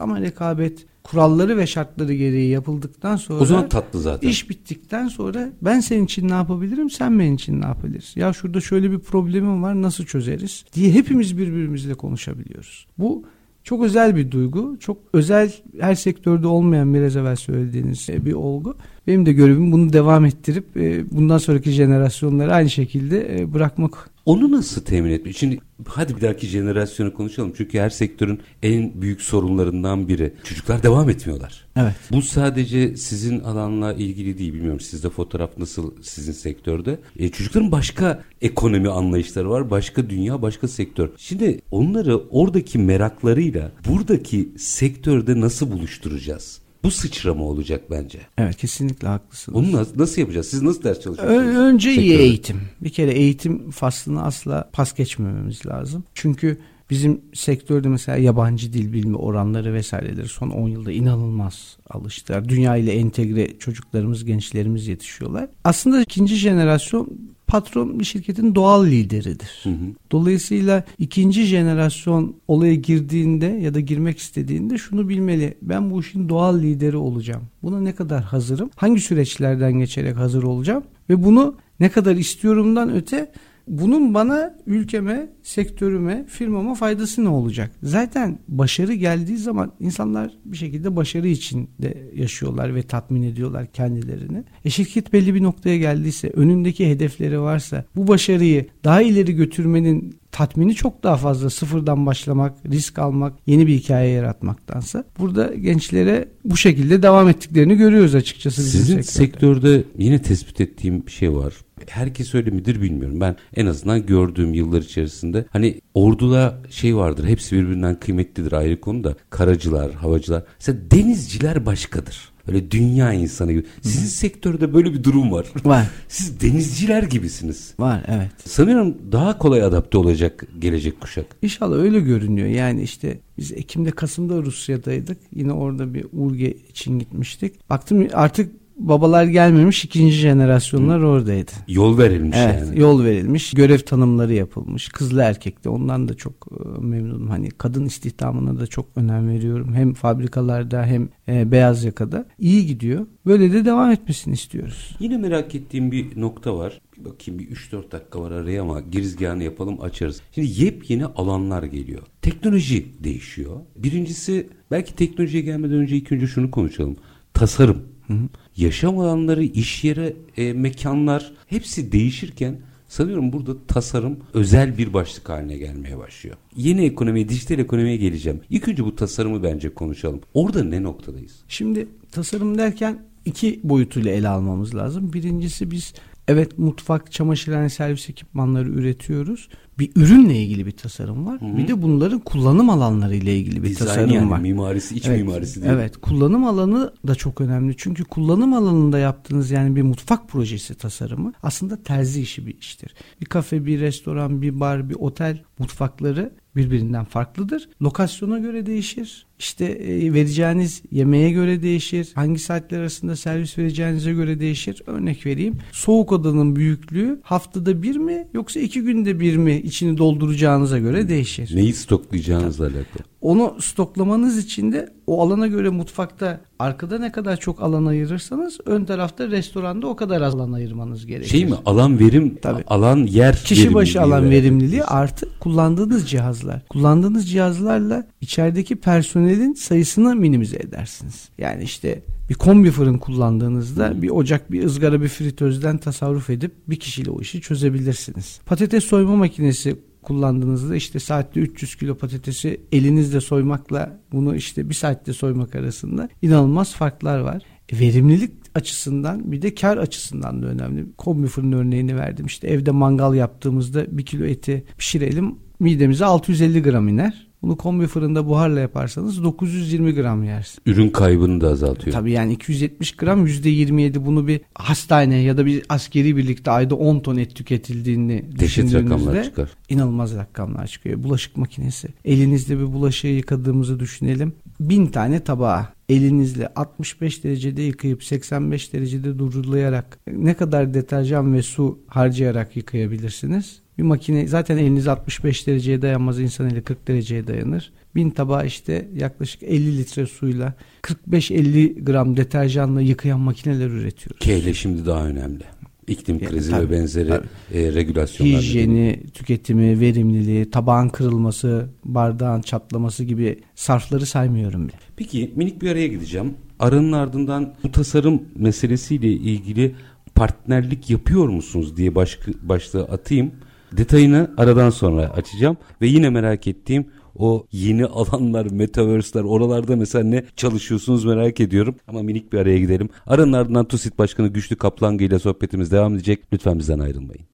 ama 0.00 0.20
rekabet 0.20 0.86
kuralları 1.02 1.56
ve 1.56 1.66
şartları 1.66 2.14
gereği 2.14 2.50
yapıldıktan 2.50 3.16
sonra 3.16 3.40
o 3.40 3.44
zaman 3.44 3.68
tatlı 3.68 4.00
zaten. 4.00 4.28
İş 4.28 4.50
bittikten 4.50 5.08
sonra 5.08 5.48
ben 5.62 5.80
senin 5.80 6.04
için 6.04 6.28
ne 6.28 6.32
yapabilirim, 6.32 6.90
sen 6.90 7.18
benim 7.18 7.34
için 7.34 7.60
ne 7.60 7.66
yapabilirsin? 7.66 8.20
Ya 8.20 8.32
şurada 8.32 8.60
şöyle 8.60 8.90
bir 8.90 8.98
problemim 8.98 9.62
var, 9.62 9.82
nasıl 9.82 10.04
çözeriz 10.04 10.64
diye 10.72 10.92
hepimiz 10.92 11.38
birbirimizle 11.38 11.94
konuşabiliyoruz. 11.94 12.86
Bu 12.98 13.24
çok 13.64 13.84
özel 13.84 14.16
bir 14.16 14.30
duygu. 14.30 14.76
Çok 14.80 14.98
özel 15.12 15.52
her 15.80 15.94
sektörde 15.94 16.46
olmayan 16.46 16.94
biraz 16.94 17.16
evvel 17.16 17.36
söylediğiniz 17.36 18.08
bir 18.08 18.32
olgu. 18.32 18.76
Benim 19.06 19.26
de 19.26 19.32
görevim 19.32 19.72
bunu 19.72 19.92
devam 19.92 20.24
ettirip 20.24 20.76
e, 20.76 21.10
bundan 21.10 21.38
sonraki 21.38 21.70
jenerasyonları 21.70 22.54
aynı 22.54 22.70
şekilde 22.70 23.40
e, 23.40 23.54
bırakmak. 23.54 24.15
Onu 24.26 24.50
nasıl 24.50 24.84
temin 24.84 25.10
etmek? 25.10 25.36
Şimdi 25.36 25.58
hadi 25.86 26.16
bir 26.16 26.20
dahaki 26.20 26.46
jenerasyonu 26.46 27.14
konuşalım. 27.14 27.52
Çünkü 27.56 27.78
her 27.78 27.90
sektörün 27.90 28.40
en 28.62 29.02
büyük 29.02 29.22
sorunlarından 29.22 30.08
biri. 30.08 30.34
Çocuklar 30.44 30.82
devam 30.82 31.10
etmiyorlar. 31.10 31.66
Evet. 31.76 31.94
Bu 32.12 32.22
sadece 32.22 32.96
sizin 32.96 33.40
alanla 33.40 33.92
ilgili 33.92 34.38
değil. 34.38 34.54
Bilmiyorum 34.54 34.80
sizde 34.80 35.10
fotoğraf 35.10 35.58
nasıl 35.58 36.02
sizin 36.02 36.32
sektörde. 36.32 36.98
E, 37.18 37.28
çocukların 37.28 37.72
başka 37.72 38.22
ekonomi 38.40 38.88
anlayışları 38.88 39.50
var. 39.50 39.70
Başka 39.70 40.10
dünya, 40.10 40.42
başka 40.42 40.68
sektör. 40.68 41.10
Şimdi 41.16 41.60
onları 41.70 42.16
oradaki 42.18 42.78
meraklarıyla 42.78 43.72
buradaki 43.88 44.48
sektörde 44.58 45.40
nasıl 45.40 45.72
buluşturacağız? 45.72 46.65
Bu 46.82 46.90
sıçrama 46.90 47.44
olacak 47.44 47.90
bence. 47.90 48.18
Evet 48.38 48.56
kesinlikle 48.56 49.08
haklısınız. 49.08 49.58
Bunu 49.58 49.76
nasıl, 49.76 49.98
nasıl 49.98 50.20
yapacağız? 50.20 50.46
Siz 50.46 50.62
nasıl 50.62 50.82
ders 50.82 51.00
çalışıyorsunuz? 51.00 51.56
Önce 51.56 51.88
sektörde? 51.88 52.06
iyi 52.06 52.18
eğitim. 52.18 52.60
Bir 52.80 52.90
kere 52.90 53.12
eğitim 53.12 53.70
faslını 53.70 54.24
asla 54.24 54.70
pas 54.72 54.94
geçmememiz 54.94 55.66
lazım. 55.66 56.04
Çünkü 56.14 56.58
Bizim 56.90 57.20
sektörde 57.34 57.88
mesela 57.88 58.18
yabancı 58.18 58.72
dil 58.72 58.92
bilme 58.92 59.16
oranları 59.16 59.74
vesaireleri 59.74 60.28
son 60.28 60.50
10 60.50 60.68
yılda 60.68 60.92
inanılmaz 60.92 61.76
alıştılar. 61.90 62.48
Dünya 62.48 62.76
ile 62.76 62.92
entegre 62.92 63.58
çocuklarımız, 63.58 64.24
gençlerimiz 64.24 64.88
yetişiyorlar. 64.88 65.48
Aslında 65.64 66.02
ikinci 66.02 66.36
jenerasyon 66.36 67.08
patron 67.46 68.00
bir 68.00 68.04
şirketin 68.04 68.54
doğal 68.54 68.86
lideridir. 68.86 69.60
Hı 69.62 69.70
hı. 69.70 69.94
Dolayısıyla 70.10 70.84
ikinci 70.98 71.44
jenerasyon 71.44 72.36
olaya 72.48 72.74
girdiğinde 72.74 73.46
ya 73.46 73.74
da 73.74 73.80
girmek 73.80 74.18
istediğinde 74.18 74.78
şunu 74.78 75.08
bilmeli. 75.08 75.54
Ben 75.62 75.90
bu 75.90 76.00
işin 76.00 76.28
doğal 76.28 76.58
lideri 76.58 76.96
olacağım. 76.96 77.42
Buna 77.62 77.80
ne 77.80 77.94
kadar 77.94 78.22
hazırım? 78.22 78.70
Hangi 78.76 79.00
süreçlerden 79.00 79.72
geçerek 79.72 80.16
hazır 80.16 80.42
olacağım? 80.42 80.84
Ve 81.10 81.24
bunu 81.24 81.54
ne 81.80 81.88
kadar 81.88 82.16
istiyorumdan 82.16 82.94
öte 82.94 83.32
bunun 83.66 84.14
bana, 84.14 84.54
ülkeme, 84.66 85.28
sektörüme, 85.42 86.24
firmama 86.28 86.74
faydası 86.74 87.24
ne 87.24 87.28
olacak? 87.28 87.70
Zaten 87.82 88.38
başarı 88.48 88.94
geldiği 88.94 89.38
zaman 89.38 89.72
insanlar 89.80 90.32
bir 90.44 90.56
şekilde 90.56 90.96
başarı 90.96 91.28
içinde 91.28 92.10
yaşıyorlar 92.14 92.74
ve 92.74 92.82
tatmin 92.82 93.22
ediyorlar 93.22 93.66
kendilerini. 93.66 94.44
E 94.64 94.70
şirket 94.70 95.12
belli 95.12 95.34
bir 95.34 95.42
noktaya 95.42 95.78
geldiyse, 95.78 96.28
önündeki 96.28 96.90
hedefleri 96.90 97.40
varsa 97.40 97.84
bu 97.96 98.08
başarıyı 98.08 98.66
daha 98.84 99.02
ileri 99.02 99.34
götürmenin 99.34 100.16
tatmini 100.32 100.74
çok 100.74 101.02
daha 101.02 101.16
fazla 101.16 101.50
sıfırdan 101.50 102.06
başlamak, 102.06 102.54
risk 102.70 102.98
almak, 102.98 103.32
yeni 103.46 103.66
bir 103.66 103.74
hikaye 103.74 104.10
yaratmaktansa 104.10 105.04
burada 105.18 105.54
gençlere 105.54 106.28
bu 106.44 106.56
şekilde 106.56 107.02
devam 107.02 107.28
ettiklerini 107.28 107.76
görüyoruz 107.76 108.14
açıkçası. 108.14 108.62
Sizin 108.62 109.00
sektörde. 109.00 109.02
sektörde 109.02 109.84
yine 109.98 110.22
tespit 110.22 110.60
ettiğim 110.60 111.06
bir 111.06 111.12
şey 111.12 111.32
var. 111.34 111.54
Herkes 111.88 112.34
öyle 112.34 112.50
midir 112.50 112.82
bilmiyorum. 112.82 113.20
Ben 113.20 113.36
en 113.56 113.66
azından 113.66 114.06
gördüğüm 114.06 114.54
yıllar 114.54 114.82
içerisinde 114.82 115.44
hani 115.50 115.80
orduda 115.94 116.62
şey 116.70 116.96
vardır. 116.96 117.24
Hepsi 117.24 117.56
birbirinden 117.56 118.00
kıymetlidir 118.00 118.52
ayrı 118.52 118.80
konuda. 118.80 119.16
Karacılar, 119.30 119.92
havacılar. 119.92 120.42
Mesela 120.58 120.78
denizciler 120.90 121.66
başkadır. 121.66 122.36
Böyle 122.48 122.70
dünya 122.70 123.12
insanı 123.12 123.52
gibi. 123.52 123.64
Sizin 123.82 124.06
Hı. 124.06 124.10
sektörde 124.10 124.74
böyle 124.74 124.92
bir 124.92 125.04
durum 125.04 125.32
var. 125.32 125.46
Var. 125.64 125.86
Siz 126.08 126.40
denizciler 126.40 127.02
gibisiniz. 127.02 127.74
Var 127.78 128.04
evet. 128.08 128.30
Sanıyorum 128.48 128.96
daha 129.12 129.38
kolay 129.38 129.62
adapte 129.62 129.98
olacak 129.98 130.44
gelecek 130.58 131.00
kuşak. 131.00 131.26
İnşallah 131.42 131.76
öyle 131.76 132.00
görünüyor. 132.00 132.48
Yani 132.48 132.82
işte 132.82 133.20
biz 133.38 133.52
Ekim'de 133.52 133.90
Kasım'da 133.90 134.42
Rusya'daydık. 134.42 135.18
Yine 135.34 135.52
orada 135.52 135.94
bir 135.94 136.06
Urge 136.12 136.52
için 136.52 136.98
gitmiştik. 136.98 137.70
Baktım 137.70 138.08
artık 138.12 138.52
babalar 138.76 139.24
gelmemiş 139.24 139.84
ikinci 139.84 140.12
jenerasyonlar 140.12 141.00
Hı. 141.02 141.06
oradaydı. 141.06 141.50
Yol 141.68 141.98
verilmiş 141.98 142.36
evet, 142.40 142.60
yani. 142.60 142.80
Yol 142.80 143.04
verilmiş. 143.04 143.50
Görev 143.50 143.78
tanımları 143.78 144.34
yapılmış. 144.34 144.88
Kızlı 144.88 145.22
erkekli 145.22 145.70
ondan 145.70 146.08
da 146.08 146.14
çok 146.14 146.32
e, 146.50 146.80
memnunum. 146.80 147.28
Hani 147.28 147.50
kadın 147.50 147.84
istihdamına 147.84 148.60
da 148.60 148.66
çok 148.66 148.86
önem 148.96 149.28
veriyorum. 149.28 149.74
Hem 149.74 149.94
fabrikalarda 149.94 150.84
hem 150.84 151.08
e, 151.28 151.50
beyaz 151.52 151.84
yakada. 151.84 152.26
iyi 152.38 152.66
gidiyor. 152.66 153.06
Böyle 153.26 153.52
de 153.52 153.64
devam 153.64 153.90
etmesini 153.90 154.34
istiyoruz. 154.34 154.96
Yine 155.00 155.18
merak 155.18 155.54
ettiğim 155.54 155.92
bir 155.92 156.20
nokta 156.20 156.56
var. 156.56 156.80
Bir 156.98 157.04
bakayım 157.04 157.38
bir 157.40 157.48
3-4 157.48 157.92
dakika 157.92 158.20
var 158.20 158.30
araya 158.30 158.62
ama 158.62 158.80
girizgahını 158.80 159.42
yapalım 159.42 159.80
açarız. 159.80 160.20
Şimdi 160.32 160.62
yepyeni 160.64 161.06
alanlar 161.06 161.62
geliyor. 161.62 162.02
Teknoloji 162.22 162.86
değişiyor. 163.04 163.60
Birincisi 163.76 164.48
belki 164.70 164.94
teknolojiye 164.94 165.42
gelmeden 165.42 165.76
önce 165.76 165.96
ilk 165.96 166.12
önce 166.12 166.26
şunu 166.26 166.50
konuşalım. 166.50 166.96
Tasarım 167.34 167.82
Hı 168.06 168.12
hı. 168.12 168.28
Yaşam 168.56 168.98
alanları, 168.98 169.44
iş 169.44 169.84
yeri, 169.84 170.16
e, 170.36 170.52
mekanlar 170.52 171.32
hepsi 171.46 171.92
değişirken 171.92 172.56
sanıyorum 172.88 173.32
burada 173.32 173.66
tasarım 173.66 174.18
özel 174.34 174.78
bir 174.78 174.92
başlık 174.94 175.28
haline 175.28 175.56
gelmeye 175.56 175.98
başlıyor. 175.98 176.36
Yeni 176.56 176.84
ekonomiye, 176.84 177.28
dijital 177.28 177.58
ekonomiye 177.58 177.96
geleceğim. 177.96 178.40
İlk 178.50 178.68
önce 178.68 178.84
bu 178.84 178.96
tasarımı 178.96 179.42
bence 179.42 179.74
konuşalım. 179.74 180.20
Orada 180.34 180.64
ne 180.64 180.82
noktadayız? 180.82 181.32
Şimdi 181.48 181.88
tasarım 182.12 182.58
derken 182.58 183.02
iki 183.24 183.60
boyutuyla 183.64 184.12
ele 184.12 184.28
almamız 184.28 184.74
lazım. 184.74 185.12
Birincisi 185.12 185.70
biz 185.70 185.94
Evet 186.28 186.58
mutfak, 186.58 187.12
çamaşırhane 187.12 187.68
servis 187.68 188.10
ekipmanları 188.10 188.68
üretiyoruz. 188.68 189.48
Bir 189.78 189.90
ürünle 189.96 190.36
ilgili 190.36 190.66
bir 190.66 190.70
tasarım 190.70 191.26
var. 191.26 191.40
Hı-hı. 191.40 191.56
Bir 191.56 191.68
de 191.68 191.82
bunların 191.82 192.18
kullanım 192.18 192.70
alanları 192.70 193.14
ile 193.14 193.36
ilgili 193.36 193.62
bir 193.62 193.68
Dizayn 193.68 193.88
tasarım 193.88 194.10
yani, 194.10 194.30
var. 194.30 194.38
Mimarisi, 194.38 194.94
iç 194.94 195.06
evet, 195.06 195.20
mimarisi 195.20 195.62
değil 195.62 195.72
Evet, 195.72 195.96
kullanım 195.96 196.44
alanı 196.44 196.92
da 197.06 197.14
çok 197.14 197.40
önemli. 197.40 197.74
Çünkü 197.76 198.04
kullanım 198.04 198.52
alanında 198.52 198.98
yaptığınız 198.98 199.50
yani 199.50 199.76
bir 199.76 199.82
mutfak 199.82 200.28
projesi 200.28 200.74
tasarımı 200.74 201.32
aslında 201.42 201.82
terzi 201.82 202.22
işi 202.22 202.46
bir 202.46 202.58
iştir. 202.58 202.94
Bir 203.20 203.26
kafe, 203.26 203.66
bir 203.66 203.80
restoran, 203.80 204.42
bir 204.42 204.60
bar, 204.60 204.90
bir 204.90 204.94
otel 204.94 205.42
mutfakları 205.58 206.32
birbirinden 206.56 207.04
farklıdır. 207.04 207.68
Lokasyona 207.82 208.38
göre 208.38 208.66
değişir. 208.66 209.26
İşte 209.38 209.64
e, 209.64 210.12
vereceğiniz 210.12 210.82
yemeğe 210.90 211.30
göre 211.30 211.62
değişir. 211.62 212.12
Hangi 212.14 212.38
saatler 212.38 212.78
arasında 212.78 213.16
servis 213.16 213.58
vereceğinize 213.58 214.12
göre 214.12 214.40
değişir. 214.40 214.82
Örnek 214.86 215.26
vereyim. 215.26 215.58
Soğuk 215.72 216.12
odanın 216.12 216.56
büyüklüğü 216.56 217.20
haftada 217.22 217.82
bir 217.82 217.96
mi 217.96 218.28
yoksa 218.34 218.60
iki 218.60 218.80
günde 218.80 219.20
bir 219.20 219.36
mi 219.36 219.52
içini 219.66 219.98
dolduracağınıza 219.98 220.78
göre 220.78 221.08
değişir. 221.08 221.56
Neyi 221.56 221.72
stoklayacağınızla 221.74 222.64
alakalı. 222.64 223.04
Onu 223.26 223.56
stoklamanız 223.60 224.38
için 224.38 224.72
de 224.72 224.92
o 225.06 225.22
alana 225.22 225.46
göre 225.46 225.68
mutfakta 225.68 226.40
arkada 226.58 226.98
ne 226.98 227.12
kadar 227.12 227.36
çok 227.36 227.62
alan 227.62 227.86
ayırırsanız 227.86 228.58
ön 228.66 228.84
tarafta 228.84 229.28
restoranda 229.28 229.86
o 229.86 229.96
kadar 229.96 230.20
az 230.20 230.34
alan 230.34 230.52
ayırmanız 230.52 231.06
gerekir. 231.06 231.28
Şey 231.28 231.46
mi 231.46 231.54
alan 231.66 231.98
verim 231.98 232.38
Tabii. 232.42 232.64
alan 232.66 232.96
yer 232.96 233.36
Kişi 233.36 233.74
başı 233.74 234.02
alan 234.02 234.30
verimliliği 234.30 234.84
artı 234.84 235.28
kullandığınız 235.40 236.08
cihazlar. 236.08 236.62
Kullandığınız 236.68 237.30
cihazlarla 237.30 238.06
içerideki 238.20 238.76
personelin 238.76 239.54
sayısını 239.54 240.16
minimize 240.16 240.56
edersiniz. 240.56 241.28
Yani 241.38 241.62
işte 241.62 242.02
bir 242.28 242.34
kombi 242.34 242.70
fırın 242.70 242.98
kullandığınızda 242.98 244.02
bir 244.02 244.10
ocak, 244.10 244.52
bir 244.52 244.64
ızgara, 244.64 245.02
bir 245.02 245.08
fritözden 245.08 245.78
tasarruf 245.78 246.30
edip 246.30 246.52
bir 246.68 246.76
kişiyle 246.76 247.10
o 247.10 247.20
işi 247.20 247.40
çözebilirsiniz. 247.40 248.40
Patates 248.46 248.84
soyma 248.84 249.16
makinesi 249.16 249.76
kullandığınızda 250.06 250.76
işte 250.76 250.98
saatte 250.98 251.40
300 251.40 251.76
kilo 251.76 251.94
patatesi 251.94 252.60
elinizle 252.72 253.20
soymakla 253.20 254.00
bunu 254.12 254.36
işte 254.36 254.68
bir 254.68 254.74
saatte 254.74 255.12
soymak 255.12 255.54
arasında 255.54 256.08
inanılmaz 256.22 256.74
farklar 256.74 257.18
var. 257.18 257.42
E, 257.68 257.78
verimlilik 257.80 258.32
açısından 258.54 259.32
bir 259.32 259.42
de 259.42 259.54
kar 259.54 259.76
açısından 259.76 260.42
da 260.42 260.46
önemli. 260.46 260.86
Kombi 260.98 261.26
fırın 261.26 261.52
örneğini 261.52 261.96
verdim. 261.96 262.26
İşte 262.26 262.48
evde 262.48 262.70
mangal 262.70 263.14
yaptığımızda 263.14 263.98
bir 263.98 264.06
kilo 264.06 264.24
eti 264.24 264.64
pişirelim 264.78 265.34
midemize 265.60 266.04
650 266.04 266.62
gram 266.62 266.88
iner. 266.88 267.26
Bunu 267.46 267.56
kombi 267.56 267.86
fırında 267.86 268.26
buharla 268.26 268.60
yaparsanız 268.60 269.24
920 269.24 269.94
gram 269.94 270.24
yersiniz. 270.24 270.58
Ürün 270.66 270.90
kaybını 270.90 271.40
da 271.40 271.48
azaltıyor. 271.48 271.94
Tabii 271.94 272.12
yani 272.12 272.32
270 272.32 272.96
gram 272.96 273.26
%27 273.26 274.06
bunu 274.06 274.26
bir 274.26 274.40
hastane 274.54 275.16
ya 275.16 275.36
da 275.36 275.46
bir 275.46 275.62
askeri 275.68 276.16
birlikte 276.16 276.50
ayda 276.50 276.74
10 276.74 277.00
ton 277.00 277.16
et 277.16 277.34
tüketildiğini 277.34 278.24
Dehşet 278.40 278.74
rakamlar 278.74 279.24
çıkar. 279.24 279.50
inanılmaz 279.68 280.16
rakamlar 280.16 280.66
çıkıyor. 280.66 281.02
Bulaşık 281.02 281.36
makinesi. 281.36 281.88
Elinizde 282.04 282.58
bir 282.58 282.72
bulaşığı 282.72 283.06
yıkadığımızı 283.06 283.80
düşünelim. 283.80 284.32
Bin 284.60 284.86
tane 284.86 285.20
tabağı 285.20 285.66
elinizle 285.88 286.48
65 286.54 287.24
derecede 287.24 287.62
yıkayıp 287.62 288.04
85 288.04 288.72
derecede 288.72 289.18
durulayarak 289.18 289.98
ne 290.06 290.34
kadar 290.34 290.74
deterjan 290.74 291.34
ve 291.34 291.42
su 291.42 291.78
harcayarak 291.86 292.56
yıkayabilirsiniz? 292.56 293.65
Bir 293.78 293.82
makine 293.82 294.26
zaten 294.28 294.56
eliniz 294.56 294.88
65 294.88 295.46
dereceye 295.46 295.82
dayanmaz 295.82 296.20
insan 296.20 296.50
eli 296.50 296.62
40 296.62 296.88
dereceye 296.88 297.26
dayanır. 297.26 297.72
Bin 297.94 298.10
tabağı 298.10 298.46
işte 298.46 298.88
yaklaşık 298.96 299.42
50 299.42 299.78
litre 299.78 300.06
suyla 300.06 300.54
45-50 300.82 301.84
gram 301.84 302.16
deterjanla 302.16 302.80
yıkayan 302.80 303.20
makineler 303.20 303.66
üretiyoruz. 303.70 304.18
Ki 304.18 304.34
hele 304.36 304.54
şimdi 304.54 304.86
daha 304.86 305.06
önemli. 305.06 305.42
İklim 305.88 306.18
Ya, 306.22 306.28
krizi 306.28 306.50
tabii, 306.50 306.66
ve 306.68 306.70
benzeri 306.70 307.08
tabii. 307.08 307.26
e, 307.54 307.72
regülasyonlar. 307.74 308.40
Hijyeni, 308.42 309.00
tüketimi, 309.14 309.80
verimliliği, 309.80 310.50
tabağın 310.50 310.88
kırılması, 310.88 311.66
bardağın 311.84 312.40
çatlaması 312.40 313.04
gibi 313.04 313.38
sarfları 313.54 314.06
saymıyorum 314.06 314.68
bile. 314.68 314.76
Peki 314.96 315.32
minik 315.36 315.62
bir 315.62 315.70
araya 315.70 315.86
gideceğim. 315.86 316.34
Aranın 316.58 316.92
ardından 316.92 317.54
bu 317.62 317.72
tasarım 317.72 318.22
meselesiyle 318.36 319.08
ilgili 319.12 319.74
partnerlik 320.14 320.90
yapıyor 320.90 321.28
musunuz 321.28 321.76
diye 321.76 321.94
baş, 321.94 322.18
başlığı 322.42 322.84
atayım. 322.84 323.30
Detayını 323.72 324.30
aradan 324.36 324.70
sonra 324.70 325.02
açacağım 325.02 325.56
ve 325.82 325.86
yine 325.86 326.10
merak 326.10 326.46
ettiğim 326.46 326.86
o 327.18 327.46
yeni 327.52 327.84
alanlar, 327.86 328.46
metaverse'ler 328.46 329.24
oralarda 329.24 329.76
mesela 329.76 330.04
ne 330.04 330.24
çalışıyorsunuz 330.36 331.04
merak 331.04 331.40
ediyorum. 331.40 331.74
Ama 331.88 332.02
minik 332.02 332.32
bir 332.32 332.38
araya 332.38 332.58
gidelim. 332.58 332.88
Aranın 333.06 333.32
ardından 333.32 333.64
TUSİT 333.64 333.98
Başkanı 333.98 334.28
Güçlü 334.28 334.56
Kaplangı 334.56 335.04
ile 335.04 335.18
sohbetimiz 335.18 335.72
devam 335.72 335.94
edecek. 335.94 336.32
Lütfen 336.32 336.58
bizden 336.58 336.78
ayrılmayın. 336.78 337.24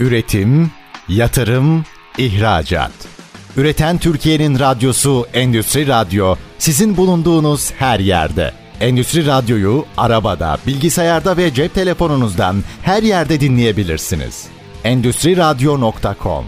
Üretim, 0.00 0.70
yatırım, 1.08 1.84
ihracat. 2.18 2.92
Üreten 3.56 3.98
Türkiye'nin 3.98 4.58
radyosu 4.58 5.26
Endüstri 5.34 5.86
Radyo 5.86 6.34
sizin 6.58 6.96
bulunduğunuz 6.96 7.72
her 7.72 8.00
yerde. 8.00 8.52
Endüstri 8.80 9.26
Radyo'yu 9.26 9.84
arabada, 9.96 10.58
bilgisayarda 10.66 11.36
ve 11.36 11.54
cep 11.54 11.74
telefonunuzdan 11.74 12.56
her 12.82 13.02
yerde 13.02 13.40
dinleyebilirsiniz. 13.40 14.46
Endüstri 14.84 15.36
Radyo.com 15.36 16.44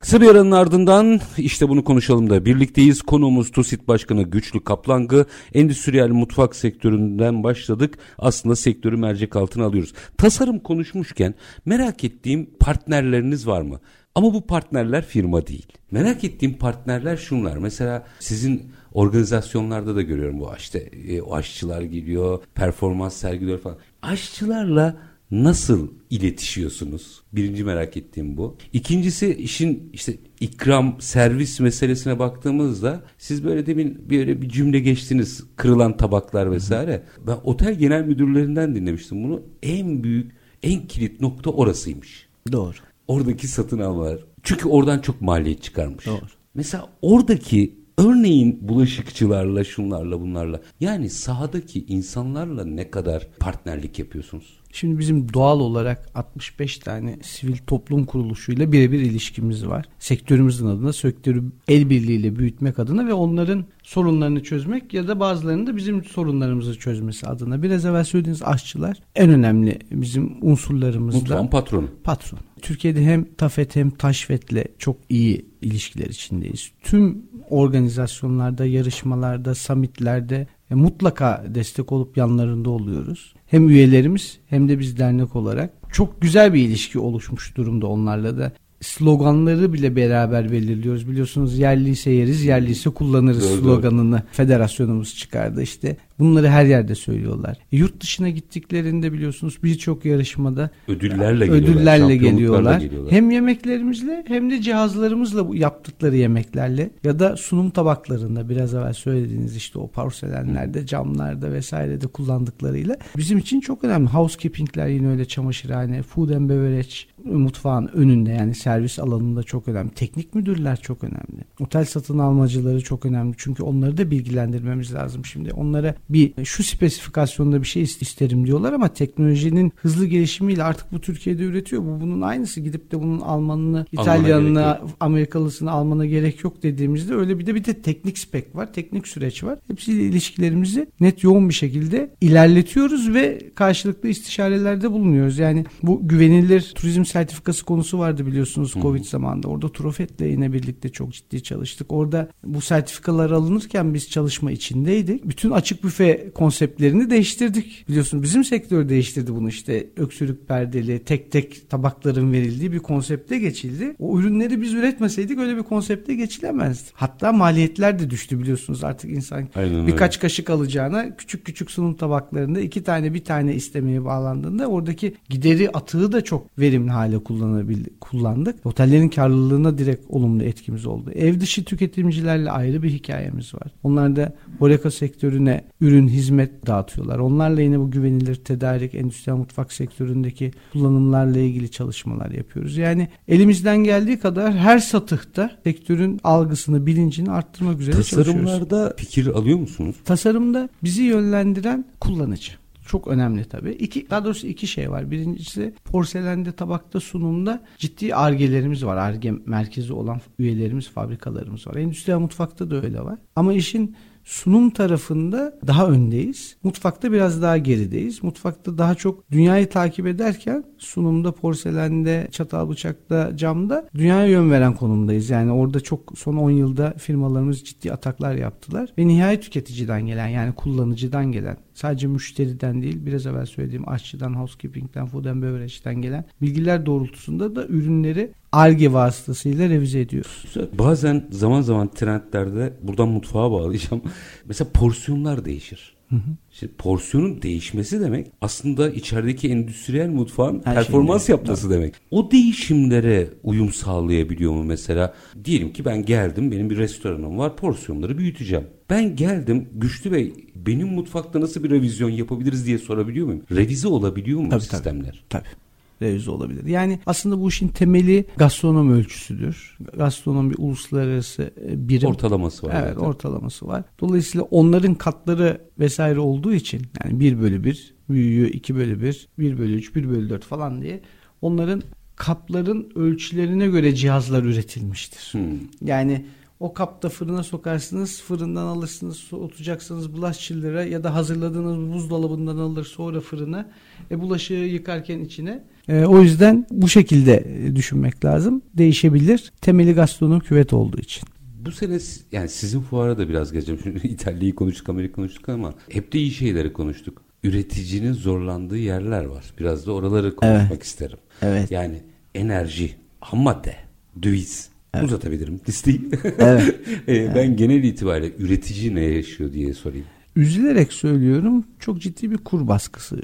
Kısa 0.00 0.20
bir 0.20 0.28
aranın 0.28 0.50
ardından 0.50 1.20
işte 1.36 1.68
bunu 1.68 1.84
konuşalım 1.84 2.30
da 2.30 2.44
birlikteyiz. 2.44 3.02
Konuğumuz 3.02 3.50
TUSİT 3.50 3.88
Başkanı 3.88 4.22
Güçlü 4.22 4.64
Kaplangı. 4.64 5.26
Endüstriyel 5.54 6.08
mutfak 6.08 6.56
sektöründen 6.56 7.44
başladık. 7.44 7.98
Aslında 8.18 8.56
sektörü 8.56 8.96
mercek 8.96 9.36
altına 9.36 9.64
alıyoruz. 9.64 9.92
Tasarım 10.18 10.58
konuşmuşken 10.58 11.34
merak 11.64 12.04
ettiğim 12.04 12.50
partnerleriniz 12.60 13.46
var 13.46 13.62
mı? 13.62 13.80
Ama 14.14 14.34
bu 14.34 14.46
partnerler 14.46 15.04
firma 15.04 15.46
değil. 15.46 15.66
Merak 15.90 16.24
ettiğim 16.24 16.54
partnerler 16.54 17.16
şunlar. 17.16 17.56
Mesela 17.56 18.06
sizin 18.20 18.72
organizasyonlarda 18.92 19.96
da 19.96 20.02
görüyorum 20.02 20.40
bu 20.40 20.50
işte 20.58 20.78
e, 20.78 21.22
aşçılar 21.22 21.82
geliyor, 21.82 22.42
performans 22.54 23.16
sergiliyor 23.16 23.58
falan. 23.58 23.78
Aşçılarla 24.02 24.96
nasıl 25.30 25.88
iletişiyorsunuz? 26.10 27.22
Birinci 27.32 27.64
merak 27.64 27.96
ettiğim 27.96 28.36
bu. 28.36 28.56
İkincisi 28.72 29.34
işin 29.34 29.90
işte 29.92 30.16
ikram, 30.40 30.96
servis 31.00 31.60
meselesine 31.60 32.18
baktığımızda 32.18 33.04
siz 33.18 33.44
böyle 33.44 33.66
demin 33.66 34.10
böyle 34.10 34.42
bir 34.42 34.48
cümle 34.48 34.80
geçtiniz. 34.80 35.44
Kırılan 35.56 35.96
tabaklar 35.96 36.50
vesaire. 36.50 37.02
Ben 37.26 37.36
otel 37.44 37.74
genel 37.74 38.04
müdürlerinden 38.04 38.74
dinlemiştim 38.74 39.24
bunu. 39.24 39.42
En 39.62 40.04
büyük, 40.04 40.32
en 40.62 40.86
kilit 40.86 41.20
nokta 41.20 41.50
orasıymış. 41.50 42.28
Doğru. 42.52 42.76
Oradaki 43.08 43.48
satın 43.48 43.78
almalar. 43.78 44.24
Çünkü 44.42 44.68
oradan 44.68 44.98
çok 44.98 45.20
maliyet 45.20 45.62
çıkarmış. 45.62 46.06
Doğru. 46.06 46.20
Mesela 46.54 46.88
oradaki 47.02 47.74
örneğin 47.98 48.68
bulaşıkçılarla 48.68 49.64
şunlarla 49.64 50.20
bunlarla 50.20 50.60
yani 50.80 51.10
sahadaki 51.10 51.84
insanlarla 51.84 52.64
ne 52.64 52.90
kadar 52.90 53.28
partnerlik 53.38 53.98
yapıyorsunuz? 53.98 54.60
Şimdi 54.76 54.98
bizim 54.98 55.32
doğal 55.32 55.60
olarak 55.60 56.08
65 56.14 56.78
tane 56.78 57.18
sivil 57.22 57.56
toplum 57.66 58.04
kuruluşuyla 58.04 58.72
birebir 58.72 59.00
ilişkimiz 59.00 59.66
var. 59.66 59.86
Sektörümüzün 59.98 60.66
adına 60.66 60.92
sektörü 60.92 61.44
el 61.68 61.90
birliğiyle 61.90 62.36
büyütmek 62.36 62.78
adına 62.78 63.06
ve 63.06 63.12
onların 63.12 63.64
sorunlarını 63.82 64.42
çözmek 64.42 64.94
ya 64.94 65.08
da 65.08 65.20
bazılarının 65.20 65.66
da 65.66 65.76
bizim 65.76 66.04
sorunlarımızı 66.04 66.78
çözmesi 66.78 67.26
adına. 67.26 67.62
Biraz 67.62 67.84
evvel 67.84 68.04
söylediğiniz 68.04 68.42
aşçılar 68.42 68.96
en 69.14 69.30
önemli 69.30 69.78
bizim 69.90 70.36
unsurlarımızda. 70.42 71.18
Mutfağın 71.18 71.46
patronu. 71.46 71.88
Patron. 72.04 72.38
Türkiye'de 72.62 73.04
hem 73.04 73.24
TAFET 73.34 73.76
hem 73.76 73.90
TAŞFET'le 73.90 74.78
çok 74.78 74.96
iyi 75.08 75.46
ilişkiler 75.62 76.06
içindeyiz. 76.06 76.70
Tüm 76.82 77.22
organizasyonlarda, 77.50 78.66
yarışmalarda, 78.66 79.54
summitlerde 79.54 80.46
mutlaka 80.74 81.44
destek 81.48 81.92
olup 81.92 82.16
yanlarında 82.16 82.70
oluyoruz. 82.70 83.34
Hem 83.46 83.68
üyelerimiz 83.68 84.38
hem 84.46 84.68
de 84.68 84.78
biz 84.78 84.98
dernek 84.98 85.36
olarak 85.36 85.70
çok 85.92 86.20
güzel 86.22 86.54
bir 86.54 86.62
ilişki 86.62 86.98
oluşmuş 86.98 87.56
durumda 87.56 87.86
onlarla 87.86 88.38
da. 88.38 88.52
Sloganları 88.80 89.72
bile 89.72 89.96
beraber 89.96 90.52
belirliyoruz. 90.52 91.08
Biliyorsunuz 91.10 91.58
yerliyse 91.58 92.10
yeriz, 92.10 92.44
yerliyse 92.44 92.90
kullanırız 92.90 93.42
Doğru, 93.42 93.50
doğru. 93.50 93.60
sloganını 93.74 94.22
federasyonumuz 94.32 95.16
çıkardı. 95.16 95.62
İşte 95.62 95.96
bunları 96.18 96.48
her 96.48 96.64
yerde 96.66 96.94
söylüyorlar. 96.94 97.56
E, 97.72 97.76
yurt 97.76 98.00
dışına 98.02 98.28
gittiklerinde 98.28 99.12
biliyorsunuz 99.12 99.58
birçok 99.64 100.04
yarışmada 100.04 100.70
Ödüllerle 100.88 101.46
geliyorlar. 101.46 101.72
ödüllerle 101.72 102.16
geliyorlar. 102.16 102.80
geliyorlar. 102.80 103.12
Hem 103.12 103.30
yemeklerimizle 103.30 104.24
hem 104.28 104.50
de 104.50 104.60
cihazlarımızla 104.62 105.48
bu 105.48 105.54
yaptıkları 105.54 106.16
yemeklerle 106.16 106.90
ya 107.04 107.18
da 107.18 107.36
sunum 107.36 107.70
tabaklarında 107.70 108.48
biraz 108.48 108.74
evvel 108.74 108.92
söylediğiniz 108.92 109.56
işte 109.56 109.78
o 109.78 109.88
porselenlerde, 109.88 110.86
camlarda 110.86 111.52
vesairede 111.52 112.06
kullandıklarıyla 112.06 112.96
bizim 113.16 113.38
için 113.38 113.60
çok 113.60 113.84
önemli. 113.84 114.08
Housekeeping'ler 114.08 114.88
yine 114.88 115.08
öyle 115.08 115.24
çamaşırhane, 115.24 116.02
food 116.02 116.28
and 116.30 116.50
beverage 116.50 116.88
mutfağın 117.24 117.86
önünde 117.86 118.30
yani 118.30 118.54
servis 118.66 118.98
alanında 118.98 119.42
çok 119.42 119.68
önemli. 119.68 119.90
Teknik 119.90 120.34
müdürler 120.34 120.80
çok 120.82 121.04
önemli. 121.04 121.44
Otel 121.60 121.84
satın 121.84 122.18
almacıları 122.18 122.80
çok 122.80 123.06
önemli. 123.06 123.34
Çünkü 123.38 123.62
onları 123.62 123.96
da 123.96 124.10
bilgilendirmemiz 124.10 124.94
lazım 124.94 125.24
şimdi. 125.24 125.52
Onlara 125.52 125.94
bir 126.08 126.44
şu 126.44 126.62
spesifikasyonda 126.62 127.62
bir 127.62 127.66
şey 127.66 127.82
isterim 127.82 128.46
diyorlar 128.46 128.72
ama 128.72 128.88
teknolojinin 128.88 129.72
hızlı 129.76 130.06
gelişimiyle 130.06 130.62
artık 130.62 130.92
bu 130.92 131.00
Türkiye'de 131.00 131.42
üretiyor. 131.42 131.82
Bu 131.82 132.00
bunun 132.00 132.20
aynısı. 132.20 132.60
Gidip 132.60 132.92
de 132.92 133.02
bunun 133.02 133.20
Almanını, 133.20 133.86
gerek 133.92 134.94
Amerikalısını 135.00 135.70
almana 135.70 136.06
gerek 136.06 136.44
yok 136.44 136.62
dediğimizde 136.62 137.14
öyle 137.14 137.38
bir 137.38 137.46
de 137.46 137.54
bir 137.54 137.64
de 137.64 137.82
teknik 137.82 138.18
spek 138.18 138.56
var, 138.56 138.72
teknik 138.72 139.08
süreç 139.08 139.44
var. 139.44 139.58
Hepsiyle 139.66 140.02
ilişkilerimizi 140.02 140.86
net 141.00 141.24
yoğun 141.24 141.48
bir 141.48 141.54
şekilde 141.54 142.10
ilerletiyoruz 142.20 143.14
ve 143.14 143.50
karşılıklı 143.54 144.08
istişarelerde 144.08 144.92
bulunuyoruz. 144.92 145.38
Yani 145.38 145.64
bu 145.82 146.08
güvenilir 146.08 146.72
turizm 146.74 147.04
sertifikası 147.04 147.64
konusu 147.64 147.98
vardı 147.98 148.26
biliyorsunuz 148.26 148.55
Covid 148.64 149.04
zamanında. 149.04 149.48
Orada 149.48 149.72
Trofet'le 149.72 150.20
yine 150.20 150.52
birlikte 150.52 150.88
çok 150.88 151.12
ciddi 151.12 151.42
çalıştık. 151.42 151.92
Orada 151.92 152.28
bu 152.44 152.60
sertifikalar 152.60 153.30
alınırken 153.30 153.94
biz 153.94 154.10
çalışma 154.10 154.52
içindeydik. 154.52 155.28
Bütün 155.28 155.50
açık 155.50 155.84
büfe 155.84 156.30
konseptlerini 156.34 157.10
değiştirdik. 157.10 157.84
Biliyorsun 157.88 158.22
bizim 158.22 158.44
sektör 158.44 158.88
değiştirdi 158.88 159.34
bunu 159.34 159.48
işte 159.48 159.86
öksürük 159.96 160.48
perdeli, 160.48 161.04
tek 161.04 161.32
tek 161.32 161.70
tabakların 161.70 162.32
verildiği 162.32 162.72
bir 162.72 162.78
konsepte 162.78 163.38
geçildi. 163.38 163.96
O 163.98 164.18
ürünleri 164.18 164.62
biz 164.62 164.74
üretmeseydik 164.74 165.38
öyle 165.38 165.56
bir 165.56 165.62
konsepte 165.62 166.14
geçilemezdi. 166.14 166.90
Hatta 166.92 167.32
maliyetler 167.32 167.98
de 167.98 168.10
düştü 168.10 168.40
biliyorsunuz 168.40 168.84
artık 168.84 169.10
insan 169.10 169.48
Aynen 169.54 169.74
öyle. 169.74 169.86
birkaç 169.86 170.20
kaşık 170.20 170.50
alacağına 170.50 171.16
küçük 171.16 171.44
küçük 171.44 171.70
sunum 171.70 171.94
tabaklarında 171.94 172.60
iki 172.60 172.82
tane 172.82 173.14
bir 173.14 173.24
tane 173.24 173.54
istemeye 173.54 174.04
bağlandığında 174.04 174.66
oradaki 174.66 175.14
gideri 175.28 175.70
atığı 175.70 176.12
da 176.12 176.24
çok 176.24 176.58
verimli 176.58 176.90
hale 176.90 177.18
kullanabildik, 177.18 178.00
kullandık. 178.46 178.66
Otellerin 178.66 179.08
karlılığına 179.08 179.78
direkt 179.78 180.10
olumlu 180.10 180.42
etkimiz 180.42 180.86
oldu. 180.86 181.10
Ev 181.14 181.40
dışı 181.40 181.64
tüketimcilerle 181.64 182.50
ayrı 182.50 182.82
bir 182.82 182.90
hikayemiz 182.90 183.54
var. 183.54 183.72
Onlar 183.82 184.16
da 184.16 184.34
Horeca 184.58 184.90
sektörüne 184.90 185.64
ürün 185.80 186.08
hizmet 186.08 186.66
dağıtıyorlar. 186.66 187.18
Onlarla 187.18 187.60
yine 187.60 187.78
bu 187.78 187.90
güvenilir 187.90 188.34
tedarik, 188.34 188.94
endüstriyel 188.94 189.38
mutfak 189.38 189.72
sektöründeki 189.72 190.52
kullanımlarla 190.72 191.38
ilgili 191.38 191.70
çalışmalar 191.70 192.30
yapıyoruz. 192.30 192.76
Yani 192.76 193.08
elimizden 193.28 193.84
geldiği 193.84 194.18
kadar 194.18 194.54
her 194.54 194.78
satıhta 194.78 195.50
sektörün 195.64 196.20
algısını, 196.24 196.86
bilincini 196.86 197.30
arttırmak 197.30 197.80
üzere 197.80 197.94
çalışıyoruz. 197.94 198.32
Tasarımlarda 198.32 198.94
fikir 198.96 199.26
alıyor 199.26 199.58
musunuz? 199.58 199.96
Tasarımda 200.04 200.68
bizi 200.82 201.02
yönlendiren 201.02 201.84
kullanıcı. 202.00 202.52
Çok 202.86 203.08
önemli 203.08 203.44
tabii. 203.44 203.70
İki, 203.70 204.10
daha 204.10 204.24
doğrusu 204.24 204.46
iki 204.46 204.66
şey 204.66 204.90
var. 204.90 205.10
Birincisi 205.10 205.74
porselende, 205.84 206.52
tabakta, 206.52 207.00
sunumda 207.00 207.64
ciddi 207.78 208.14
argelerimiz 208.14 208.84
var. 208.84 208.96
Arge 208.96 209.30
merkezi 209.46 209.92
olan 209.92 210.20
üyelerimiz, 210.38 210.88
fabrikalarımız 210.88 211.66
var. 211.66 211.74
Endüstriyel 211.74 212.18
mutfakta 212.18 212.70
da 212.70 212.82
öyle 212.82 213.00
var. 213.00 213.18
Ama 213.36 213.52
işin 213.52 213.96
sunum 214.26 214.70
tarafında 214.70 215.58
daha 215.66 215.88
öndeyiz. 215.88 216.56
Mutfakta 216.62 217.12
biraz 217.12 217.42
daha 217.42 217.58
gerideyiz. 217.58 218.22
Mutfakta 218.22 218.78
daha 218.78 218.94
çok 218.94 219.30
dünyayı 219.30 219.68
takip 219.68 220.06
ederken 220.06 220.64
sunumda, 220.78 221.32
porselende, 221.32 222.28
çatal 222.30 222.68
bıçakta, 222.68 223.36
camda 223.36 223.88
dünyaya 223.94 224.26
yön 224.26 224.50
veren 224.50 224.74
konumdayız. 224.74 225.30
Yani 225.30 225.52
orada 225.52 225.80
çok 225.80 226.12
son 226.18 226.36
10 226.36 226.50
yılda 226.50 226.94
firmalarımız 226.98 227.64
ciddi 227.64 227.92
ataklar 227.92 228.34
yaptılar. 228.34 228.92
Ve 228.98 229.06
nihai 229.06 229.40
tüketiciden 229.40 230.06
gelen 230.06 230.28
yani 230.28 230.54
kullanıcıdan 230.54 231.32
gelen 231.32 231.56
sadece 231.74 232.06
müşteriden 232.06 232.82
değil 232.82 233.06
biraz 233.06 233.26
evvel 233.26 233.46
söylediğim 233.46 233.88
aşçıdan, 233.88 234.34
housekeeping'den, 234.34 235.06
food 235.06 235.24
and 235.24 235.42
beverage'den 235.42 236.02
gelen 236.02 236.24
bilgiler 236.42 236.86
doğrultusunda 236.86 237.56
da 237.56 237.66
ürünleri 237.66 238.32
ARGE 238.56 238.92
vasıtasıyla 238.92 239.68
revize 239.68 240.00
ediyoruz. 240.00 240.44
Bazen 240.78 241.28
zaman 241.30 241.60
zaman 241.60 241.90
trendlerde 241.90 242.72
buradan 242.82 243.08
mutfağa 243.08 243.50
bağlayacağım. 243.50 244.02
Mesela 244.44 244.70
porsiyonlar 244.74 245.44
değişir. 245.44 245.96
Hı 246.08 246.16
hı. 246.16 246.30
İşte 246.52 246.68
porsiyonun 246.78 247.42
değişmesi 247.42 248.00
demek 248.00 248.26
aslında 248.40 248.90
içerideki 248.90 249.48
endüstriyel 249.48 250.08
mutfağın 250.08 250.62
Her 250.64 250.74
performans 250.74 251.28
yapması 251.28 251.62
Tabii. 251.62 251.74
demek. 251.74 251.94
O 252.10 252.30
değişimlere 252.30 253.28
uyum 253.42 253.72
sağlayabiliyor 253.72 254.52
mu 254.52 254.64
mesela? 254.64 255.14
Diyelim 255.44 255.72
ki 255.72 255.84
ben 255.84 256.04
geldim 256.04 256.52
benim 256.52 256.70
bir 256.70 256.76
restoranım 256.76 257.38
var 257.38 257.56
porsiyonları 257.56 258.18
büyüteceğim. 258.18 258.64
Ben 258.90 259.16
geldim 259.16 259.68
Güçlü 259.74 260.12
Bey 260.12 260.32
benim 260.54 260.88
mutfakta 260.88 261.40
nasıl 261.40 261.64
bir 261.64 261.70
revizyon 261.70 262.10
yapabiliriz 262.10 262.66
diye 262.66 262.78
sorabiliyor 262.78 263.26
muyum? 263.26 263.42
Revize 263.50 263.88
olabiliyor 263.88 264.40
mu 264.40 264.48
tabii, 264.48 264.60
sistemler? 264.60 265.24
Tabii. 265.28 265.44
tabii 265.44 265.65
revize 266.02 266.30
olabilir. 266.30 266.66
Yani 266.66 267.00
aslında 267.06 267.40
bu 267.40 267.48
işin 267.48 267.68
temeli 267.68 268.24
gastronom 268.36 268.92
ölçüsüdür. 268.92 269.78
Gastronom 269.96 270.50
bir 270.50 270.56
uluslararası 270.58 271.42
e, 271.42 271.88
birim. 271.88 272.08
Ortalaması 272.08 272.66
var. 272.66 272.74
Evet 272.78 272.94
zaten. 272.94 273.06
ortalaması 273.06 273.66
var. 273.66 273.82
Dolayısıyla 274.00 274.46
onların 274.50 274.94
katları 274.94 275.60
vesaire 275.78 276.20
olduğu 276.20 276.54
için 276.54 276.82
yani 277.04 277.20
1 277.20 277.40
bölü 277.40 277.64
1 277.64 277.94
büyüğü 278.08 278.50
2 278.50 278.76
bölü 278.76 279.02
1, 279.02 279.28
1 279.38 279.58
bölü 279.58 279.74
3, 279.74 279.94
1 279.94 280.08
bölü 280.08 280.30
4 280.30 280.44
falan 280.44 280.82
diye 280.82 281.00
onların 281.42 281.82
kapların 282.16 282.92
ölçülerine 282.94 283.66
göre 283.66 283.94
cihazlar 283.94 284.42
üretilmiştir. 284.42 285.28
Hmm. 285.32 285.58
Yani 285.84 286.24
o 286.60 286.74
kapta 286.74 287.08
fırına 287.08 287.42
sokarsınız, 287.42 288.22
fırından 288.22 288.66
alırsınız, 288.66 289.16
soğutacaksınız 289.16 290.12
bulaşıcılara 290.12 290.84
ya 290.84 291.04
da 291.04 291.14
hazırladığınız 291.14 291.94
buzdolabından 291.94 292.56
alır 292.56 292.84
sonra 292.84 293.20
fırına. 293.20 293.68
E, 294.10 294.20
bulaşığı 294.20 294.54
yıkarken 294.54 295.20
içine. 295.20 295.64
E, 295.88 296.04
o 296.04 296.22
yüzden 296.22 296.66
bu 296.70 296.88
şekilde 296.88 297.44
düşünmek 297.76 298.24
lazım. 298.24 298.62
Değişebilir. 298.74 299.52
Temeli 299.60 299.94
gastronom 299.94 300.40
küvet 300.40 300.72
olduğu 300.72 301.00
için. 301.00 301.22
Bu 301.66 301.72
sene 301.72 301.98
yani 302.32 302.48
sizin 302.48 302.80
fuara 302.80 303.18
da 303.18 303.28
biraz 303.28 303.52
geleceğim. 303.52 303.80
Çünkü 303.84 304.08
İtalya'yı 304.12 304.54
konuştuk, 304.54 304.88
Amerika 304.88 305.14
konuştuk 305.14 305.48
ama 305.48 305.74
hep 305.90 306.12
de 306.12 306.18
iyi 306.18 306.30
şeyleri 306.30 306.72
konuştuk. 306.72 307.22
Üreticinin 307.42 308.12
zorlandığı 308.12 308.78
yerler 308.78 309.24
var. 309.24 309.44
Biraz 309.58 309.86
da 309.86 309.92
oraları 309.92 310.36
konuşmak 310.36 310.70
evet. 310.70 310.82
isterim. 310.82 311.18
Evet. 311.42 311.70
Yani 311.70 312.02
enerji, 312.34 312.94
ham 313.20 313.40
madde, 313.40 313.74
döviz, 314.22 314.68
Evet. 314.94 315.04
Uzatabilirim 315.04 315.60
listeyi. 315.68 316.00
Evet. 316.38 316.80
e, 317.08 317.34
ben 317.34 317.56
genel 317.56 317.84
itibariyle 317.84 318.34
üretici 318.38 318.94
ne 318.94 319.04
yaşıyor 319.04 319.52
diye 319.52 319.74
sorayım. 319.74 320.06
Üzülerek 320.36 320.92
söylüyorum 320.92 321.64
çok 321.78 322.00
ciddi 322.00 322.30
bir 322.30 322.36
kur 322.36 322.68
baskısı 322.68 323.20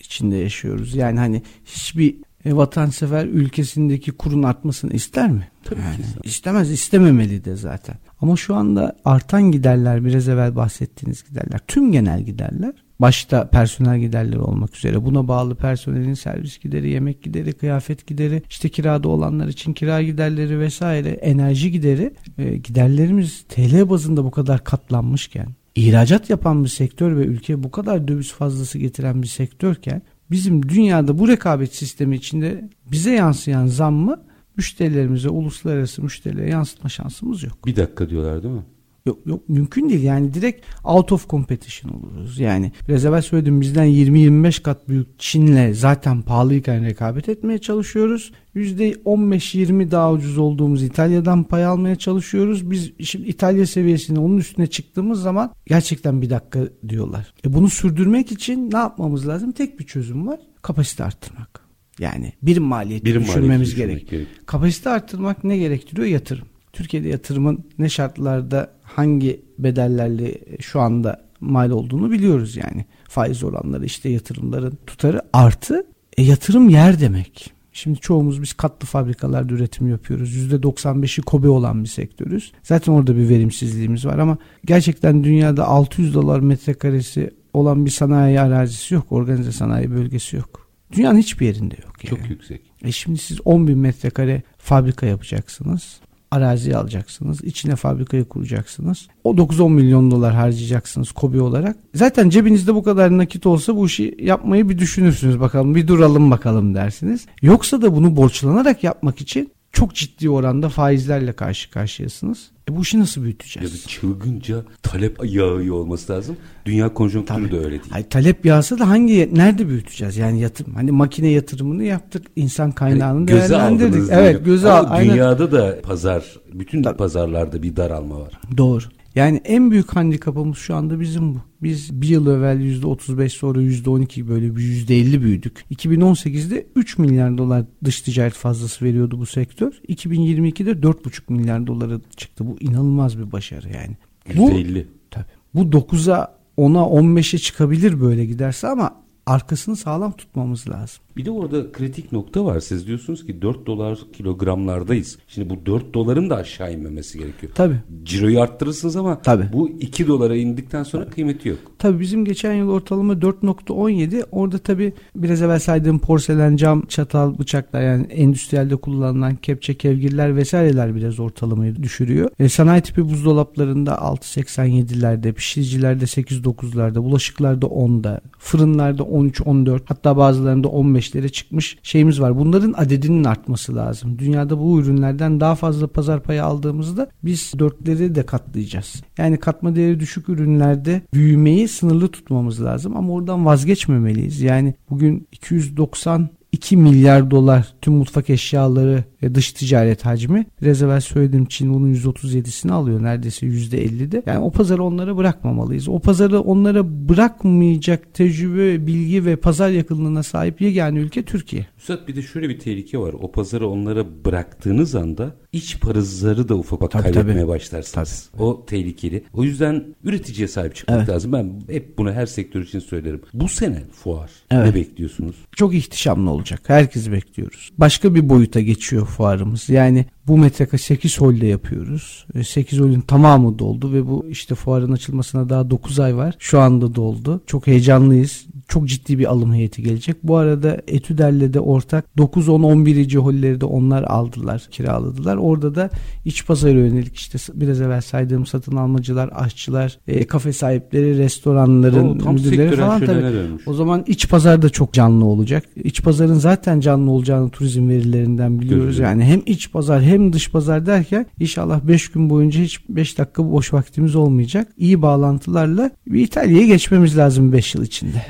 içinde 0.00 0.36
yaşıyoruz. 0.36 0.94
Yani 0.94 1.18
hani 1.18 1.42
hiçbir 1.64 2.16
e, 2.44 2.56
vatansever 2.56 3.26
ülkesindeki 3.26 4.12
kurun 4.12 4.42
artmasını 4.42 4.92
ister 4.92 5.30
mi? 5.30 5.48
Tabii 5.64 5.80
yani, 5.80 5.96
ki. 5.96 6.02
İstemez, 6.24 6.70
istememeli 6.70 7.44
de 7.44 7.56
zaten. 7.56 7.96
Ama 8.20 8.36
şu 8.36 8.54
anda 8.54 8.96
artan 9.04 9.42
giderler, 9.42 10.04
biraz 10.04 10.28
evvel 10.28 10.56
bahsettiğiniz 10.56 11.24
giderler, 11.24 11.60
tüm 11.68 11.92
genel 11.92 12.22
giderler 12.22 12.72
Başta 13.00 13.50
personel 13.50 14.00
giderleri 14.00 14.40
olmak 14.40 14.76
üzere 14.76 15.04
buna 15.04 15.28
bağlı 15.28 15.54
personelin 15.54 16.14
servis 16.14 16.58
gideri, 16.58 16.90
yemek 16.90 17.22
gideri, 17.22 17.52
kıyafet 17.52 18.06
gideri, 18.06 18.42
işte 18.50 18.68
kirada 18.68 19.08
olanlar 19.08 19.48
için 19.48 19.72
kira 19.72 20.02
giderleri 20.02 20.58
vesaire, 20.58 21.08
enerji 21.08 21.70
gideri 21.72 22.12
e, 22.38 22.56
giderlerimiz 22.56 23.44
TL 23.48 23.90
bazında 23.90 24.24
bu 24.24 24.30
kadar 24.30 24.64
katlanmışken 24.64 25.48
ihracat 25.74 26.30
yapan 26.30 26.64
bir 26.64 26.68
sektör 26.68 27.16
ve 27.16 27.24
ülkeye 27.24 27.62
bu 27.62 27.70
kadar 27.70 28.08
döviz 28.08 28.32
fazlası 28.32 28.78
getiren 28.78 29.22
bir 29.22 29.26
sektörken 29.26 30.02
bizim 30.30 30.68
dünyada 30.68 31.18
bu 31.18 31.28
rekabet 31.28 31.74
sistemi 31.74 32.16
içinde 32.16 32.70
bize 32.86 33.12
yansıyan 33.12 33.66
zammı 33.66 34.22
müşterilerimize, 34.56 35.28
uluslararası 35.28 36.02
müşterilere 36.02 36.50
yansıtma 36.50 36.90
şansımız 36.90 37.42
yok. 37.42 37.66
Bir 37.66 37.76
dakika 37.76 38.10
diyorlar 38.10 38.42
değil 38.42 38.54
mi? 38.54 38.64
Yok 39.06 39.18
yok 39.26 39.48
mümkün 39.48 39.88
değil 39.88 40.02
yani 40.02 40.34
direkt 40.34 40.66
out 40.84 41.12
of 41.12 41.28
competition 41.28 41.92
oluruz. 41.92 42.38
Yani 42.38 42.72
biraz 42.88 43.04
evvel 43.04 43.22
söyledim 43.22 43.60
bizden 43.60 43.86
20-25 43.86 44.62
kat 44.62 44.88
büyük 44.88 45.18
Çin'le 45.18 45.72
zaten 45.74 46.22
pahalıyken 46.22 46.84
rekabet 46.84 47.28
etmeye 47.28 47.58
çalışıyoruz. 47.58 48.32
%15-20 48.56 49.90
daha 49.90 50.12
ucuz 50.12 50.38
olduğumuz 50.38 50.82
İtalya'dan 50.82 51.44
pay 51.44 51.64
almaya 51.64 51.96
çalışıyoruz. 51.96 52.70
Biz 52.70 52.92
şimdi 53.04 53.28
İtalya 53.28 53.66
seviyesine 53.66 54.18
onun 54.18 54.38
üstüne 54.38 54.66
çıktığımız 54.66 55.22
zaman 55.22 55.54
gerçekten 55.66 56.22
bir 56.22 56.30
dakika 56.30 56.60
diyorlar. 56.88 57.34
E 57.46 57.52
bunu 57.52 57.70
sürdürmek 57.70 58.32
için 58.32 58.70
ne 58.70 58.78
yapmamız 58.78 59.28
lazım? 59.28 59.52
Tek 59.52 59.78
bir 59.78 59.84
çözüm 59.84 60.26
var. 60.26 60.40
Kapasite 60.62 61.04
arttırmak. 61.04 61.60
Yani 61.98 62.32
birim 62.42 62.62
maliyeti 62.62 63.04
birim 63.04 63.22
düşürmemiz 63.22 63.74
gerek. 63.74 64.10
gerek. 64.10 64.26
Kapasite 64.46 64.90
arttırmak 64.90 65.44
ne 65.44 65.58
gerektiriyor? 65.58 66.06
Yatırım. 66.06 66.46
Türkiye'de 66.72 67.08
yatırımın 67.08 67.64
ne 67.78 67.88
şartlarda 67.88 68.70
hangi 68.82 69.40
bedellerle 69.58 70.38
şu 70.60 70.80
anda 70.80 71.30
mal 71.40 71.70
olduğunu 71.70 72.10
biliyoruz 72.10 72.56
yani. 72.56 72.84
Faiz 73.08 73.44
oranları 73.44 73.84
işte 73.84 74.08
yatırımların 74.08 74.78
tutarı 74.86 75.22
artı 75.32 75.86
e, 76.16 76.22
yatırım 76.22 76.68
yer 76.68 77.00
demek. 77.00 77.52
Şimdi 77.72 77.98
çoğumuz 77.98 78.42
biz 78.42 78.52
katlı 78.52 78.86
fabrikalarda 78.86 79.54
üretim 79.54 79.88
yapıyoruz. 79.88 80.52
%95'i 80.52 81.22
kobi 81.22 81.48
olan 81.48 81.84
bir 81.84 81.88
sektörüz. 81.88 82.52
Zaten 82.62 82.92
orada 82.92 83.16
bir 83.16 83.28
verimsizliğimiz 83.28 84.06
var 84.06 84.18
ama 84.18 84.38
gerçekten 84.64 85.24
dünyada 85.24 85.66
600 85.66 86.14
dolar 86.14 86.40
metrekaresi 86.40 87.30
olan 87.52 87.86
bir 87.86 87.90
sanayi 87.90 88.40
arazisi 88.40 88.94
yok. 88.94 89.12
Organize 89.12 89.52
sanayi 89.52 89.90
bölgesi 89.90 90.36
yok. 90.36 90.68
Dünyanın 90.92 91.18
hiçbir 91.18 91.46
yerinde 91.46 91.76
yok. 91.86 92.04
Yani. 92.04 92.18
Çok 92.18 92.30
yüksek. 92.30 92.60
E 92.82 92.92
şimdi 92.92 93.18
siz 93.18 93.38
10 93.44 93.68
bin 93.68 93.78
metrekare 93.78 94.42
fabrika 94.58 95.06
yapacaksınız 95.06 96.00
arazi 96.30 96.76
alacaksınız. 96.76 97.44
içine 97.44 97.76
fabrikayı 97.76 98.24
kuracaksınız. 98.24 99.08
O 99.24 99.32
9-10 99.36 99.72
milyon 99.72 100.10
dolar 100.10 100.34
harcayacaksınız 100.34 101.12
kobi 101.12 101.40
olarak. 101.40 101.76
Zaten 101.94 102.28
cebinizde 102.28 102.74
bu 102.74 102.82
kadar 102.82 103.18
nakit 103.18 103.46
olsa 103.46 103.76
bu 103.76 103.86
işi 103.86 104.16
yapmayı 104.20 104.68
bir 104.68 104.78
düşünürsünüz 104.78 105.40
bakalım. 105.40 105.74
Bir 105.74 105.88
duralım 105.88 106.30
bakalım 106.30 106.74
dersiniz. 106.74 107.26
Yoksa 107.42 107.82
da 107.82 107.96
bunu 107.96 108.16
borçlanarak 108.16 108.84
yapmak 108.84 109.20
için 109.20 109.50
çok 109.72 109.94
ciddi 109.94 110.30
oranda 110.30 110.68
faizlerle 110.68 111.32
karşı 111.32 111.70
karşıyasınız. 111.70 112.50
E 112.70 112.76
bu 112.76 112.82
işi 112.82 113.00
nasıl 113.00 113.22
büyüteceğiz? 113.22 113.72
Ya 113.72 113.78
da 113.78 113.88
çılgınca 113.88 114.64
talep 114.82 115.18
yağıyor 115.24 115.74
olması 115.74 116.12
lazım. 116.12 116.36
Dünya 116.64 116.94
konjonktürü 116.94 117.38
Tabii. 117.38 117.52
de 117.52 117.58
öyle 117.58 117.70
değil. 117.70 117.90
Hayır, 117.90 118.10
talep 118.10 118.46
yağsa 118.46 118.78
da 118.78 118.88
hangi 118.88 119.34
nerede 119.34 119.68
büyüteceğiz? 119.68 120.16
Yani 120.16 120.40
yatırım. 120.40 120.74
Hani 120.74 120.90
makine 120.90 121.28
yatırımını 121.28 121.84
yaptık. 121.84 122.26
insan 122.36 122.72
kaynağını 122.72 123.18
hani 123.18 123.28
değerlendirdik. 123.28 124.08
Evet, 124.10 124.44
göze 124.44 124.70
al. 124.70 125.00
Dünyada 125.04 125.52
da 125.52 125.80
pazar, 125.82 126.24
bütün 126.52 126.82
Tabii. 126.82 126.96
pazarlarda 126.96 127.62
bir 127.62 127.76
daralma 127.76 128.20
var. 128.20 128.40
Doğru. 128.56 128.84
Yani 129.14 129.40
en 129.44 129.70
büyük 129.70 129.96
handikapımız 129.96 130.58
şu 130.58 130.74
anda 130.74 131.00
bizim 131.00 131.34
bu. 131.34 131.38
Biz 131.62 132.00
bir 132.02 132.08
yıl 132.08 132.26
evvel 132.26 132.82
%35 132.82 133.28
sonra 133.28 133.62
%12 133.62 134.28
böyle 134.28 134.56
bir 134.56 134.62
%50 134.62 135.22
büyüdük. 135.22 135.64
2018'de 135.70 136.66
3 136.76 136.98
milyar 136.98 137.38
dolar 137.38 137.64
dış 137.84 138.00
ticaret 138.00 138.34
fazlası 138.34 138.84
veriyordu 138.84 139.18
bu 139.18 139.26
sektör. 139.26 139.72
2022'de 139.88 140.70
4,5 140.70 141.32
milyar 141.32 141.66
dolara 141.66 142.00
çıktı. 142.16 142.46
Bu 142.46 142.56
inanılmaz 142.60 143.18
bir 143.18 143.32
başarı 143.32 143.68
yani. 143.68 143.96
%50. 144.28 144.84
Bu, 144.84 144.88
tabii. 145.10 145.26
Bu 145.54 145.62
9'a 145.62 146.40
10'a 146.58 146.82
15'e 146.82 147.38
çıkabilir 147.38 148.00
böyle 148.00 148.26
giderse 148.26 148.68
ama 148.68 148.96
arkasını 149.26 149.76
sağlam 149.76 150.12
tutmamız 150.12 150.68
lazım. 150.68 151.02
Bir 151.16 151.24
de 151.24 151.30
orada 151.30 151.72
kritik 151.72 152.12
nokta 152.12 152.44
var. 152.44 152.60
Siz 152.60 152.86
diyorsunuz 152.86 153.26
ki 153.26 153.42
4 153.42 153.66
dolar 153.66 153.98
kilogramlardayız. 154.12 155.18
Şimdi 155.28 155.50
bu 155.50 155.66
4 155.66 155.94
doların 155.94 156.30
da 156.30 156.36
aşağı 156.36 156.72
inmemesi 156.72 157.18
gerekiyor. 157.18 157.52
Tabii. 157.54 157.76
Ciroyu 158.02 158.40
arttırırsınız 158.40 158.96
ama 158.96 159.22
Tabii. 159.22 159.48
bu 159.52 159.68
2 159.68 160.06
dolara 160.06 160.36
indikten 160.36 160.82
sonra 160.82 161.04
Tabii. 161.04 161.14
kıymeti 161.14 161.48
yok. 161.48 161.58
Tabii 161.78 162.00
bizim 162.00 162.24
geçen 162.24 162.54
yıl 162.54 162.68
ortalama 162.68 163.12
4.17. 163.12 164.24
Orada 164.32 164.58
tabii 164.58 164.92
biraz 165.16 165.42
evvel 165.42 165.58
saydığım 165.58 165.98
porselen, 165.98 166.56
cam, 166.56 166.82
çatal, 166.86 167.38
bıçaklar 167.38 167.82
yani 167.82 168.06
endüstriyelde 168.06 168.76
kullanılan 168.76 169.36
kepçe, 169.36 169.74
kevgirler 169.74 170.36
vesaireler 170.36 170.94
biraz 170.94 171.20
ortalamayı 171.20 171.76
düşürüyor. 171.82 172.30
E, 172.38 172.48
sanayi 172.48 172.82
tipi 172.82 173.04
buzdolaplarında 173.04 173.92
6.87'lerde, 173.94 175.32
pişiricilerde 175.32 176.04
8.9'larda, 176.04 177.02
bulaşıklarda 177.02 177.66
10'da, 177.66 178.20
fırınlarda 178.38 179.02
13-14 179.02 179.80
hatta 179.84 180.16
bazılarında 180.16 180.68
15'lere 181.00 181.28
çıkmış 181.28 181.78
şeyimiz 181.82 182.20
var. 182.20 182.38
Bunların 182.38 182.74
adedinin 182.76 183.24
artması 183.24 183.76
lazım. 183.76 184.18
Dünyada 184.18 184.58
bu 184.58 184.80
ürünlerden 184.80 185.40
daha 185.40 185.54
fazla 185.54 185.86
pazar 185.86 186.22
payı 186.22 186.44
aldığımızda 186.44 187.10
biz 187.24 187.52
dörtleri 187.58 188.14
de 188.14 188.26
katlayacağız. 188.26 189.02
Yani 189.18 189.36
katma 189.36 189.76
değeri 189.76 190.00
düşük 190.00 190.28
ürünlerde 190.28 191.02
büyümeyi 191.14 191.68
sınırlı 191.68 192.08
tutmamız 192.08 192.64
lazım 192.64 192.96
ama 192.96 193.12
oradan 193.12 193.46
vazgeçmemeliyiz. 193.46 194.40
Yani 194.40 194.74
bugün 194.90 195.28
290 195.32 196.28
2 196.52 196.76
milyar 196.76 197.30
dolar 197.30 197.74
tüm 197.80 197.94
mutfak 197.94 198.30
eşyaları 198.30 199.04
ve 199.22 199.34
dış 199.34 199.52
ticaret 199.52 200.06
hacmi. 200.06 200.46
Biraz 200.62 200.82
evvel 200.82 201.00
söylediğim 201.00 201.46
Çin 201.46 201.74
bunun 201.74 201.94
137'sini 201.94 202.72
alıyor 202.72 203.02
neredeyse 203.02 203.46
%50'de. 203.46 204.22
Yani 204.26 204.38
o 204.38 204.50
pazarı 204.50 204.84
onlara 204.84 205.16
bırakmamalıyız. 205.16 205.88
O 205.88 205.98
pazarı 205.98 206.40
onlara 206.40 207.08
bırakmayacak 207.08 208.14
tecrübe, 208.14 208.86
bilgi 208.86 209.24
ve 209.24 209.36
pazar 209.36 209.70
yakınlığına 209.70 210.22
sahip 210.22 210.60
yegane 210.60 210.98
ülke 210.98 211.22
Türkiye. 211.22 211.66
Üstad 211.78 212.08
bir 212.08 212.16
de 212.16 212.22
şöyle 212.22 212.48
bir 212.48 212.58
tehlike 212.58 212.98
var. 212.98 213.14
O 213.20 213.32
pazarı 213.32 213.68
onlara 213.68 214.24
bıraktığınız 214.24 214.94
anda 214.94 215.36
iç 215.52 215.80
parazları 215.80 216.48
da 216.48 216.54
ufak 216.54 216.82
ufak 216.82 216.92
kaybetmeye 216.92 217.38
tabii. 217.38 217.48
başlarsınız. 217.48 218.28
Tabii. 218.32 218.42
O 218.42 218.66
tehlikeli. 218.66 219.24
O 219.32 219.44
yüzden 219.44 219.84
üreticiye 220.04 220.48
sahip 220.48 220.74
çıkmak 220.74 220.98
evet. 220.98 221.08
lazım. 221.08 221.32
Ben 221.32 221.52
hep 221.68 221.98
bunu 221.98 222.12
her 222.12 222.26
sektör 222.26 222.62
için 222.62 222.78
söylerim. 222.78 223.20
Bu 223.34 223.48
sene 223.48 223.82
fuar. 223.92 224.30
Evet. 224.50 224.66
Ne 224.66 224.74
bekliyorsunuz? 224.74 225.36
Çok 225.56 225.74
ihtişamlı 225.74 226.30
olacak. 226.30 226.60
Herkes 226.66 227.10
bekliyoruz. 227.10 227.70
Başka 227.78 228.14
bir 228.14 228.28
boyuta 228.28 228.60
geçiyor 228.60 229.06
fuarımız. 229.06 229.68
Yani 229.68 230.06
bu 230.26 230.38
metreka 230.38 230.78
8 230.78 231.20
holde 231.20 231.46
yapıyoruz. 231.46 232.26
8 232.44 232.78
holün 232.78 233.00
tamamı 233.00 233.58
doldu 233.58 233.92
ve 233.92 234.06
bu 234.06 234.26
işte 234.28 234.54
fuarın 234.54 234.92
açılmasına 234.92 235.48
daha 235.48 235.70
9 235.70 236.00
ay 236.00 236.16
var. 236.16 236.36
Şu 236.38 236.60
anda 236.60 236.94
doldu. 236.94 237.42
Çok 237.46 237.66
heyecanlıyız. 237.66 238.46
Çok 238.70 238.88
ciddi 238.88 239.18
bir 239.18 239.30
alım 239.30 239.54
heyeti 239.54 239.82
gelecek. 239.82 240.16
Bu 240.22 240.36
arada 240.36 240.76
Etüder'le 240.88 241.54
de 241.54 241.60
ortak 241.60 242.18
9, 242.18 242.48
10, 242.48 242.62
11. 242.62 243.14
holleri 243.14 243.60
de 243.60 243.64
onlar 243.64 244.02
aldılar, 244.02 244.68
kiraladılar. 244.70 245.36
Orada 245.36 245.74
da 245.74 245.90
iç 246.24 246.46
pazara 246.46 246.72
yönelik 246.72 247.16
işte 247.16 247.38
biraz 247.54 247.80
evvel 247.80 248.00
saydığım 248.00 248.46
satın 248.46 248.76
almacılar, 248.76 249.30
aşçılar, 249.34 249.98
e, 250.08 250.26
kafe 250.26 250.52
sahipleri, 250.52 251.18
restoranların 251.18 252.20
o, 252.20 252.32
müdürleri 252.32 252.76
falan 252.76 253.00
tabii. 253.00 253.22
Dönmüş. 253.22 253.68
O 253.68 253.74
zaman 253.74 254.04
iç 254.06 254.28
pazar 254.28 254.62
da 254.62 254.68
çok 254.68 254.92
canlı 254.92 255.24
olacak. 255.24 255.64
İç 255.84 256.02
pazarın 256.02 256.34
zaten 256.34 256.80
canlı 256.80 257.10
olacağını 257.10 257.50
turizm 257.50 257.88
verilerinden 257.88 258.60
biliyoruz. 258.60 258.96
Görüyorum. 258.96 259.04
Yani 259.04 259.24
hem 259.24 259.42
iç 259.46 259.72
pazar 259.72 260.02
hem 260.02 260.32
dış 260.32 260.50
pazar 260.50 260.86
derken 260.86 261.26
inşallah 261.40 261.80
5 261.80 262.08
gün 262.08 262.30
boyunca 262.30 262.60
hiç 262.60 262.88
5 262.88 263.18
dakika 263.18 263.52
boş 263.52 263.72
vaktimiz 263.72 264.16
olmayacak. 264.16 264.68
İyi 264.76 265.02
bağlantılarla 265.02 265.90
bir 266.06 266.22
İtalya'ya 266.22 266.66
geçmemiz 266.66 267.18
lazım 267.18 267.52
5 267.52 267.74
yıl 267.74 267.82
içinde. 267.82 268.22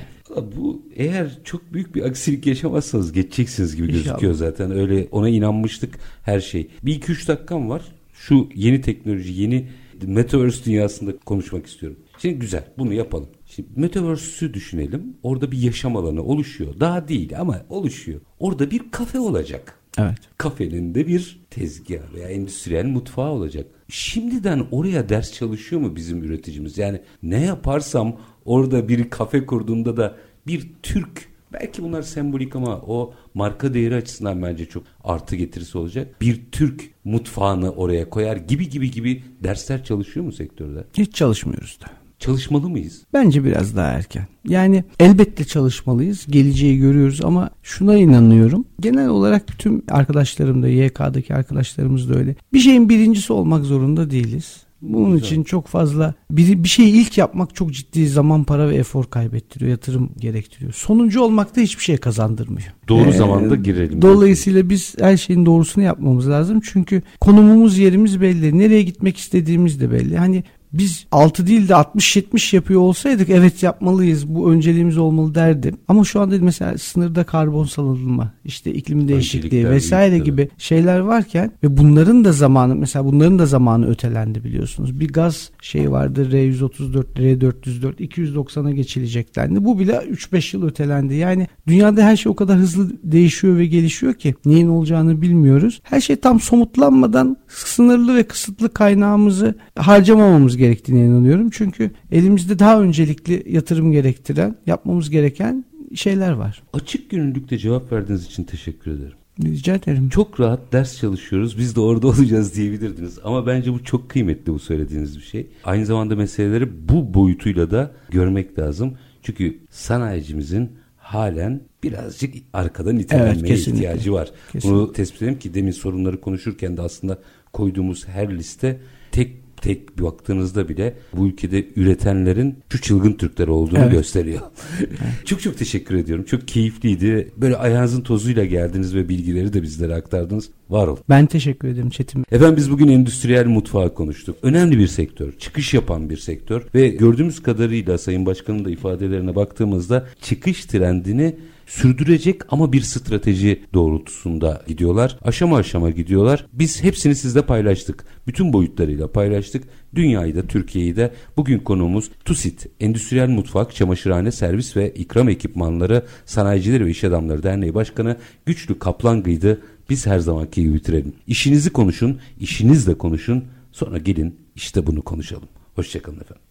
Bu 0.56 0.82
eğer 0.96 1.38
çok 1.44 1.72
büyük 1.72 1.94
bir 1.94 2.02
aksilik 2.02 2.46
yaşamazsanız 2.46 3.12
geçeceksiniz 3.12 3.76
gibi 3.76 3.86
İnşallah. 3.86 4.04
gözüküyor 4.04 4.34
zaten. 4.34 4.70
Öyle 4.70 5.08
ona 5.10 5.28
inanmıştık 5.28 5.98
her 6.22 6.40
şey. 6.40 6.68
Bir 6.82 6.94
iki 6.94 7.12
üç 7.12 7.28
dakikam 7.28 7.68
var. 7.68 7.82
Şu 8.12 8.48
yeni 8.54 8.80
teknoloji, 8.80 9.42
yeni 9.42 9.68
Metaverse 10.06 10.64
dünyasında 10.64 11.16
konuşmak 11.18 11.66
istiyorum. 11.66 11.98
Şimdi 12.18 12.34
güzel 12.38 12.64
bunu 12.78 12.94
yapalım. 12.94 13.28
Şimdi 13.46 13.68
Metaverse'ü 13.76 14.54
düşünelim. 14.54 15.16
Orada 15.22 15.52
bir 15.52 15.58
yaşam 15.58 15.96
alanı 15.96 16.22
oluşuyor. 16.22 16.80
Daha 16.80 17.08
değil 17.08 17.40
ama 17.40 17.62
oluşuyor. 17.68 18.20
Orada 18.38 18.70
bir 18.70 18.90
kafe 18.90 19.20
olacak. 19.20 19.74
Evet. 19.98 20.18
Kafenin 20.38 20.94
de 20.94 21.06
bir 21.06 21.40
tezgah 21.50 22.14
veya 22.14 22.28
endüstriyel 22.28 22.86
mutfağı 22.86 23.30
olacak. 23.30 23.66
Şimdiden 23.88 24.66
oraya 24.70 25.08
ders 25.08 25.32
çalışıyor 25.32 25.82
mu 25.82 25.96
bizim 25.96 26.22
üreticimiz? 26.22 26.78
Yani 26.78 27.00
ne 27.22 27.40
yaparsam 27.40 28.16
orada 28.44 28.88
bir 28.88 29.10
kafe 29.10 29.46
kurduğunda 29.46 29.96
da 29.96 30.16
bir 30.46 30.70
Türk 30.82 31.30
belki 31.52 31.82
bunlar 31.82 32.02
sembolik 32.02 32.56
ama 32.56 32.76
o 32.76 33.14
marka 33.34 33.74
değeri 33.74 33.94
açısından 33.94 34.42
bence 34.42 34.66
çok 34.66 34.82
artı 35.04 35.36
getirisi 35.36 35.78
olacak. 35.78 36.20
Bir 36.20 36.40
Türk 36.52 36.90
mutfağını 37.04 37.70
oraya 37.70 38.10
koyar 38.10 38.36
gibi 38.36 38.68
gibi 38.68 38.90
gibi 38.90 39.22
dersler 39.44 39.84
çalışıyor 39.84 40.26
mu 40.26 40.32
sektörde? 40.32 40.84
Hiç 40.96 41.14
çalışmıyoruz 41.14 41.78
da. 41.80 41.86
Çalışmalı 42.18 42.68
mıyız? 42.68 43.02
Bence 43.12 43.44
biraz 43.44 43.76
daha 43.76 43.86
erken. 43.86 44.26
Yani 44.48 44.84
elbette 44.98 45.44
çalışmalıyız. 45.44 46.26
Geleceği 46.26 46.78
görüyoruz 46.78 47.24
ama 47.24 47.50
şuna 47.62 47.96
inanıyorum. 47.96 48.64
Genel 48.80 49.08
olarak 49.08 49.58
tüm 49.58 49.82
arkadaşlarım 49.90 50.62
da 50.62 50.68
YK'daki 50.68 51.34
arkadaşlarımız 51.34 52.10
da 52.10 52.14
öyle. 52.14 52.36
Bir 52.52 52.58
şeyin 52.58 52.88
birincisi 52.88 53.32
olmak 53.32 53.64
zorunda 53.64 54.10
değiliz. 54.10 54.56
Bunun 54.82 55.12
Güzel. 55.12 55.26
için 55.26 55.42
çok 55.42 55.66
fazla 55.66 56.14
bir, 56.30 56.64
bir 56.64 56.68
şeyi 56.68 56.92
ilk 56.92 57.18
yapmak 57.18 57.54
çok 57.54 57.72
ciddi 57.72 58.08
zaman, 58.08 58.44
para 58.44 58.68
ve 58.68 58.74
efor 58.74 59.04
kaybettiriyor, 59.04 59.70
yatırım 59.70 60.10
gerektiriyor. 60.18 60.72
Sonuncu 60.72 61.22
olmak 61.22 61.56
da 61.56 61.60
hiçbir 61.60 61.84
şey 61.84 61.96
kazandırmıyor. 61.96 62.68
Doğru 62.88 63.08
ee, 63.08 63.12
zamanda 63.12 63.56
girelim. 63.56 64.02
Dolayısıyla 64.02 64.70
biz 64.70 64.94
her 65.00 65.16
şeyin 65.16 65.46
doğrusunu 65.46 65.84
yapmamız 65.84 66.28
lazım. 66.28 66.60
Çünkü 66.60 67.02
konumumuz, 67.20 67.78
yerimiz 67.78 68.20
belli. 68.20 68.58
Nereye 68.58 68.82
gitmek 68.82 69.16
istediğimiz 69.16 69.80
de 69.80 69.90
belli. 69.90 70.16
Hani 70.16 70.44
biz 70.72 71.06
6 71.12 71.46
değil 71.46 71.68
de 71.68 71.72
60-70 71.72 72.56
yapıyor 72.56 72.80
olsaydık 72.80 73.30
evet 73.30 73.62
yapmalıyız 73.62 74.28
bu 74.28 74.52
önceliğimiz 74.52 74.98
olmalı 74.98 75.34
derdim. 75.34 75.76
Ama 75.88 76.04
şu 76.04 76.20
anda 76.20 76.36
mesela 76.40 76.78
sınırda 76.78 77.24
karbon 77.24 77.64
salınma 77.64 78.32
işte 78.44 78.72
iklim 78.72 79.08
değişikliği 79.08 79.68
vesaire 79.68 80.18
gibi 80.18 80.48
şeyler 80.58 80.98
varken 80.98 81.52
ve 81.62 81.76
bunların 81.76 82.24
da 82.24 82.32
zamanı 82.32 82.76
mesela 82.76 83.04
bunların 83.04 83.38
da 83.38 83.46
zamanı 83.46 83.90
ötelendi 83.90 84.44
biliyorsunuz. 84.44 85.00
Bir 85.00 85.12
gaz 85.12 85.50
şey 85.62 85.90
vardı 85.90 86.28
R134, 86.32 87.04
R404 87.16 87.94
290'a 87.96 88.70
geçilecek 88.70 89.36
dendi. 89.36 89.64
Bu 89.64 89.78
bile 89.78 89.92
3-5 89.92 90.56
yıl 90.56 90.66
ötelendi. 90.66 91.14
Yani 91.14 91.46
dünyada 91.66 92.02
her 92.02 92.16
şey 92.16 92.32
o 92.32 92.36
kadar 92.36 92.58
hızlı 92.58 92.90
değişiyor 93.02 93.56
ve 93.56 93.66
gelişiyor 93.66 94.14
ki 94.14 94.34
neyin 94.44 94.68
olacağını 94.68 95.22
bilmiyoruz. 95.22 95.80
Her 95.82 96.00
şey 96.00 96.16
tam 96.16 96.40
somutlanmadan 96.40 97.36
sınırlı 97.48 98.16
ve 98.16 98.22
kısıtlı 98.22 98.72
kaynağımızı 98.72 99.54
harcamamamız 99.76 100.56
gerektiğine 100.60 101.04
inanıyorum. 101.04 101.50
Çünkü 101.50 101.90
elimizde 102.12 102.58
daha 102.58 102.80
öncelikli 102.80 103.42
yatırım 103.46 103.92
gerektiren, 103.92 104.56
yapmamız 104.66 105.10
gereken 105.10 105.64
şeyler 105.94 106.32
var. 106.32 106.62
Açık 106.72 107.10
gönüllülükte 107.10 107.58
cevap 107.58 107.92
verdiğiniz 107.92 108.26
için 108.26 108.44
teşekkür 108.44 108.90
ederim. 108.90 109.16
Rica 109.44 109.74
ederim. 109.74 110.08
Çok 110.08 110.40
rahat 110.40 110.72
ders 110.72 110.98
çalışıyoruz. 110.98 111.58
Biz 111.58 111.76
de 111.76 111.80
orada 111.80 112.06
olacağız 112.08 112.54
diyebilirdiniz. 112.56 113.18
Ama 113.24 113.46
bence 113.46 113.72
bu 113.72 113.84
çok 113.84 114.08
kıymetli 114.10 114.52
bu 114.52 114.58
söylediğiniz 114.58 115.16
bir 115.16 115.22
şey. 115.22 115.46
Aynı 115.64 115.86
zamanda 115.86 116.16
meseleleri 116.16 116.88
bu 116.88 117.14
boyutuyla 117.14 117.70
da 117.70 117.92
görmek 118.10 118.58
lazım. 118.58 118.94
Çünkü 119.22 119.58
sanayicimizin 119.70 120.70
halen 120.96 121.60
birazcık 121.82 122.34
arkadan 122.52 122.98
itelenmeye 122.98 123.54
evet, 123.54 123.68
ihtiyacı 123.68 124.12
var. 124.12 124.30
Kesinlikle. 124.52 124.70
Bunu 124.70 124.92
tespit 124.92 125.22
edelim 125.22 125.38
ki 125.38 125.54
demin 125.54 125.70
sorunları 125.70 126.20
konuşurken 126.20 126.76
de 126.76 126.82
aslında 126.82 127.18
koyduğumuz 127.52 128.08
her 128.08 128.38
liste 128.38 128.80
tek 129.12 129.39
tek 129.60 130.02
baktığınızda 130.02 130.68
bile 130.68 130.94
bu 131.16 131.26
ülkede 131.26 131.66
üretenlerin 131.76 132.58
şu 132.72 132.80
çılgın 132.80 133.12
Türkler 133.12 133.48
olduğunu 133.48 133.78
evet. 133.78 133.92
gösteriyor. 133.92 134.40
çok 135.24 135.40
çok 135.40 135.58
teşekkür 135.58 135.94
ediyorum. 135.94 136.24
Çok 136.24 136.48
keyifliydi. 136.48 137.32
Böyle 137.36 137.56
ayağınızın 137.56 138.00
tozuyla 138.00 138.44
geldiniz 138.44 138.94
ve 138.94 139.08
bilgileri 139.08 139.52
de 139.52 139.62
bizlere 139.62 139.94
aktardınız. 139.94 140.50
Var 140.70 140.86
ol. 140.86 140.96
Ben 141.08 141.26
teşekkür 141.26 141.68
ederim 141.68 141.90
Çetin. 141.90 142.24
Efendim 142.32 142.56
biz 142.56 142.70
bugün 142.70 142.88
endüstriyel 142.88 143.46
mutfağı 143.46 143.94
konuştuk. 143.94 144.36
Önemli 144.42 144.78
bir 144.78 144.86
sektör. 144.86 145.32
Çıkış 145.38 145.74
yapan 145.74 146.10
bir 146.10 146.16
sektör. 146.16 146.62
Ve 146.74 146.88
gördüğümüz 146.88 147.42
kadarıyla 147.42 147.98
Sayın 147.98 148.26
Başkan'ın 148.26 148.64
da 148.64 148.70
ifadelerine 148.70 149.34
baktığımızda 149.34 150.06
çıkış 150.20 150.64
trendini 150.64 151.36
sürdürecek 151.70 152.52
ama 152.52 152.72
bir 152.72 152.80
strateji 152.80 153.62
doğrultusunda 153.74 154.62
gidiyorlar. 154.66 155.18
Aşama 155.22 155.56
aşama 155.56 155.90
gidiyorlar. 155.90 156.46
Biz 156.52 156.82
hepsini 156.82 157.14
sizle 157.14 157.42
paylaştık. 157.42 158.04
Bütün 158.26 158.52
boyutlarıyla 158.52 159.12
paylaştık. 159.12 159.64
Dünyayı 159.94 160.36
da 160.36 160.42
Türkiye'yi 160.42 160.96
de 160.96 161.12
bugün 161.36 161.58
konuğumuz 161.58 162.10
TUSİT, 162.24 162.66
Endüstriyel 162.80 163.28
Mutfak, 163.28 163.74
Çamaşırhane, 163.74 164.32
Servis 164.32 164.76
ve 164.76 164.94
İkram 164.94 165.28
Ekipmanları 165.28 166.04
Sanayicileri 166.24 166.86
ve 166.86 166.90
İş 166.90 167.04
Adamları 167.04 167.42
Derneği 167.42 167.74
Başkanı 167.74 168.16
Güçlü 168.46 168.78
Kaplangı'ydı. 168.78 169.60
Biz 169.90 170.06
her 170.06 170.18
zamanki 170.18 170.62
gibi 170.62 170.74
bitirelim. 170.74 171.12
İşinizi 171.26 171.70
konuşun, 171.70 172.20
işinizle 172.40 172.94
konuşun. 172.94 173.44
Sonra 173.72 173.98
gelin 173.98 174.36
işte 174.54 174.86
bunu 174.86 175.02
konuşalım. 175.02 175.48
Hoşçakalın 175.74 176.20
efendim. 176.20 176.42